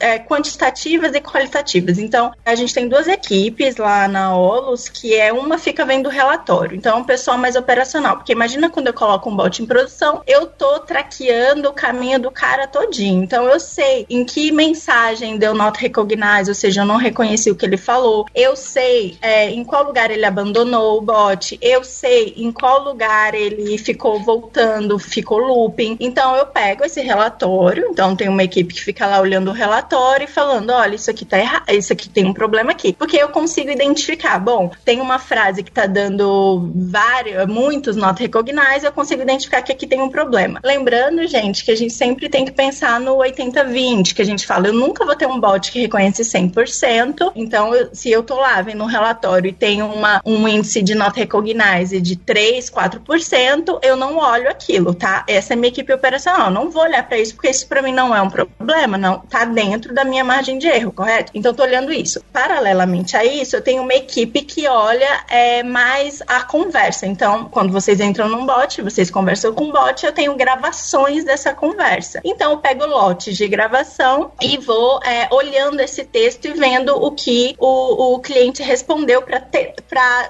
é, 0.00 0.18
quantitativas 0.18 1.14
e 1.14 1.20
qualitativas. 1.20 1.98
Então, 1.98 2.32
a 2.44 2.54
gente 2.54 2.74
tem 2.74 2.88
duas 2.88 3.06
equipes 3.06 3.76
lá 3.76 4.08
na 4.08 4.36
Olus, 4.36 4.88
que 4.88 5.14
é 5.14 5.32
uma 5.32 5.58
fica 5.58 5.84
vendo 5.84 6.06
o 6.06 6.10
relatório. 6.10 6.76
Então, 6.76 6.96
é 6.96 7.00
um 7.00 7.04
pessoal 7.04 7.38
mais 7.38 7.56
operacional. 7.56 8.16
Porque 8.16 8.32
imagina 8.32 8.70
quando 8.70 8.88
eu 8.88 8.94
coloco 8.94 9.30
um 9.30 9.36
bot 9.36 9.62
em 9.62 9.66
produção, 9.66 10.22
eu 10.26 10.46
tô 10.46 10.80
traqueando 10.80 11.68
o 11.68 11.72
caminho 11.72 12.18
do 12.18 12.30
cara 12.30 12.66
todinho. 12.66 13.22
Então, 13.22 13.44
eu 13.44 13.60
sei 13.60 14.06
em 14.10 14.24
que 14.24 14.50
mensagem 14.50 15.38
deu 15.38 15.54
not 15.54 15.80
recognize, 15.80 16.48
ou 16.48 16.54
seja, 16.54 16.82
eu 16.82 16.86
não 16.86 16.96
reconheci 16.96 17.50
o 17.50 17.56
que 17.56 17.64
ele 17.64 17.76
falou. 17.76 18.26
Eu 18.34 18.56
sei 18.56 19.16
é, 19.20 19.50
em 19.50 19.64
qual 19.64 19.75
lugar 19.82 20.10
ele 20.10 20.24
abandonou 20.24 20.98
o 20.98 21.00
bot. 21.00 21.58
Eu 21.60 21.84
sei 21.84 22.34
em 22.36 22.52
qual 22.52 22.82
lugar 22.82 23.34
ele 23.34 23.78
ficou 23.78 24.20
voltando, 24.22 24.98
ficou 24.98 25.38
looping. 25.38 25.96
Então, 26.00 26.34
eu 26.36 26.46
pego 26.46 26.84
esse 26.84 27.00
relatório. 27.00 27.88
Então, 27.90 28.16
tem 28.16 28.28
uma 28.28 28.42
equipe 28.42 28.74
que 28.74 28.82
fica 28.82 29.06
lá 29.06 29.20
olhando 29.20 29.50
o 29.50 29.54
relatório 29.54 30.24
e 30.24 30.30
falando: 30.30 30.70
olha, 30.70 30.94
isso 30.94 31.10
aqui 31.10 31.24
tá 31.24 31.38
errado, 31.38 31.70
isso 31.70 31.92
aqui 31.92 32.08
tem 32.08 32.24
um 32.24 32.32
problema 32.32 32.72
aqui. 32.72 32.92
Porque 32.92 33.16
eu 33.16 33.28
consigo 33.28 33.70
identificar. 33.70 34.38
Bom, 34.38 34.70
tem 34.84 35.00
uma 35.00 35.18
frase 35.18 35.62
que 35.62 35.70
tá 35.70 35.86
dando 35.86 36.70
vários, 36.74 37.46
muitos 37.46 37.96
not 37.96 38.20
recognize, 38.20 38.84
eu 38.84 38.92
consigo 38.92 39.22
identificar 39.22 39.62
que 39.62 39.72
aqui 39.72 39.86
tem 39.86 40.00
um 40.00 40.08
problema. 40.08 40.60
Lembrando, 40.64 41.26
gente, 41.26 41.64
que 41.64 41.70
a 41.70 41.76
gente 41.76 41.92
sempre 41.92 42.28
tem 42.28 42.44
que 42.44 42.52
pensar 42.52 43.00
no 43.00 43.16
80-20, 43.16 44.14
que 44.14 44.22
a 44.22 44.24
gente 44.24 44.46
fala, 44.46 44.68
eu 44.68 44.72
nunca 44.72 45.04
vou 45.04 45.16
ter 45.16 45.26
um 45.26 45.40
bot 45.40 45.70
que 45.70 45.80
reconhece 45.80 46.22
100%. 46.22 47.32
Então, 47.34 47.74
eu, 47.74 47.88
se 47.92 48.10
eu 48.10 48.22
tô 48.22 48.36
lá 48.36 48.60
vendo 48.62 48.82
um 48.82 48.86
relatório 48.86 49.48
e 49.48 49.52
tem 49.52 49.65
uma, 49.82 50.20
um 50.24 50.46
índice 50.48 50.82
de 50.82 50.94
not 50.94 51.18
recognize 51.18 52.00
de 52.00 52.16
3, 52.16 52.70
4%, 52.70 53.78
eu 53.82 53.96
não 53.96 54.18
olho 54.18 54.48
aquilo, 54.48 54.94
tá? 54.94 55.24
Essa 55.28 55.52
é 55.52 55.56
minha 55.56 55.68
equipe 55.68 55.92
operacional. 55.92 56.50
Não 56.50 56.70
vou 56.70 56.82
olhar 56.82 57.06
para 57.06 57.18
isso 57.18 57.34
porque 57.34 57.50
isso 57.50 57.66
para 57.66 57.82
mim 57.82 57.92
não 57.92 58.14
é 58.14 58.20
um 58.20 58.30
problema, 58.30 58.96
não 58.98 59.18
tá 59.18 59.44
dentro 59.44 59.94
da 59.94 60.04
minha 60.04 60.24
margem 60.24 60.58
de 60.58 60.66
erro, 60.66 60.92
correto? 60.92 61.32
Então, 61.34 61.54
tô 61.54 61.62
olhando 61.62 61.92
isso. 61.92 62.22
Paralelamente 62.32 63.16
a 63.16 63.24
isso, 63.24 63.56
eu 63.56 63.62
tenho 63.62 63.82
uma 63.82 63.94
equipe 63.94 64.42
que 64.42 64.66
olha 64.66 65.24
é, 65.28 65.62
mais 65.62 66.22
a 66.26 66.42
conversa. 66.42 67.06
Então, 67.06 67.46
quando 67.46 67.72
vocês 67.72 68.00
entram 68.00 68.28
num 68.28 68.46
bot, 68.46 68.82
vocês 68.82 69.10
conversam 69.10 69.52
com 69.52 69.64
o 69.64 69.72
bot, 69.72 70.04
eu 70.04 70.12
tenho 70.12 70.34
gravações 70.36 71.24
dessa 71.24 71.52
conversa. 71.54 72.20
Então, 72.24 72.52
eu 72.52 72.58
pego 72.58 72.86
lotes 72.86 73.36
de 73.36 73.48
gravação 73.48 74.32
e 74.40 74.56
vou 74.58 75.00
é, 75.02 75.28
olhando 75.30 75.80
esse 75.80 76.04
texto 76.04 76.46
e 76.46 76.52
vendo 76.52 76.94
o 76.94 77.10
que 77.12 77.54
o, 77.58 78.14
o 78.14 78.20
cliente 78.20 78.62
respondeu 78.62 79.22
para 79.22 79.40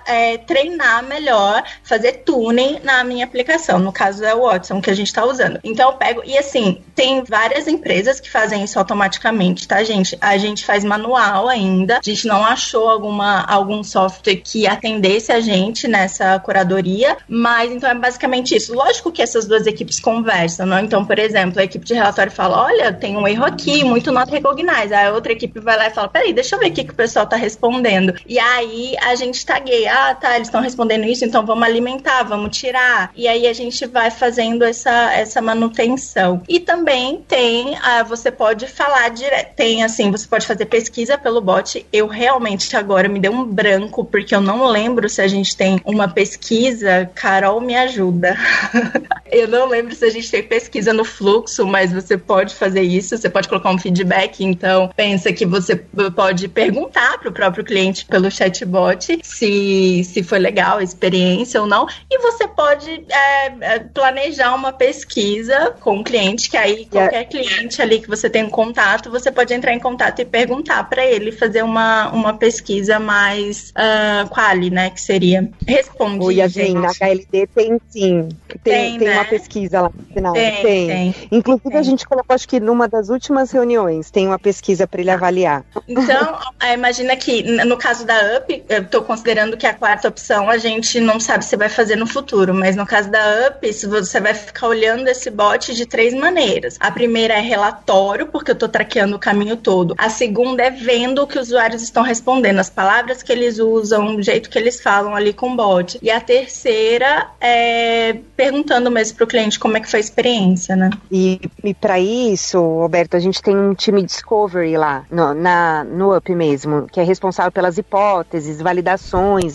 é, 0.07 0.39
treinar 0.39 1.03
melhor, 1.05 1.63
fazer 1.83 2.25
tuning 2.25 2.81
na 2.83 3.05
minha 3.05 3.25
aplicação. 3.25 3.79
No 3.79 3.93
caso 3.93 4.25
é 4.25 4.35
o 4.35 4.43
Watson 4.43 4.81
que 4.81 4.91
a 4.91 4.95
gente 4.95 5.09
está 5.09 5.25
usando. 5.25 5.59
Então, 5.63 5.91
eu 5.91 5.97
pego, 5.97 6.23
e 6.25 6.37
assim, 6.37 6.83
tem 6.95 7.23
várias 7.25 7.67
empresas 7.67 8.21
que 8.21 8.31
fazem 8.31 8.65
isso 8.65 8.79
automaticamente, 8.79 9.67
tá, 9.67 9.83
gente? 9.83 10.17
A 10.21 10.37
gente 10.37 10.65
faz 10.65 10.85
manual 10.85 11.49
ainda, 11.49 11.99
a 11.99 12.03
gente 12.03 12.27
não 12.27 12.45
achou 12.45 12.89
alguma, 12.89 13.45
algum 13.45 13.83
software 13.83 14.37
que 14.37 14.67
atendesse 14.67 15.33
a 15.33 15.41
gente 15.41 15.89
nessa 15.89 16.39
curadoria, 16.39 17.17
mas 17.29 17.73
então 17.73 17.91
é 17.91 17.95
basicamente 17.95 18.55
isso. 18.55 18.75
Lógico 18.75 19.13
que 19.13 19.23
essas 19.23 19.47
duas 19.47 19.67
equipes 19.67 20.01
conversam, 20.01 20.67
não? 20.67 20.81
Então, 20.81 21.05
por 21.05 21.19
exemplo, 21.19 21.61
a 21.61 21.65
equipe 21.65 21.85
de 21.85 21.95
relatório 21.95 22.33
fala: 22.33 22.65
olha, 22.65 22.93
tem 22.93 23.17
um 23.17 23.27
erro 23.27 23.45
aqui, 23.45 23.85
muito 23.85 24.13
not 24.13 24.31
recognize. 24.31 24.93
Aí 24.93 25.07
a 25.07 25.13
outra 25.13 25.33
equipe 25.33 25.61
vai 25.61 25.77
lá 25.77 25.87
e 25.89 25.91
fala: 25.91 26.09
peraí, 26.09 26.33
deixa 26.33 26.55
eu 26.55 26.61
ver 26.61 26.71
o 26.71 26.73
que, 26.73 26.85
que 26.85 26.93
o 26.93 26.97
pessoal 26.97 27.27
tá 27.27 27.37
respondendo. 27.37 28.15
E 28.27 28.39
aí 28.39 28.95
a 29.07 29.15
gente 29.15 29.47
tagueia: 29.47 29.93
ah, 29.93 30.15
tá, 30.15 30.35
eles 30.35 30.49
estão 30.49 30.61
respondendo 30.61 31.05
isso, 31.05 31.25
então 31.25 31.47
vamos 31.47 31.65
alimentar, 31.65 32.25
vamos 32.25 32.57
tirar. 32.57 33.11
E 33.15 33.29
aí 33.29 33.47
a 33.47 33.53
gente 33.53 33.87
vai 33.87 34.11
fazendo 34.11 34.65
essa, 34.65 35.13
essa 35.13 35.41
manutenção. 35.41 36.43
E 36.49 36.59
também 36.59 37.25
tem, 37.29 37.77
ah, 37.83 38.03
você 38.03 38.31
pode 38.31 38.67
falar 38.67 39.09
direto, 39.11 39.55
tem 39.55 39.85
assim, 39.85 40.11
você 40.11 40.27
pode 40.27 40.47
fazer 40.47 40.67
pesquisa 40.67 41.17
pelo 41.17 41.41
bot. 41.41 41.87
Eu 41.93 42.09
realmente 42.09 42.77
agora 42.77 43.09
me 43.09 43.21
deu 43.21 43.33
um 43.33 43.45
branco, 43.45 44.05
porque 44.05 44.35
eu 44.35 44.41
não 44.41 44.67
lembro 44.67 45.09
se 45.09 45.23
a 45.23 45.29
gente 45.29 45.57
tem 45.57 45.81
uma 45.85 46.09
pesquisa. 46.09 47.09
Carol 47.15 47.61
me 47.61 47.77
ajuda. 47.77 48.37
eu 49.31 49.47
não 49.47 49.69
lembro 49.69 49.95
se 49.95 50.05
a 50.05 50.11
gente 50.11 50.31
tem 50.31 50.43
pesquisa 50.43 50.93
no 50.93 51.05
fluxo, 51.05 51.65
mas 51.65 51.93
você 51.93 52.19
pode 52.19 52.55
fazer 52.55 52.83
isso, 52.83 53.17
você 53.17 53.31
pode 53.31 53.49
colocar 53.49 53.71
um 53.71 53.79
feedback, 53.79 54.45
então 54.45 54.91
pensa 54.97 55.33
que 55.33 55.47
você 55.47 55.77
pode 55.77 56.49
perguntar 56.49 57.19
para 57.19 57.29
o 57.29 57.33
próprio 57.33 57.65
cliente 57.65 58.05
pelo 58.05 58.31
chatbot 58.31 58.96
se, 59.23 60.05
se 60.05 60.23
foi 60.23 60.39
legal 60.39 60.79
a 60.79 60.83
experiência 60.83 61.61
ou 61.61 61.67
não, 61.67 61.87
e 62.11 62.19
você 62.19 62.47
pode 62.47 63.05
é, 63.09 63.47
é 63.61 63.79
planejar 63.79 64.55
uma 64.55 64.73
pesquisa 64.73 65.75
com 65.81 65.99
o 65.99 66.05
cliente, 66.05 66.51
que 66.51 66.57
aí 66.57 66.87
qualquer 66.87 67.25
cliente 67.25 67.81
ali 67.81 68.01
que 68.01 68.09
você 68.09 68.29
tem 68.29 68.45
um 68.45 68.51
contato, 68.51 69.11
você 69.11 69.31
pode 69.31 69.53
entrar 69.53 69.73
em 69.73 69.81
contato 69.81 70.21
e 70.21 70.25
perguntar 70.25 70.85
para 70.89 71.05
ele 71.05 71.33
fazer 71.33 71.63
uma, 71.63 72.11
uma 72.13 72.35
pesquisa 72.35 72.99
mais 72.99 73.71
uh, 73.71 74.29
quali, 74.29 74.71
né, 74.71 74.91
que 74.91 75.01
seria 75.01 75.49
responde. 75.67 76.25
O 76.25 76.31
Yasmin, 76.31 76.75
na 76.75 76.91
HLD 76.91 77.47
tem 77.55 77.81
sim, 77.89 78.29
tem, 78.49 78.61
tem, 78.63 78.99
tem 78.99 79.09
né? 79.09 79.15
uma 79.15 79.25
pesquisa 79.25 79.83
lá 79.83 79.91
no 79.95 80.05
final. 80.05 80.33
Tem, 80.33 80.63
tem. 80.63 80.87
tem. 80.87 81.15
Inclusive 81.31 81.71
tem. 81.71 81.79
a 81.79 81.83
gente 81.83 82.07
colocou, 82.07 82.35
acho 82.35 82.49
que 82.49 82.61
numa 82.61 82.89
das 82.89 83.09
últimas 83.09 83.51
reuniões, 83.51 84.11
tem 84.11 84.27
uma 84.27 84.39
pesquisa 84.39 84.87
para 84.87 85.01
ele 85.01 85.11
avaliar. 85.11 85.65
Então, 85.89 86.39
é, 86.61 86.75
imagina 86.75 87.17
que 87.17 87.43
no 87.43 87.77
caso 87.77 88.07
da 88.07 88.39
UP, 88.39 88.65
eu 88.69 88.85
estou 88.87 89.03
considerando 89.03 89.57
que 89.57 89.67
a 89.67 89.75
quarta 89.75 90.09
opção 90.09 90.49
a 90.49 90.59
gente 90.59 90.99
não 91.01 91.21
sabe 91.21 91.45
se 91.45 91.57
vai 91.57 91.69
fazer 91.69 91.97
no 91.97 92.07
futuro, 92.07 92.55
mas 92.55 92.75
no 92.77 92.87
caso 92.87 93.11
da 93.11 93.49
UP, 93.49 93.73
você 93.87 94.21
vai 94.21 94.35
ficar 94.35 94.69
olhando 94.69 95.09
esse 95.09 95.31
bot 95.31 95.75
de 95.75 95.87
três 95.87 96.15
maneiras. 96.15 96.77
A 96.81 96.91
primeira 96.91 97.35
é 97.35 97.41
relatório, 97.41 98.27
porque 98.27 98.51
eu 98.51 98.55
estou 98.55 98.69
traqueando 98.69 99.17
o 99.17 99.19
caminho 99.19 99.57
todo. 99.57 99.95
A 99.99 100.09
segunda 100.09 100.63
é 100.63 100.71
vendo 100.71 101.23
o 101.23 101.27
que 101.27 101.39
os 101.39 101.49
usuários 101.49 101.83
estão 101.83 102.03
respondendo, 102.03 102.59
as 102.59 102.71
palavras 102.71 103.23
que 103.23 103.33
eles 103.33 103.59
usam, 103.59 104.17
o 104.17 104.23
jeito 104.23 104.51
que 104.51 104.59
eles 104.59 104.81
falam 104.81 105.15
ali 105.15 105.33
com 105.33 105.53
o 105.53 105.57
bot. 105.57 105.99
E 106.03 106.11
a 106.11 106.21
terceira 106.21 107.29
é 107.41 108.17
perguntando 108.37 108.91
mesmo 108.91 109.17
para 109.17 109.25
o 109.25 109.27
cliente 109.27 109.59
como 109.59 109.77
é 109.77 109.81
que 109.81 109.91
foi 109.91 109.99
a 109.99 110.03
experiência, 110.03 110.77
né? 110.77 110.91
E, 111.11 111.41
e 111.65 111.75
para 111.75 111.99
isso, 111.99 112.61
Roberto, 112.61 113.17
a 113.17 113.21
gente 113.21 113.43
tem 113.43 113.57
um 113.57 113.75
time 113.75 114.03
discovery 114.03 114.77
lá 114.77 115.05
no, 115.11 115.35
na, 115.35 115.85
no 115.85 116.17
UP 116.17 116.35
mesmo, 116.35 116.87
que 116.87 117.01
é 117.01 117.03
responsável 117.03 117.51
pelas 117.51 117.79
hipóteses, 117.79 118.61
validações, 118.61 118.76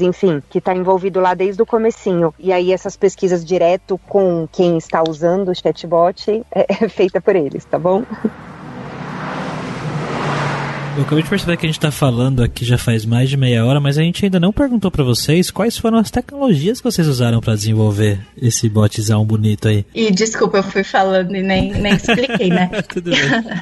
enfim, 0.01 0.41
que 0.49 0.57
está 0.57 0.73
envolvido 0.73 1.19
lá 1.19 1.33
desde 1.33 1.61
o 1.61 1.65
comecinho. 1.65 2.33
E 2.39 2.51
aí 2.51 2.71
essas 2.71 2.95
pesquisas 2.95 3.43
direto 3.43 3.99
com 4.07 4.47
quem 4.51 4.77
está 4.77 5.03
usando 5.07 5.49
o 5.49 5.55
chatbot 5.55 6.43
é, 6.51 6.65
é 6.69 6.89
feita 6.89 7.19
por 7.21 7.35
eles, 7.35 7.65
tá 7.65 7.77
bom? 7.77 8.03
Eu 10.97 11.03
acabei 11.03 11.23
de 11.23 11.29
perceber 11.29 11.55
que 11.55 11.65
a 11.65 11.69
gente 11.69 11.77
está 11.77 11.89
falando 11.89 12.43
aqui 12.43 12.65
já 12.65 12.77
faz 12.77 13.05
mais 13.05 13.29
de 13.29 13.37
meia 13.37 13.65
hora, 13.65 13.79
mas 13.79 13.97
a 13.97 14.01
gente 14.01 14.25
ainda 14.25 14.41
não 14.41 14.51
perguntou 14.51 14.91
para 14.91 15.05
vocês 15.05 15.49
quais 15.49 15.77
foram 15.77 15.97
as 15.97 16.11
tecnologias 16.11 16.79
que 16.79 16.83
vocês 16.83 17.07
usaram 17.07 17.39
para 17.39 17.55
desenvolver 17.55 18.19
esse 18.39 18.67
botzão 18.67 19.23
bonito 19.23 19.69
aí. 19.69 19.85
E 19.95 20.11
desculpa, 20.11 20.57
eu 20.57 20.63
fui 20.63 20.83
falando 20.83 21.33
e 21.33 21.41
nem, 21.41 21.71
nem 21.71 21.93
expliquei, 21.93 22.49
né? 22.49 22.69
Tudo 22.89 23.11
bem. 23.11 23.19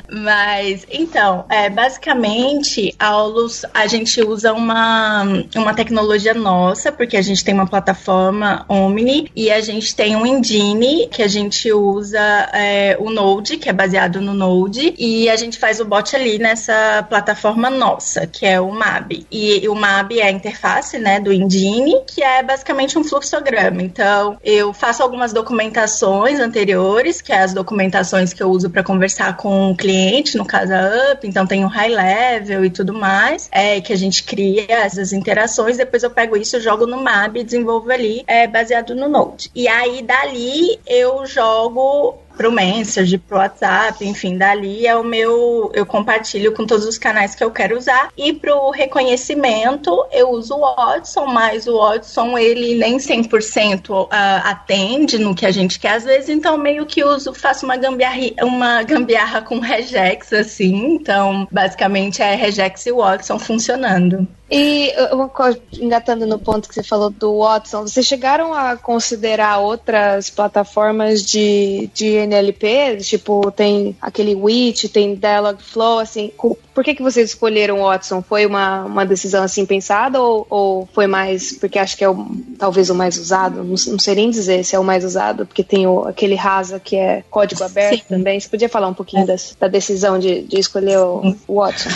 mas, 0.23 0.88
então, 0.91 1.45
é, 1.49 1.69
basicamente, 1.69 2.95
Aulus, 2.97 3.63
a 3.75 3.86
gente 3.86 4.23
usa 4.23 4.51
uma, 4.51 5.23
uma 5.55 5.73
tecnologia 5.75 6.34
nossa, 6.34 6.91
porque 6.91 7.15
a 7.15 7.21
gente 7.21 7.45
tem 7.45 7.53
uma 7.53 7.67
plataforma 7.67 8.65
Omni 8.67 9.30
e 9.36 9.51
a 9.51 9.61
gente 9.61 9.95
tem 9.95 10.15
um 10.15 10.25
engine 10.25 11.07
que 11.11 11.21
a 11.21 11.27
gente 11.27 11.71
usa 11.71 12.19
é, 12.53 12.97
o 12.99 13.11
Node, 13.11 13.57
que 13.57 13.69
é 13.69 13.73
baseado 13.73 14.19
no 14.19 14.34
Node, 14.34 14.95
e 14.97 15.30
a 15.30 15.36
gente 15.36 15.59
faz 15.59 15.80
o 15.80 15.86
bot 15.86 16.15
ali 16.15 16.39
nessa 16.39 17.03
plataforma 17.03 17.18
plataforma 17.20 17.70
nossa, 17.70 18.26
que 18.26 18.45
é 18.45 18.59
o 18.59 18.72
MAB. 18.72 19.26
E 19.30 19.67
o 19.67 19.76
MAB 19.76 20.20
é 20.20 20.24
a 20.24 20.32
interface, 20.32 20.97
né, 20.97 21.20
do 21.20 21.32
Engine, 21.32 22.01
que 22.07 22.24
é 22.24 22.41
basicamente 22.41 22.97
um 22.97 23.03
fluxograma. 23.03 23.82
Então, 23.82 24.38
eu 24.43 24.74
faço 24.74 25.03
algumas 25.03 25.34
documentações 25.34 26.39
anteriores, 26.39 27.22
que 27.22 27.34
é 27.34 27.41
as 27.41 27.53
documentações 27.53 28.34
que 28.34 28.41
eu 28.41 28.49
uso 28.49 28.70
para 28.70 28.84
conversar 28.84 29.36
com 29.36 29.72
o 29.72 29.76
cliente, 29.76 30.38
no 30.38 30.45
caso 30.45 30.74
a 30.74 31.13
UP, 31.13 31.28
então 31.28 31.45
tem 31.45 31.65
o 31.65 31.67
high 31.67 31.89
level 31.89 32.63
e 32.63 32.70
tudo 32.70 32.93
mais, 32.93 33.49
é 33.51 33.82
que 33.82 33.91
a 33.91 33.97
gente 33.97 34.24
cria 34.24 34.65
essas 34.70 35.11
interações, 35.11 35.78
depois 35.78 36.03
eu 36.03 36.09
pego 36.09 36.38
isso, 36.38 36.59
jogo 36.61 36.88
no 36.88 37.03
MAB 37.03 37.38
e 37.38 37.43
desenvolvo 37.43 37.91
ali, 37.91 38.24
é 38.28 38.47
baseado 38.47 38.95
no 38.95 39.09
Node. 39.09 39.51
E 39.53 39.67
aí 39.67 40.01
dali 40.01 40.80
eu 40.88 41.26
jogo 41.26 42.17
pro 42.39 42.53
Messenger, 42.53 43.19
pro 43.19 43.37
WhatsApp, 43.37 44.07
enfim, 44.07 44.37
dali 44.37 44.87
é 44.87 44.95
o 44.95 45.03
meu, 45.03 45.69
eu 45.73 45.85
compartilho 45.85 46.53
com 46.53 46.65
todos 46.65 46.85
os 46.85 46.97
canais 46.97 47.35
que 47.35 47.43
eu 47.43 47.51
quero 47.51 47.77
usar. 47.77 48.13
E 48.17 48.31
pro 48.31 48.69
reconhecimento, 48.69 50.05
eu 50.09 50.29
uso 50.29 50.55
o 50.55 50.61
Watson, 50.61 51.25
mas 51.25 51.67
o 51.67 51.77
Watson, 51.77 52.37
ele 52.37 52.75
nem 52.75 52.95
100% 52.95 53.89
uh, 53.89 54.07
atende 54.45 55.19
no 55.19 55.35
que 55.35 55.45
a 55.45 55.51
gente 55.51 55.77
quer 55.77 55.95
às 55.95 56.05
vezes, 56.05 56.29
então 56.29 56.57
meio 56.57 56.85
que 56.85 57.03
uso, 57.03 57.33
faço 57.33 57.65
uma 57.65 57.75
gambiarra, 57.75 58.21
uma 58.41 58.83
gambiarra 58.83 59.41
com 59.41 59.59
regex, 59.59 60.31
assim, 60.31 60.93
então 60.93 61.45
basicamente 61.51 62.21
é 62.21 62.35
regex 62.35 62.85
e 62.85 62.93
Watson 62.93 63.37
funcionando. 63.37 64.25
E 64.52 64.91
uma 65.12 65.30
coisa, 65.30 65.60
engatando 65.80 66.26
no 66.26 66.39
ponto 66.39 66.68
que 66.68 66.74
você 66.74 66.82
falou 66.82 67.12
do 67.12 67.39
Watson, 67.39 67.84
vocês 67.84 68.06
chegaram 68.06 68.52
a 68.54 68.76
considerar 68.76 69.60
outras 69.60 70.30
plataformas 70.32 71.24
de, 71.24 71.89
de 71.93 72.08
NLP? 72.16 72.97
Tipo, 72.97 73.52
tem 73.52 73.95
aquele 74.02 74.34
Witch, 74.34 74.86
tem 74.86 75.14
Dialogflow, 75.14 76.00
assim, 76.00 76.32
por 76.74 76.84
que, 76.84 76.95
que 76.95 77.04
vocês 77.04 77.30
escolheram 77.30 77.82
o 77.82 77.84
Watson? 77.84 78.24
Foi 78.24 78.45
uma, 78.45 78.86
uma 78.86 79.06
decisão 79.06 79.43
assim 79.43 79.66
pensada 79.66 80.22
ou, 80.22 80.47
ou 80.50 80.89
foi 80.93 81.08
mais 81.08 81.54
porque 81.54 81.78
acho 81.78 81.95
que 81.95 82.04
é 82.04 82.10
o, 82.10 82.26
talvez 82.58 82.89
o 82.89 82.95
mais 82.95 83.18
usado? 83.18 83.58
Não, 83.58 83.76
não 83.76 84.00
sei 84.00 84.16
nem 84.16 84.30
dizer 84.30 84.64
se 84.64 84.76
é 84.76 84.80
o 84.80 84.84
mais 84.84 85.04
usado, 85.04 85.45
porque 85.45 85.64
tem 85.64 85.86
o, 85.86 86.08
aquele 86.08 86.36
Rasa 86.36 86.80
que 86.80 86.95
é 86.95 87.24
código 87.30 87.64
aberto 87.64 88.00
Sim. 88.00 88.04
também. 88.10 88.39
Você 88.39 88.50
podia 88.50 88.70
falar 88.70 88.88
um 88.88 88.93
pouquinho 88.93 89.24
é. 89.24 89.26
das, 89.26 89.56
da 89.60 89.68
decisão 89.68 90.18
de, 90.18 90.41
de 90.43 90.58
escolher 90.58 90.97
o, 91.00 91.36
o 91.47 91.56
Watson? 91.56 91.89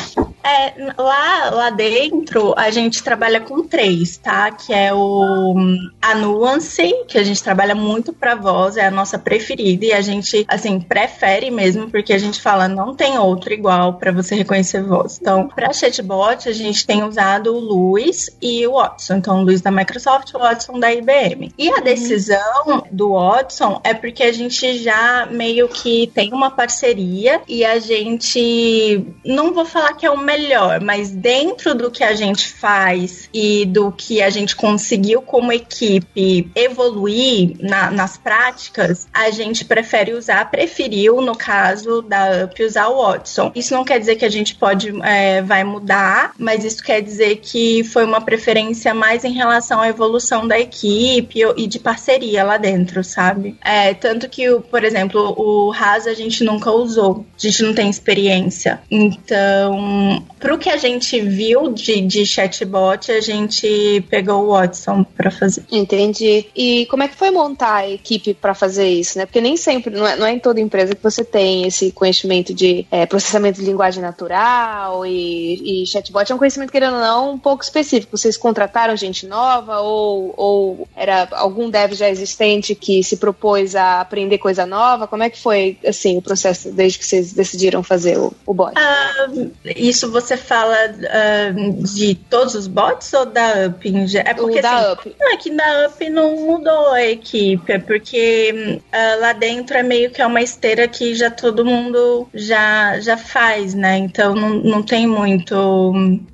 É, 0.44 0.74
lá, 1.02 1.50
lá 1.50 1.70
dentro 1.70 2.43
a 2.58 2.70
gente 2.72 3.02
trabalha 3.04 3.40
com 3.40 3.64
três, 3.64 4.18
tá? 4.18 4.52
Que 4.52 4.74
é 4.74 4.94
o 4.94 5.56
a 6.02 6.16
Nuance, 6.16 6.94
que 7.08 7.18
a 7.18 7.24
gente 7.24 7.42
trabalha 7.42 7.76
muito 7.76 8.12
para 8.12 8.36
voz, 8.36 8.76
é 8.76 8.86
a 8.86 8.92
nossa 8.92 9.18
preferida 9.18 9.86
e 9.86 9.94
a 9.94 10.02
gente 10.02 10.46
assim 10.48 10.80
prefere 10.80 11.50
mesmo 11.50 11.90
porque 11.90 12.12
a 12.12 12.18
gente 12.18 12.42
fala 12.42 12.68
não 12.68 12.96
tem 12.96 13.18
outro 13.18 13.54
igual 13.54 13.94
para 13.94 14.12
você 14.12 14.36
reconhecer 14.36 14.84
voz. 14.84 15.18
Então, 15.22 15.48
para 15.48 15.72
chatbot, 15.72 16.50
a 16.50 16.52
gente 16.52 16.86
tem 16.86 17.04
usado 17.04 17.56
o 17.56 17.60
Luiz 17.60 18.36
e 18.42 18.66
o 18.68 18.74
Watson. 18.74 19.16
Então, 19.16 19.40
o 19.40 19.44
Luiz 19.44 19.62
da 19.62 19.72
Microsoft, 19.72 20.34
o 20.34 20.40
Watson 20.40 20.80
da 20.80 20.92
IBM. 20.92 21.54
E 21.58 21.70
a 21.70 21.80
decisão 21.80 22.84
do 22.92 23.14
Watson 23.14 23.80
é 23.84 23.94
porque 23.94 24.24
a 24.24 24.32
gente 24.32 24.78
já 24.80 25.28
meio 25.30 25.68
que 25.68 26.08
tem 26.14 26.34
uma 26.34 26.52
parceria 26.52 27.42
e 27.48 27.64
a 27.64 27.80
gente 27.80 29.06
não 29.26 29.54
vou 29.54 29.66
falar 29.66 29.94
que 29.94 30.06
é 30.06 30.12
o 30.12 30.18
melhor, 30.18 30.82
mas 30.82 31.12
dentro 31.12 31.76
do 31.76 31.92
que 31.92 32.04
a 32.04 32.14
gente 32.14 32.33
faz 32.42 33.30
e 33.34 33.66
do 33.66 33.92
que 33.92 34.22
a 34.22 34.30
gente 34.30 34.56
conseguiu 34.56 35.22
como 35.22 35.52
equipe 35.52 36.50
evoluir 36.56 37.56
na, 37.60 37.92
nas 37.92 38.18
práticas, 38.18 39.08
a 39.14 39.30
gente 39.30 39.66
prefere 39.66 40.14
usar, 40.14 40.50
preferiu, 40.50 41.22
no 41.22 41.36
caso 41.36 42.02
da 42.02 42.46
UP, 42.46 42.64
usar 42.64 42.88
o 42.88 43.02
Watson. 43.02 43.52
Isso 43.56 43.74
não 43.74 43.84
quer 43.84 44.00
dizer 44.00 44.16
que 44.16 44.26
a 44.26 44.30
gente 44.30 44.56
pode 44.56 44.94
é, 45.04 45.42
vai 45.42 45.64
mudar, 45.64 46.34
mas 46.38 46.64
isso 46.64 46.84
quer 46.84 47.02
dizer 47.02 47.38
que 47.38 47.84
foi 47.84 48.06
uma 48.06 48.22
preferência 48.22 48.94
mais 48.94 49.24
em 49.24 49.34
relação 49.34 49.82
à 49.82 49.88
evolução 49.88 50.48
da 50.48 50.60
equipe 50.60 51.40
e 51.58 51.68
de 51.68 51.80
parceria 51.80 52.44
lá 52.44 52.58
dentro, 52.58 53.04
sabe? 53.04 53.58
É, 53.64 53.94
tanto 53.94 54.30
que, 54.30 54.50
por 54.72 54.84
exemplo, 54.84 55.34
o 55.38 55.70
RAS 55.70 56.08
a 56.08 56.14
gente 56.14 56.44
nunca 56.44 56.72
usou, 56.72 57.26
a 57.36 57.48
gente 57.48 57.64
não 57.64 57.74
tem 57.74 57.90
experiência. 57.90 58.82
Então, 58.90 60.24
pro 60.40 60.58
que 60.58 60.70
a 60.70 60.78
gente 60.78 61.20
viu 61.22 61.72
de, 61.72 62.02
de 62.02 62.23
chatbot, 62.26 63.12
a 63.12 63.22
gente 63.22 64.04
pegou 64.10 64.46
o 64.46 64.52
Watson 64.52 65.04
para 65.04 65.32
fazer. 65.32 65.64
Entendi. 65.72 66.46
E 66.56 66.86
como 66.88 67.04
é 67.04 67.08
que 67.08 67.16
foi 67.16 67.32
montar 67.32 67.76
a 67.76 67.90
equipe 67.90 68.34
para 68.34 68.54
fazer 68.54 68.88
isso, 68.88 69.18
né? 69.18 69.26
Porque 69.26 69.42
nem 69.42 69.58
sempre, 69.58 69.96
não 69.96 70.08
é, 70.08 70.16
não 70.16 70.26
é 70.26 70.34
em 70.34 70.40
toda 70.40 70.60
empresa 70.60 70.96
que 70.96 71.04
você 71.04 71.24
tem 71.24 71.66
esse 71.66 71.92
conhecimento 71.92 72.54
de 72.54 72.86
é, 72.92 73.06
processamento 73.06 73.60
de 73.60 73.66
linguagem 73.66 74.02
natural 74.02 75.06
e, 75.06 75.84
e 75.84 75.88
chatbot 75.88 76.32
é 76.32 76.36
um 76.36 76.38
conhecimento, 76.38 76.72
querendo 76.72 76.96
ou 76.96 77.02
não, 77.02 77.34
um 77.34 77.40
pouco 77.40 77.64
específico. 77.64 78.18
Vocês 78.18 78.38
contrataram 78.38 78.96
gente 78.96 79.26
nova 79.26 79.80
ou, 79.80 80.34
ou 80.38 80.88
era 80.96 81.28
algum 81.32 81.70
dev 81.70 81.94
já 81.94 82.10
existente 82.10 82.76
que 82.76 83.04
se 83.04 83.18
propôs 83.18 83.76
a 83.76 84.02
aprender 84.02 84.38
coisa 84.38 84.66
nova? 84.66 85.08
Como 85.08 85.24
é 85.24 85.30
que 85.30 85.40
foi, 85.40 85.78
assim, 85.86 86.18
o 86.18 86.22
processo 86.22 86.72
desde 86.72 87.00
que 87.00 87.06
vocês 87.06 87.34
decidiram 87.34 87.84
fazer 87.84 88.18
o, 88.18 88.34
o 88.46 88.54
bot? 88.54 88.74
Uh, 88.74 89.52
isso 89.76 90.12
você 90.12 90.38
fala 90.38 90.76
uh, 90.90 91.84
de 91.84 92.13
todos 92.16 92.56
os 92.56 92.68
bots 92.68 93.12
ou 93.14 93.26
da 93.26 93.68
Up? 93.68 93.94
É 94.16 94.34
porque, 94.34 94.60
o 94.60 94.62
da 94.62 94.78
assim, 94.78 94.92
Up. 94.94 95.16
Não, 95.20 95.34
é 95.34 95.38
que 95.38 95.50
da 95.52 95.88
Up 95.88 96.10
não 96.10 96.36
mudou 96.36 96.90
a 96.92 97.04
equipe, 97.04 97.72
é 97.72 97.80
porque 97.80 98.80
uh, 98.80 99.22
lá 99.22 99.34
dentro 99.34 99.78
é 99.78 99.84
meio 99.84 100.10
que 100.12 100.22
é 100.22 100.26
uma 100.26 100.42
esteira 100.42 100.88
que 100.88 101.14
já 101.16 101.30
todo 101.30 101.66
mundo 101.66 102.28
já, 102.34 103.00
já 103.00 103.18
faz, 103.18 103.74
né? 103.74 103.98
Então 103.98 104.36
não, 104.36 104.50
não 104.56 104.84
tem 104.84 105.08
muito 105.08 105.94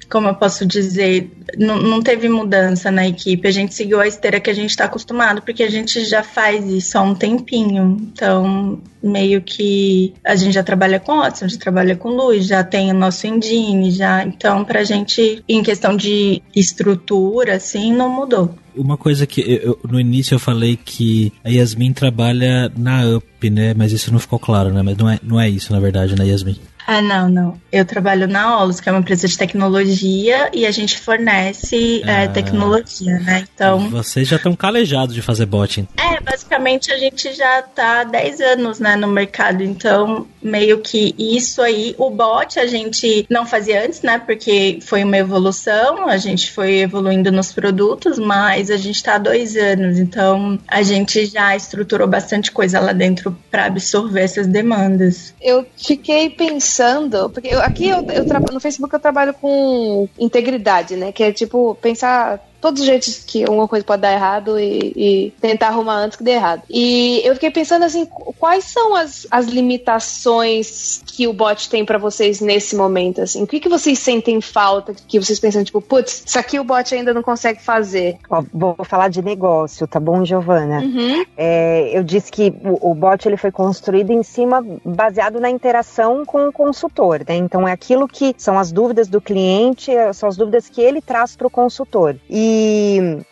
como 0.09 0.27
eu 0.27 0.35
posso 0.35 0.65
dizer, 0.65 1.31
não, 1.57 1.77
não 1.77 2.01
teve 2.01 2.27
mudança 2.27 2.89
na 2.89 3.07
equipe. 3.07 3.47
A 3.47 3.51
gente 3.51 3.75
seguiu 3.75 3.99
a 3.99 4.07
esteira 4.07 4.39
que 4.39 4.49
a 4.49 4.53
gente 4.53 4.71
está 4.71 4.85
acostumado, 4.85 5.41
porque 5.43 5.63
a 5.63 5.69
gente 5.69 6.03
já 6.03 6.23
faz 6.23 6.65
isso 6.65 6.97
há 6.97 7.01
um 7.01 7.13
tempinho. 7.13 7.97
Então, 8.11 8.81
meio 9.01 9.41
que 9.41 10.13
a 10.23 10.35
gente 10.35 10.53
já 10.53 10.63
trabalha 10.63 10.99
com 10.99 11.17
Watson, 11.17 11.47
já 11.47 11.57
trabalha 11.57 11.95
com 11.95 12.09
luz, 12.09 12.45
já 12.45 12.63
tem 12.63 12.91
o 12.91 12.93
nosso 12.93 13.27
engine, 13.27 13.91
já. 13.91 14.23
Então, 14.23 14.63
pra 14.63 14.83
gente, 14.83 15.43
em 15.47 15.63
questão 15.63 15.95
de 15.95 16.41
estrutura, 16.55 17.55
assim, 17.55 17.93
não 17.93 18.09
mudou. 18.09 18.53
Uma 18.75 18.97
coisa 18.97 19.25
que 19.25 19.41
eu, 19.41 19.79
no 19.89 19.99
início 19.99 20.35
eu 20.35 20.39
falei 20.39 20.77
que 20.77 21.33
a 21.43 21.49
Yasmin 21.49 21.91
trabalha 21.91 22.71
na 22.77 23.05
UP, 23.17 23.49
né? 23.49 23.73
Mas 23.73 23.91
isso 23.91 24.11
não 24.11 24.19
ficou 24.19 24.39
claro, 24.39 24.71
né? 24.71 24.81
Mas 24.81 24.97
não 24.97 25.09
é, 25.09 25.19
não 25.21 25.39
é 25.39 25.49
isso, 25.49 25.73
na 25.73 25.79
verdade, 25.79 26.15
né, 26.15 26.27
Yasmin? 26.27 26.57
Ah, 26.91 27.03
não, 27.03 27.29
não. 27.29 27.61
Eu 27.71 27.85
trabalho 27.85 28.27
na 28.27 28.59
Olus, 28.59 28.79
que 28.79 28.89
é 28.89 28.91
uma 28.91 28.97
empresa 28.97 29.27
de 29.27 29.37
tecnologia, 29.37 30.49
e 30.51 30.65
a 30.65 30.71
gente 30.71 30.97
fornece 30.97 32.01
é, 32.03 32.11
ah, 32.11 32.23
é, 32.23 32.27
tecnologia, 32.27 33.19
né? 33.19 33.45
Então. 33.53 33.91
Vocês 33.91 34.27
já 34.27 34.37
estão 34.37 34.55
calejados 34.55 35.13
de 35.13 35.21
fazer 35.21 35.45
bot. 35.45 35.87
É, 35.95 36.19
basicamente 36.19 36.91
a 36.91 36.97
gente 36.97 37.31
já 37.33 37.61
tá 37.61 38.01
há 38.01 38.03
10 38.05 38.41
anos 38.41 38.79
né, 38.79 38.95
no 38.95 39.07
mercado, 39.07 39.61
então 39.61 40.25
meio 40.41 40.79
que 40.79 41.13
isso 41.15 41.61
aí, 41.61 41.93
o 41.95 42.09
bot 42.09 42.59
a 42.59 42.65
gente 42.65 43.23
não 43.29 43.45
fazia 43.45 43.85
antes, 43.85 44.01
né? 44.01 44.17
Porque 44.17 44.79
foi 44.81 45.03
uma 45.03 45.17
evolução, 45.17 46.09
a 46.09 46.17
gente 46.17 46.51
foi 46.51 46.79
evoluindo 46.79 47.31
nos 47.31 47.51
produtos, 47.51 48.17
mas 48.17 48.71
a 48.71 48.77
gente 48.77 49.03
tá 49.03 49.13
há 49.13 49.19
dois 49.19 49.55
anos, 49.55 49.99
então 49.99 50.57
a 50.67 50.81
gente 50.81 51.27
já 51.27 51.55
estruturou 51.55 52.07
bastante 52.07 52.51
coisa 52.51 52.79
lá 52.79 52.93
dentro 52.93 53.37
para 53.51 53.65
absorver 53.65 54.21
essas 54.21 54.47
demandas. 54.47 55.35
Eu 55.39 55.67
fiquei 55.77 56.31
pensando 56.31 56.78
pensando, 56.79 57.29
porque 57.29 57.49
eu, 57.49 57.61
aqui 57.61 57.89
eu, 57.89 58.05
eu 58.07 58.25
no 58.53 58.59
Facebook 58.59 58.93
eu 58.93 58.99
trabalho 58.99 59.33
com 59.33 60.07
integridade, 60.17 60.95
né? 60.95 61.11
Que 61.11 61.23
é 61.23 61.31
tipo 61.33 61.75
pensar 61.75 62.39
todos 62.59 62.81
os 62.81 62.87
jeitos 62.87 63.23
que 63.25 63.45
uma 63.45 63.67
coisa 63.67 63.85
pode 63.85 64.01
dar 64.01 64.13
errado 64.13 64.59
e, 64.59 64.93
e, 64.95 65.33
tentar 65.39 65.67
arrumar 65.67 65.95
antes 65.95 66.17
que 66.17 66.23
dê 66.23 66.31
errado. 66.31 66.63
E 66.69 67.21
eu 67.23 67.33
fiquei 67.35 67.51
pensando 67.51 67.83
assim, 67.85 68.05
quais 68.37 68.65
são 68.65 68.95
as, 68.95 69.25
as 69.31 69.47
limitações 69.47 71.01
que 71.05 71.27
o 71.27 71.33
bot 71.33 71.69
tem 71.69 71.85
para 71.85 71.97
vocês 71.97 72.41
nesse 72.41 72.75
momento, 72.75 73.21
assim? 73.21 73.43
O 73.43 73.47
que, 73.47 73.59
que 73.59 73.69
vocês 73.69 73.99
sentem 73.99 74.41
falta, 74.41 74.93
que 75.07 75.19
vocês 75.19 75.39
pensam, 75.39 75.63
tipo, 75.63 75.81
putz, 75.81 76.23
isso 76.25 76.39
aqui 76.39 76.59
o 76.59 76.63
bot 76.63 76.93
ainda 76.93 77.13
não 77.13 77.21
consegue 77.21 77.61
fazer? 77.61 78.17
Ó, 78.29 78.43
vou 78.53 78.75
falar 78.83 79.09
de 79.09 79.21
negócio, 79.21 79.87
tá 79.87 79.99
bom, 79.99 80.25
Giovana? 80.25 80.79
Uhum. 80.79 81.25
É, 81.37 81.91
eu 81.93 82.03
disse 82.03 82.31
que 82.31 82.53
o, 82.63 82.91
o 82.91 82.93
bot 82.93 83.27
ele 83.27 83.37
foi 83.37 83.51
construído 83.51 84.11
em 84.11 84.23
cima, 84.23 84.65
baseado 84.83 85.39
na 85.39 85.49
interação 85.49 86.25
com 86.25 86.47
o 86.47 86.51
consultor, 86.51 87.21
né? 87.27 87.35
Então 87.35 87.67
é 87.67 87.71
aquilo 87.71 88.07
que 88.07 88.33
são 88.37 88.57
as 88.59 88.71
dúvidas 88.71 89.07
do 89.07 89.21
cliente, 89.21 89.91
são 90.13 90.27
as 90.27 90.37
dúvidas 90.37 90.69
que 90.69 90.81
ele 90.81 91.01
traz 91.01 91.35
para 91.35 91.47
o 91.47 91.49
consultor. 91.49 92.15
E 92.29 92.48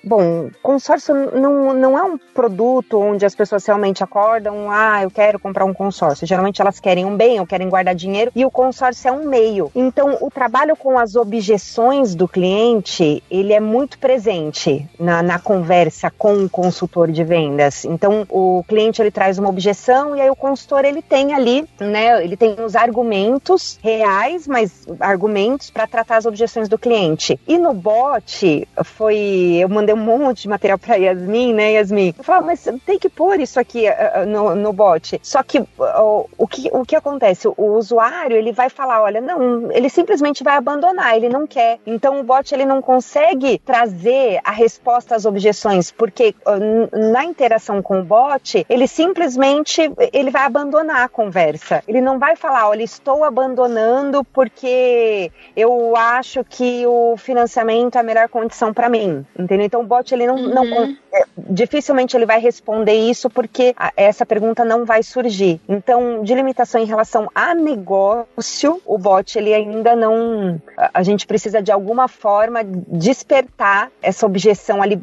bom, 0.03 0.49
consórcio 0.61 1.13
não, 1.33 1.73
não 1.73 1.97
é 1.97 2.03
um 2.03 2.17
produto 2.17 2.99
onde 2.99 3.25
as 3.25 3.35
pessoas 3.35 3.65
realmente 3.65 4.03
acordam, 4.03 4.69
ah, 4.69 5.03
eu 5.03 5.11
quero 5.11 5.39
comprar 5.39 5.65
um 5.65 5.73
consórcio. 5.73 6.27
Geralmente 6.27 6.61
elas 6.61 6.79
querem 6.79 7.05
um 7.05 7.15
bem 7.15 7.39
ou 7.39 7.45
querem 7.45 7.69
guardar 7.69 7.95
dinheiro 7.95 8.31
e 8.35 8.45
o 8.45 8.51
consórcio 8.51 9.09
é 9.09 9.11
um 9.11 9.25
meio. 9.25 9.71
Então, 9.75 10.17
o 10.21 10.29
trabalho 10.29 10.75
com 10.75 10.97
as 10.97 11.15
objeções 11.15 12.15
do 12.15 12.27
cliente, 12.27 13.23
ele 13.29 13.53
é 13.53 13.59
muito 13.59 13.97
presente 13.97 14.87
na, 14.99 15.23
na 15.23 15.39
conversa 15.39 16.11
com 16.11 16.33
o 16.45 16.49
consultor 16.49 17.11
de 17.11 17.23
vendas. 17.23 17.85
Então, 17.85 18.25
o 18.29 18.63
cliente, 18.67 19.01
ele 19.01 19.11
traz 19.11 19.37
uma 19.37 19.49
objeção 19.49 20.15
e 20.15 20.21
aí 20.21 20.29
o 20.29 20.35
consultor, 20.35 20.85
ele 20.85 21.01
tem 21.01 21.33
ali, 21.33 21.67
né, 21.79 22.23
ele 22.23 22.35
tem 22.35 22.55
os 22.63 22.75
argumentos 22.75 23.79
reais, 23.81 24.47
mas 24.47 24.87
argumentos 24.99 25.69
para 25.69 25.87
tratar 25.87 26.17
as 26.17 26.25
objeções 26.25 26.67
do 26.67 26.77
cliente. 26.77 27.39
E 27.47 27.57
no 27.57 27.73
bot, 27.73 28.67
foi 28.83 29.06
foi. 29.07 29.57
Eu 29.59 29.69
mandei 29.69 29.95
um 29.95 29.97
monte 29.97 30.43
de 30.43 30.49
material 30.49 30.77
pra 30.77 30.95
Yasmin, 30.95 31.53
né, 31.53 31.73
Yasmin? 31.73 32.13
Eu 32.17 32.23
falava, 32.23 32.47
mas 32.47 32.67
tem 32.85 32.99
que 32.99 33.09
pôr 33.09 33.39
isso 33.39 33.59
aqui 33.59 33.85
uh, 33.87 34.25
no, 34.25 34.55
no 34.55 34.73
bot. 34.73 35.19
Só 35.23 35.41
que 35.41 35.59
uh, 35.59 36.29
o 36.37 36.47
que 36.47 36.69
o 36.73 36.85
que 36.85 36.95
acontece? 36.95 37.47
O, 37.47 37.77
usuário 37.77 38.35
ele 38.35 38.51
vai 38.51 38.69
falar, 38.69 39.01
olha, 39.01 39.21
não, 39.21 39.71
ele 39.71 39.89
simplesmente 39.89 40.43
vai 40.43 40.57
abandonar, 40.57 41.15
ele 41.15 41.29
não 41.29 41.47
quer. 41.47 41.79
Então 41.85 42.19
o 42.19 42.23
bot 42.23 42.53
ele 42.53 42.65
não 42.65 42.81
consegue 42.81 43.59
trazer 43.59 44.39
a 44.43 44.51
resposta 44.51 45.15
às 45.15 45.25
objeções, 45.25 45.91
porque 45.91 46.35
uh, 46.45 47.11
na 47.11 47.23
interação 47.23 47.81
com 47.81 48.01
o 48.01 48.03
bot, 48.03 48.65
ele 48.69 48.87
simplesmente 48.87 49.89
ele 50.11 50.31
vai 50.31 50.43
abandonar 50.43 51.03
a 51.03 51.09
conversa. 51.09 51.83
Ele 51.87 52.01
não 52.01 52.19
vai 52.19 52.35
falar, 52.35 52.67
olha, 52.67 52.83
estou 52.83 53.23
abandonando 53.23 54.23
porque 54.25 55.31
eu 55.55 55.95
acho 55.95 56.43
que 56.43 56.85
o 56.85 57.15
financiamento 57.17 57.95
é 57.95 57.99
a 57.99 58.03
melhor 58.03 58.27
condição 58.27 58.73
para 58.73 58.89
mim 58.89 58.96
mim, 58.97 59.25
entendeu? 59.37 59.65
Então 59.65 59.81
o 59.81 59.85
bot 59.85 60.13
ele 60.13 60.27
não, 60.27 60.35
uhum. 60.35 60.53
não 60.53 60.97
é, 61.13 61.23
dificilmente 61.49 62.15
ele 62.15 62.25
vai 62.25 62.39
responder 62.39 62.93
isso 62.93 63.29
porque 63.29 63.73
a, 63.77 63.91
essa 63.95 64.25
pergunta 64.25 64.63
não 64.63 64.85
vai 64.85 65.03
surgir. 65.03 65.59
Então, 65.67 66.23
de 66.23 66.33
limitação 66.33 66.81
em 66.81 66.85
relação 66.85 67.29
a 67.33 67.53
negócio, 67.53 68.81
o 68.85 68.97
bot 68.97 69.37
ele 69.37 69.53
ainda 69.53 69.95
não 69.95 70.61
a, 70.77 70.91
a 70.95 71.03
gente 71.03 71.25
precisa 71.25 71.61
de 71.61 71.71
alguma 71.71 72.07
forma 72.07 72.61
despertar 72.63 73.91
essa 74.01 74.25
objeção 74.25 74.81
ali, 74.81 74.99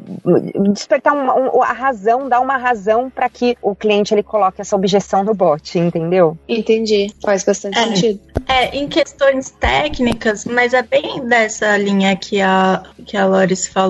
despertar 0.73 1.13
uma, 1.13 1.35
um, 1.35 1.63
a 1.63 1.73
razão, 1.73 2.27
dar 2.27 2.39
uma 2.39 2.57
razão 2.57 3.09
para 3.09 3.29
que 3.29 3.57
o 3.61 3.75
cliente 3.75 4.13
ele 4.13 4.23
coloque 4.23 4.61
essa 4.61 4.75
objeção 4.75 5.23
no 5.23 5.33
bot, 5.33 5.77
entendeu? 5.77 6.37
Entendi, 6.47 7.11
faz 7.23 7.43
bastante 7.43 7.77
é, 7.77 7.83
sentido. 7.83 8.19
É, 8.47 8.75
em 8.75 8.87
questões 8.87 9.51
técnicas, 9.51 10.45
mas 10.45 10.73
é 10.73 10.81
bem 10.81 11.25
dessa 11.25 11.77
linha 11.77 12.15
que 12.15 12.41
a 12.41 12.83
que 13.05 13.17
a 13.17 13.25
Loris 13.25 13.67
falou 13.67 13.84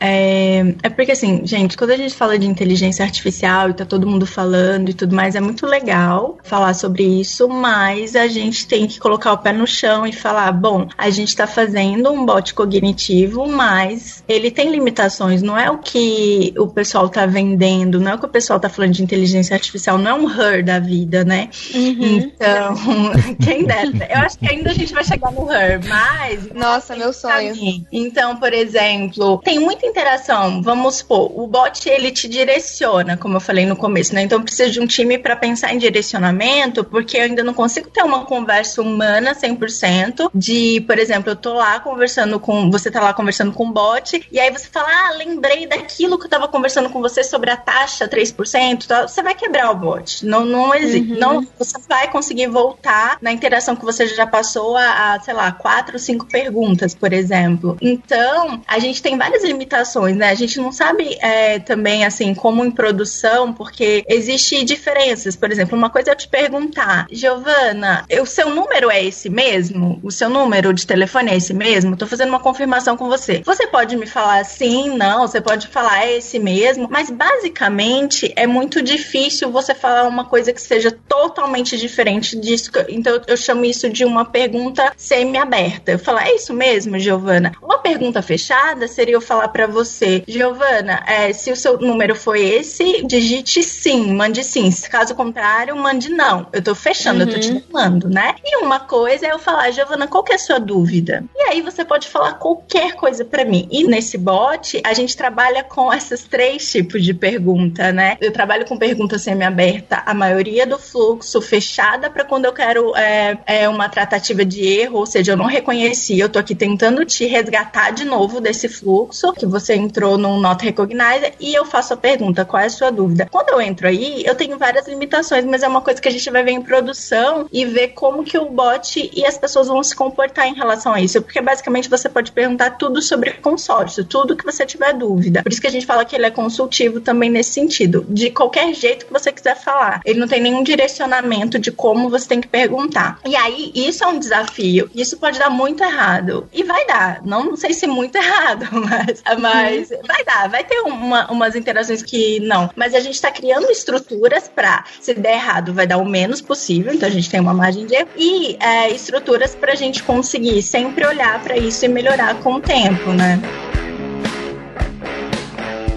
É, 0.00 0.74
é 0.82 0.88
porque, 0.88 1.12
assim, 1.12 1.42
gente, 1.44 1.76
quando 1.76 1.90
a 1.90 1.96
gente 1.96 2.14
fala 2.14 2.38
de 2.38 2.46
inteligência 2.46 3.04
artificial 3.04 3.70
e 3.70 3.74
tá 3.74 3.84
todo 3.84 4.06
mundo 4.06 4.26
falando 4.26 4.88
e 4.90 4.94
tudo 4.94 5.14
mais, 5.14 5.34
é 5.34 5.40
muito 5.40 5.66
legal 5.66 6.38
falar 6.42 6.74
sobre 6.74 7.04
isso, 7.04 7.48
mas 7.48 8.16
a 8.16 8.26
gente 8.26 8.66
tem 8.66 8.86
que 8.86 8.98
colocar 8.98 9.32
o 9.32 9.38
pé 9.38 9.52
no 9.52 9.66
chão 9.66 10.06
e 10.06 10.12
falar: 10.12 10.52
bom, 10.52 10.88
a 10.96 11.10
gente 11.10 11.34
tá 11.34 11.46
fazendo 11.46 12.10
um 12.10 12.24
bot 12.24 12.54
cognitivo, 12.54 13.46
mas 13.48 14.22
ele 14.28 14.50
tem 14.50 14.70
limitações, 14.70 15.42
não 15.42 15.58
é 15.58 15.70
o 15.70 15.78
que 15.78 16.54
o 16.58 16.66
pessoal 16.66 17.08
tá 17.08 17.26
vendendo, 17.26 18.00
não 18.00 18.12
é 18.12 18.14
o 18.14 18.18
que 18.18 18.26
o 18.26 18.28
pessoal 18.28 18.58
tá 18.58 18.68
falando 18.68 18.92
de 18.92 19.02
inteligência 19.02 19.54
artificial, 19.54 19.98
não 19.98 20.10
é 20.10 20.14
um 20.14 20.30
her 20.30 20.64
da 20.64 20.78
vida, 20.78 21.24
né? 21.24 21.48
Uhum. 21.74 22.16
Então, 22.16 22.74
quem 23.42 23.64
dera. 23.64 23.82
Eu 24.10 24.18
acho 24.18 24.38
que 24.38 24.48
ainda 24.48 24.70
a 24.70 24.74
gente 24.74 24.92
vai 24.92 25.04
chegar 25.04 25.30
no 25.32 25.50
her, 25.50 25.80
mas. 25.86 26.48
Nossa, 26.54 26.96
meu 26.96 27.12
sonho. 27.12 27.54
Então, 27.90 28.36
por 28.36 28.52
exemplo, 28.52 29.31
tem 29.38 29.58
muita 29.58 29.86
interação. 29.86 30.62
Vamos 30.62 30.96
supor, 30.96 31.30
o 31.38 31.46
bot 31.46 31.88
ele 31.88 32.10
te 32.10 32.28
direciona, 32.28 33.16
como 33.16 33.36
eu 33.36 33.40
falei 33.40 33.66
no 33.66 33.76
começo, 33.76 34.14
né? 34.14 34.22
Então 34.22 34.42
precisa 34.42 34.70
de 34.70 34.80
um 34.80 34.86
time 34.86 35.18
para 35.18 35.36
pensar 35.36 35.72
em 35.72 35.78
direcionamento, 35.78 36.84
porque 36.84 37.16
eu 37.16 37.22
ainda 37.22 37.42
não 37.42 37.54
consigo 37.54 37.90
ter 37.90 38.02
uma 38.02 38.24
conversa 38.24 38.82
humana 38.82 39.34
100% 39.34 40.30
de, 40.34 40.80
por 40.86 40.98
exemplo, 40.98 41.30
eu 41.30 41.36
tô 41.36 41.54
lá 41.54 41.80
conversando 41.80 42.38
com, 42.38 42.70
você 42.70 42.90
tá 42.90 43.00
lá 43.00 43.14
conversando 43.14 43.52
com 43.52 43.68
o 43.68 43.72
bot, 43.72 44.26
e 44.30 44.38
aí 44.38 44.50
você 44.50 44.68
fala: 44.68 44.88
"Ah, 44.88 45.14
lembrei 45.16 45.66
daquilo 45.66 46.18
que 46.18 46.26
eu 46.26 46.30
tava 46.30 46.48
conversando 46.48 46.90
com 46.90 47.00
você 47.00 47.22
sobre 47.24 47.50
a 47.50 47.56
taxa 47.56 48.08
3%", 48.08 48.86
tá? 48.86 49.06
você 49.06 49.22
vai 49.22 49.34
quebrar 49.34 49.70
o 49.70 49.76
bot. 49.76 50.24
Não 50.24 50.44
não 50.44 50.74
existe, 50.74 51.12
uhum. 51.12 51.18
não 51.18 51.46
você 51.58 51.78
vai 51.88 52.10
conseguir 52.10 52.48
voltar 52.48 53.18
na 53.20 53.32
interação 53.32 53.76
que 53.76 53.84
você 53.84 54.06
já 54.06 54.26
passou 54.26 54.76
a, 54.76 55.14
a 55.14 55.20
sei 55.20 55.34
lá, 55.34 55.52
quatro, 55.52 55.98
cinco 55.98 56.26
perguntas, 56.26 56.94
por 56.94 57.12
exemplo. 57.12 57.76
Então, 57.80 58.62
a 58.66 58.78
gente 58.78 59.02
tem 59.02 59.16
várias 59.22 59.44
limitações, 59.44 60.16
né? 60.16 60.30
A 60.30 60.34
gente 60.34 60.58
não 60.58 60.72
sabe 60.72 61.16
é, 61.20 61.60
também, 61.60 62.04
assim, 62.04 62.34
como 62.34 62.64
em 62.64 62.72
produção, 62.72 63.52
porque 63.52 64.04
existe 64.08 64.64
diferenças. 64.64 65.36
Por 65.36 65.52
exemplo, 65.52 65.78
uma 65.78 65.88
coisa 65.88 66.10
é 66.10 66.12
eu 66.12 66.16
te 66.16 66.26
perguntar, 66.26 67.06
Giovana, 67.08 68.04
o 68.20 68.26
seu 68.26 68.50
número 68.50 68.90
é 68.90 69.04
esse 69.04 69.30
mesmo? 69.30 70.00
O 70.02 70.10
seu 70.10 70.28
número 70.28 70.74
de 70.74 70.84
telefone 70.84 71.30
é 71.30 71.36
esse 71.36 71.54
mesmo? 71.54 71.96
Tô 71.96 72.04
fazendo 72.04 72.30
uma 72.30 72.40
confirmação 72.40 72.96
com 72.96 73.08
você. 73.08 73.42
Você 73.46 73.68
pode 73.68 73.96
me 73.96 74.06
falar 74.06 74.44
sim, 74.44 74.88
não, 74.96 75.20
você 75.20 75.40
pode 75.40 75.68
falar 75.68 76.04
é 76.04 76.16
esse 76.16 76.40
mesmo, 76.40 76.88
mas 76.90 77.08
basicamente 77.08 78.32
é 78.34 78.46
muito 78.46 78.82
difícil 78.82 79.52
você 79.52 79.72
falar 79.72 80.08
uma 80.08 80.24
coisa 80.24 80.52
que 80.52 80.60
seja 80.60 80.90
totalmente 80.90 81.78
diferente 81.78 82.36
disso. 82.36 82.72
Então 82.88 83.20
eu 83.28 83.36
chamo 83.36 83.64
isso 83.64 83.88
de 83.88 84.04
uma 84.04 84.24
pergunta 84.24 84.92
semi-aberta. 84.96 85.92
Eu 85.92 85.98
falar, 86.00 86.26
é 86.26 86.34
isso 86.34 86.52
mesmo, 86.52 86.98
Giovana? 86.98 87.52
Uma 87.62 87.78
pergunta 87.78 88.20
fechada 88.20 88.88
seria 88.88 89.11
eu 89.12 89.20
falar 89.20 89.48
para 89.48 89.66
você, 89.66 90.22
Giovana, 90.26 91.02
é, 91.06 91.32
se 91.32 91.50
o 91.50 91.56
seu 91.56 91.78
número 91.78 92.14
foi 92.14 92.40
esse, 92.40 93.02
digite 93.06 93.62
sim, 93.62 94.12
mande 94.12 94.42
sim. 94.44 94.70
Caso 94.90 95.14
contrário, 95.14 95.76
mande 95.76 96.08
não. 96.08 96.46
Eu 96.52 96.62
tô 96.62 96.74
fechando, 96.74 97.22
uhum. 97.22 97.28
eu 97.28 97.34
tô 97.34 97.40
te 97.40 97.50
uhum. 97.50 97.62
falando, 97.70 98.08
né? 98.08 98.34
E 98.44 98.64
uma 98.64 98.80
coisa 98.80 99.26
é 99.26 99.32
eu 99.32 99.38
falar, 99.38 99.70
Giovana, 99.70 100.06
qual 100.06 100.22
que 100.22 100.32
é 100.32 100.36
a 100.36 100.38
sua 100.38 100.58
dúvida? 100.58 101.24
E 101.34 101.42
aí 101.42 101.60
você 101.60 101.84
pode 101.84 102.08
falar 102.08 102.34
qualquer 102.34 102.94
coisa 102.94 103.24
para 103.24 103.44
mim. 103.44 103.68
E 103.70 103.84
nesse 103.84 104.16
bot, 104.16 104.80
a 104.84 104.92
gente 104.92 105.16
trabalha 105.16 105.62
com 105.62 105.92
esses 105.92 106.24
três 106.24 106.70
tipos 106.70 107.04
de 107.04 107.14
pergunta, 107.14 107.92
né? 107.92 108.16
Eu 108.20 108.32
trabalho 108.32 108.66
com 108.66 108.76
pergunta 108.78 109.18
semi-aberta, 109.18 110.02
a 110.06 110.14
maioria 110.14 110.66
do 110.66 110.78
fluxo 110.78 111.40
fechada 111.40 112.10
para 112.10 112.24
quando 112.24 112.44
eu 112.44 112.52
quero 112.52 112.96
é, 112.96 113.38
é, 113.46 113.68
uma 113.68 113.88
tratativa 113.88 114.44
de 114.44 114.64
erro, 114.64 114.98
ou 114.98 115.06
seja, 115.06 115.32
eu 115.32 115.36
não 115.36 115.46
reconheci, 115.46 116.18
eu 116.18 116.28
tô 116.28 116.38
aqui 116.38 116.54
tentando 116.54 117.04
te 117.04 117.26
resgatar 117.26 117.90
de 117.90 118.04
novo 118.04 118.40
desse 118.40 118.68
fluxo 118.68 119.01
que 119.36 119.46
você 119.46 119.74
entrou 119.74 120.18
no 120.18 120.40
Not 120.40 120.64
Recognizer 120.64 121.34
e 121.40 121.54
eu 121.54 121.64
faço 121.64 121.94
a 121.94 121.96
pergunta, 121.96 122.44
qual 122.44 122.62
é 122.62 122.66
a 122.66 122.70
sua 122.70 122.90
dúvida? 122.90 123.28
Quando 123.30 123.50
eu 123.50 123.60
entro 123.60 123.88
aí, 123.88 124.22
eu 124.24 124.34
tenho 124.34 124.58
várias 124.58 124.86
limitações, 124.86 125.44
mas 125.44 125.62
é 125.62 125.68
uma 125.68 125.80
coisa 125.80 126.00
que 126.00 126.08
a 126.08 126.10
gente 126.10 126.28
vai 126.30 126.42
ver 126.42 126.52
em 126.52 126.62
produção 126.62 127.46
e 127.52 127.64
ver 127.64 127.88
como 127.88 128.24
que 128.24 128.38
o 128.38 128.46
bot 128.46 129.10
e 129.12 129.24
as 129.24 129.38
pessoas 129.38 129.68
vão 129.68 129.82
se 129.82 129.94
comportar 129.94 130.46
em 130.46 130.54
relação 130.54 130.92
a 130.92 131.00
isso, 131.00 131.20
porque 131.22 131.40
basicamente 131.40 131.88
você 131.88 132.08
pode 132.08 132.32
perguntar 132.32 132.72
tudo 132.72 133.00
sobre 133.02 133.32
consórcio, 133.32 134.04
tudo 134.04 134.36
que 134.36 134.44
você 134.44 134.64
tiver 134.64 134.92
dúvida. 134.92 135.42
Por 135.42 135.52
isso 135.52 135.60
que 135.60 135.66
a 135.66 135.70
gente 135.70 135.86
fala 135.86 136.04
que 136.04 136.14
ele 136.14 136.26
é 136.26 136.30
consultivo 136.30 137.00
também 137.00 137.30
nesse 137.30 137.52
sentido, 137.52 138.04
de 138.08 138.30
qualquer 138.30 138.74
jeito 138.74 139.06
que 139.06 139.12
você 139.12 139.32
quiser 139.32 139.56
falar. 139.56 140.00
Ele 140.04 140.20
não 140.20 140.28
tem 140.28 140.40
nenhum 140.40 140.62
direcionamento 140.62 141.58
de 141.58 141.70
como 141.70 142.08
você 142.08 142.28
tem 142.28 142.40
que 142.40 142.48
perguntar. 142.48 143.18
E 143.24 143.36
aí, 143.36 143.72
isso 143.74 144.04
é 144.04 144.06
um 144.06 144.18
desafio. 144.18 144.90
Isso 144.94 145.16
pode 145.16 145.38
dar 145.38 145.50
muito 145.50 145.82
errado. 145.82 146.48
E 146.52 146.62
vai 146.62 146.86
dar. 146.86 147.22
Não, 147.24 147.44
não 147.44 147.56
sei 147.56 147.72
se 147.72 147.86
muito 147.86 148.16
errado, 148.18 148.66
mas, 148.88 149.22
mas 149.38 149.88
vai 150.06 150.24
dar. 150.24 150.48
Vai 150.48 150.64
ter 150.64 150.80
uma, 150.80 151.30
umas 151.30 151.54
interações 151.54 152.02
que 152.02 152.40
não. 152.40 152.70
Mas 152.76 152.94
a 152.94 153.00
gente 153.00 153.14
está 153.14 153.30
criando 153.30 153.70
estruturas 153.70 154.48
para, 154.48 154.84
se 155.00 155.14
der 155.14 155.34
errado, 155.34 155.72
vai 155.72 155.86
dar 155.86 155.98
o 155.98 156.04
menos 156.04 156.40
possível. 156.40 156.92
Então 156.92 157.08
a 157.08 157.12
gente 157.12 157.30
tem 157.30 157.40
uma 157.40 157.54
margem 157.54 157.86
de 157.86 157.94
erro. 157.94 158.08
E 158.16 158.56
é, 158.60 158.90
estruturas 158.90 159.54
para 159.54 159.72
a 159.72 159.76
gente 159.76 160.02
conseguir 160.02 160.62
sempre 160.62 161.06
olhar 161.06 161.42
para 161.42 161.56
isso 161.56 161.84
e 161.84 161.88
melhorar 161.88 162.34
com 162.42 162.54
o 162.54 162.60
tempo, 162.60 163.10
né? 163.12 163.40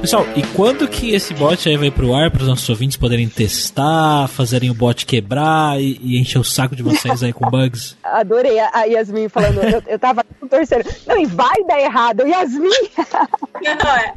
Pessoal, 0.05 0.27
e 0.35 0.43
quando 0.55 0.87
que 0.87 1.15
esse 1.15 1.33
bot 1.33 1.67
aí 1.67 1.77
vai 1.77 1.89
pro 1.89 2.13
ar 2.13 2.29
para 2.29 2.43
os 2.43 2.47
nossos 2.47 2.69
ouvintes 2.69 2.95
poderem 2.95 3.27
testar, 3.27 4.27
fazerem 4.27 4.69
o 4.69 4.73
bot 4.75 5.03
quebrar 5.03 5.81
e, 5.81 5.99
e 5.99 6.21
encher 6.21 6.37
o 6.37 6.43
saco 6.43 6.75
de 6.75 6.83
vocês 6.83 7.23
aí 7.23 7.33
com 7.33 7.49
bugs? 7.49 7.97
Adorei 8.05 8.59
a 8.59 8.83
Yasmin 8.83 9.29
falando, 9.29 9.63
eu, 9.63 9.81
eu 9.87 9.97
tava 9.97 10.23
torcendo. 10.47 10.85
Não, 11.07 11.19
e 11.19 11.25
vai 11.25 11.55
dar 11.67 11.79
errado, 11.79 12.21
Yasmin! 12.21 12.69
Não, 13.63 13.95
é. 13.95 14.13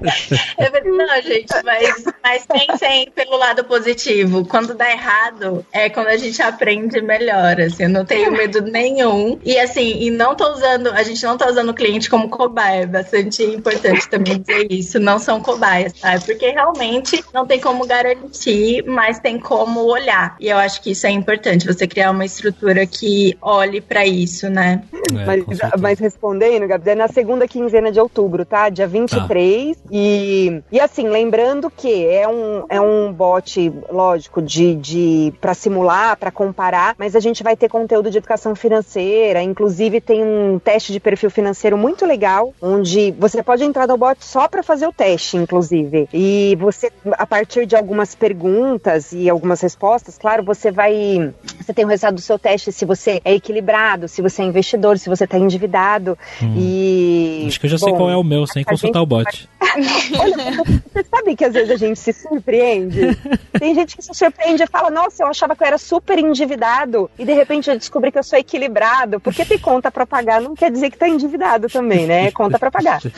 Eu 0.59 0.95
não, 0.95 1.22
gente, 1.22 1.55
mas, 1.64 2.05
mas 2.22 2.47
pensem 2.47 3.11
pelo 3.12 3.39
lado 3.39 3.64
positivo. 3.64 4.45
Quando 4.45 4.74
dá 4.74 4.91
errado, 4.91 5.64
é 5.72 5.89
quando 5.89 6.09
a 6.09 6.18
gente 6.18 6.43
aprende 6.43 7.01
melhor, 7.01 7.59
assim, 7.62 7.84
eu 7.84 7.89
não 7.89 8.05
tenho 8.05 8.30
medo 8.30 8.61
nenhum. 8.61 9.39
E 9.43 9.59
assim, 9.59 10.03
e 10.03 10.11
não 10.11 10.34
tô 10.34 10.53
usando, 10.53 10.89
a 10.89 11.03
gente 11.03 11.24
não 11.24 11.39
tá 11.39 11.49
usando 11.49 11.70
o 11.70 11.74
cliente 11.74 12.11
como 12.11 12.28
cobaia, 12.28 12.82
é 12.82 12.86
bastante 12.86 13.43
importante 13.43 14.07
também 14.11 14.39
dizer 14.39 14.70
isso, 14.70 15.01
não 15.01 15.18
são 15.18 15.41
cobaias 15.41 15.78
sabe? 15.95 16.24
Porque 16.24 16.51
realmente 16.51 17.24
não 17.33 17.47
tem 17.47 17.61
como 17.61 17.87
garantir, 17.87 18.85
mas 18.87 19.18
tem 19.18 19.39
como 19.39 19.85
olhar. 19.85 20.37
E 20.41 20.49
eu 20.49 20.59
acho 20.59 20.83
que 20.83 20.91
isso 20.91 21.07
é 21.07 21.11
importante, 21.11 21.66
você 21.66 21.87
criar 21.87 22.11
uma 22.11 22.24
estrutura 22.24 22.87
que 22.87 23.37
olhe 23.41 23.81
para 23.81 24.07
isso, 24.07 24.49
né? 24.49 24.83
É, 24.93 25.24
mas, 25.24 25.45
mas, 25.81 25.99
respondendo, 25.99 26.66
Gabi, 26.66 26.91
é 26.91 26.95
na 26.95 27.09
segunda 27.09 27.47
quinzena 27.47 27.91
de 27.91 28.01
outubro, 28.01 28.45
tá? 28.45 28.68
Dia 28.68 28.87
23. 28.87 29.76
Tá. 29.76 29.83
E, 29.91 30.62
e 30.70 30.81
assim, 30.81 31.09
lembrando 31.09 31.70
que 31.70 32.07
é 32.07 32.29
um, 32.29 32.64
é 32.68 32.81
um 32.81 33.12
bot, 33.12 33.72
lógico, 33.91 34.43
de, 34.43 34.74
de 34.74 35.35
para 35.41 35.55
simular, 35.55 36.16
para 36.16 36.31
comparar, 36.31 36.95
mas 36.99 37.14
a 37.16 37.20
gente 37.20 37.43
vai 37.43 37.57
ter 37.57 37.68
conteúdo 37.68 38.11
de 38.11 38.18
educação 38.18 38.55
financeira, 38.55 39.43
inclusive 39.43 40.01
tem 40.01 40.22
um 40.22 40.59
teste 40.59 40.93
de 40.93 41.01
perfil 41.01 41.31
financeiro 41.31 41.76
muito 41.76 42.07
legal, 42.07 42.55
onde 42.61 43.12
você 43.18 43.43
pode 43.43 43.64
entrar 43.64 43.87
no 43.87 43.97
bot 43.97 44.24
só 44.24 44.49
para 44.49 44.62
fazer 44.62 44.87
o 44.87 44.93
teste, 44.93 45.37
inclusive 45.37 45.67
inclusive. 45.68 46.08
E 46.12 46.56
você, 46.58 46.90
a 47.12 47.26
partir 47.26 47.66
de 47.66 47.76
algumas 47.76 48.14
perguntas 48.14 49.12
e 49.12 49.28
algumas 49.28 49.60
respostas, 49.60 50.18
claro, 50.18 50.42
você 50.42 50.70
vai. 50.70 51.32
Você 51.60 51.72
tem 51.72 51.84
o 51.84 51.88
resultado 51.88 52.14
do 52.14 52.20
seu 52.20 52.38
teste 52.38 52.72
se 52.72 52.84
você 52.84 53.20
é 53.24 53.34
equilibrado, 53.34 54.08
se 54.08 54.22
você 54.22 54.42
é 54.42 54.44
investidor, 54.46 54.98
se 54.98 55.08
você 55.08 55.24
está 55.24 55.38
endividado. 55.38 56.18
Hum. 56.42 56.54
E. 56.56 57.44
Acho 57.46 57.60
que 57.60 57.66
eu 57.66 57.70
já 57.70 57.76
bom, 57.78 57.84
sei 57.84 57.94
qual 57.94 58.10
é 58.10 58.16
o 58.16 58.24
meu, 58.24 58.46
sem 58.46 58.64
consultar 58.64 59.02
o 59.02 59.06
bot. 59.06 59.48
Olha, 60.18 60.64
você 60.92 61.04
sabe 61.04 61.36
que 61.36 61.44
às 61.44 61.52
vezes 61.52 61.70
a 61.70 61.76
gente 61.76 61.98
se 61.98 62.12
surpreende? 62.12 63.16
Tem 63.58 63.74
gente 63.74 63.96
que 63.96 64.02
se 64.02 64.14
surpreende 64.14 64.62
e 64.62 64.66
fala: 64.66 64.90
Nossa, 64.90 65.22
eu 65.22 65.28
achava 65.28 65.54
que 65.54 65.62
eu 65.62 65.66
era 65.66 65.78
super 65.78 66.18
endividado 66.18 67.10
e 67.18 67.24
de 67.24 67.32
repente 67.32 67.70
eu 67.70 67.76
descobri 67.76 68.10
que 68.10 68.18
eu 68.18 68.22
sou 68.22 68.38
equilibrado. 68.38 69.20
Porque 69.20 69.44
ter 69.44 69.58
conta 69.60 69.90
para 69.90 70.06
pagar 70.06 70.40
não 70.40 70.54
quer 70.54 70.70
dizer 70.70 70.90
que 70.90 70.96
está 70.96 71.08
endividado 71.08 71.68
também, 71.68 72.06
né? 72.06 72.26
É 72.26 72.30
conta 72.30 72.58
para 72.58 72.70
pagar. 72.70 73.00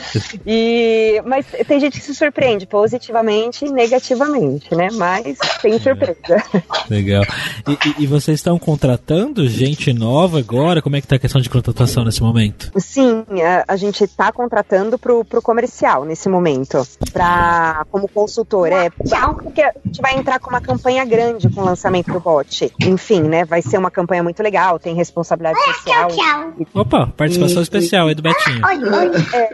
E, 0.45 1.21
mas 1.25 1.45
tem 1.67 1.79
gente 1.79 1.99
que 1.99 2.05
se 2.05 2.15
surpreende 2.15 2.40
surpreende 2.41 2.65
positivamente 2.65 3.65
e 3.65 3.71
negativamente, 3.71 4.73
né? 4.75 4.89
Mas 4.93 5.37
tem 5.61 5.79
surpresa. 5.79 6.43
Legal. 6.89 7.23
E, 7.67 8.03
e, 8.03 8.07
vocês 8.07 8.39
estão 8.39 8.57
contratando 8.57 9.47
gente 9.47 9.93
nova 9.93 10.39
agora? 10.39 10.81
Como 10.81 10.95
é 10.95 11.01
que 11.01 11.07
tá 11.07 11.15
a 11.17 11.19
questão 11.19 11.39
de 11.39 11.49
contratação 11.49 12.03
nesse 12.03 12.21
momento? 12.21 12.71
Sim, 12.77 13.23
a, 13.41 13.65
a 13.67 13.75
gente 13.75 14.03
está 14.03 14.31
contratando 14.31 14.97
pro, 14.97 15.23
pro 15.23 15.41
comercial 15.41 16.03
nesse 16.03 16.27
momento, 16.27 16.85
pra, 17.13 17.85
como 17.91 18.07
consultor. 18.07 18.69
É, 18.71 18.89
porque 18.89 19.61
a 19.61 19.71
gente 19.85 20.01
vai 20.01 20.17
entrar 20.17 20.39
com 20.39 20.49
uma 20.49 20.61
campanha 20.61 21.05
grande 21.05 21.49
com 21.49 21.61
o 21.61 21.65
lançamento 21.65 22.11
do 22.11 22.19
bot. 22.19 22.71
Enfim, 22.81 23.21
né? 23.21 23.45
Vai 23.45 23.61
ser 23.61 23.77
uma 23.77 23.91
campanha 23.91 24.23
muito 24.23 24.41
legal, 24.41 24.79
tem 24.79 24.95
responsabilidade 24.95 25.59
Olá, 25.59 25.73
social. 25.73 26.07
Tchau, 26.09 26.53
tchau. 26.53 26.67
Opa, 26.73 27.07
participação 27.15 27.59
e, 27.59 27.63
especial 27.63 28.07
aí 28.07 28.15
do 28.15 28.21
Betinho. 28.23 28.65
Oi, 28.65 28.77
oi. 28.77 29.11
É. 29.33 29.49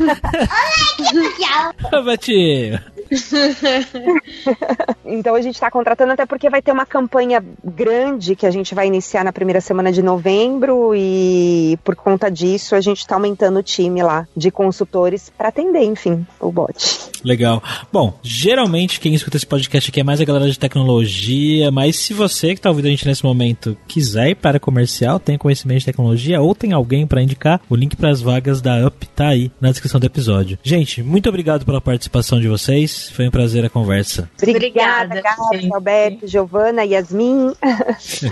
Olá, 0.50 0.70
tchau, 0.96 1.80
tchau. 1.90 2.09
Robert! 2.10 2.99
então 5.04 5.34
a 5.34 5.40
gente 5.40 5.54
está 5.54 5.70
contratando 5.70 6.12
até 6.12 6.24
porque 6.26 6.48
vai 6.48 6.62
ter 6.62 6.72
uma 6.72 6.86
campanha 6.86 7.44
grande 7.64 8.36
que 8.36 8.46
a 8.46 8.50
gente 8.50 8.74
vai 8.74 8.86
iniciar 8.86 9.24
na 9.24 9.32
primeira 9.32 9.60
semana 9.60 9.90
de 9.92 10.02
novembro 10.02 10.94
e 10.94 11.78
por 11.84 11.96
conta 11.96 12.30
disso 12.30 12.74
a 12.74 12.80
gente 12.80 12.98
está 12.98 13.16
aumentando 13.16 13.58
o 13.58 13.62
time 13.62 14.02
lá 14.02 14.26
de 14.36 14.50
consultores 14.50 15.30
para 15.36 15.48
atender, 15.48 15.82
enfim, 15.82 16.26
o 16.40 16.52
bot. 16.52 17.10
Legal. 17.24 17.62
Bom, 17.92 18.18
geralmente 18.22 19.00
quem 19.00 19.14
escuta 19.14 19.36
esse 19.36 19.46
podcast 19.46 19.90
aqui 19.90 20.00
é 20.00 20.04
mais 20.04 20.20
a 20.20 20.24
galera 20.24 20.50
de 20.50 20.58
tecnologia, 20.58 21.70
mas 21.70 21.96
se 21.96 22.14
você 22.14 22.48
que 22.48 22.60
está 22.60 22.70
ouvindo 22.70 22.86
a 22.86 22.90
gente 22.90 23.06
nesse 23.06 23.24
momento 23.24 23.76
quiser 23.86 24.30
ir 24.30 24.34
para 24.36 24.60
comercial, 24.60 25.18
tem 25.18 25.36
conhecimento 25.36 25.80
de 25.80 25.86
tecnologia 25.86 26.40
ou 26.40 26.54
tem 26.54 26.72
alguém 26.72 27.06
para 27.06 27.22
indicar, 27.22 27.60
o 27.68 27.76
link 27.76 27.96
para 27.96 28.10
as 28.10 28.20
vagas 28.20 28.62
da 28.62 28.86
UP 28.86 29.06
tá 29.08 29.28
aí 29.28 29.50
na 29.60 29.70
descrição 29.70 30.00
do 30.00 30.06
episódio. 30.06 30.58
Gente, 30.62 31.02
muito 31.02 31.28
obrigado 31.28 31.64
pela 31.66 31.80
participação 31.80 32.20
participação 32.20 32.40
de 32.40 32.48
vocês. 32.48 32.99
Foi 33.08 33.26
um 33.26 33.30
prazer 33.30 33.64
a 33.64 33.70
conversa. 33.70 34.28
Obrigada, 34.42 35.22
Gabi, 35.22 35.68
Alberto, 35.72 36.26
Giovana, 36.26 36.84
Yasmin. 36.84 37.52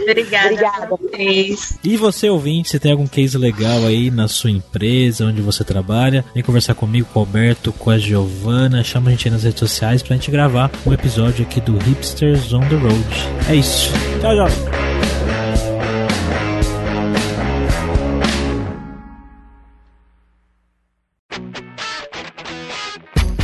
Obrigada, 0.02 0.46
Obrigada. 0.52 0.86
vocês. 0.86 1.78
E 1.82 1.96
você, 1.96 2.28
ouvinte, 2.28 2.68
se 2.70 2.78
tem 2.78 2.92
algum 2.92 3.06
case 3.06 3.38
legal 3.38 3.86
aí 3.86 4.10
na 4.10 4.28
sua 4.28 4.50
empresa, 4.50 5.24
onde 5.26 5.40
você 5.40 5.64
trabalha, 5.64 6.24
vem 6.34 6.42
conversar 6.42 6.74
comigo, 6.74 7.08
com 7.12 7.20
o 7.20 7.22
Alberto, 7.22 7.72
com 7.72 7.90
a 7.90 7.98
Giovana. 7.98 8.82
Chama 8.84 9.08
a 9.08 9.10
gente 9.12 9.28
aí 9.28 9.32
nas 9.32 9.44
redes 9.44 9.60
sociais 9.60 10.02
pra 10.02 10.16
gente 10.16 10.30
gravar 10.30 10.70
um 10.86 10.92
episódio 10.92 11.44
aqui 11.44 11.60
do 11.60 11.76
Hipsters 11.78 12.52
on 12.52 12.60
the 12.60 12.76
Road. 12.76 13.06
É 13.48 13.54
isso. 13.54 13.92
Tchau, 14.20 14.34
tchau. 14.34 14.77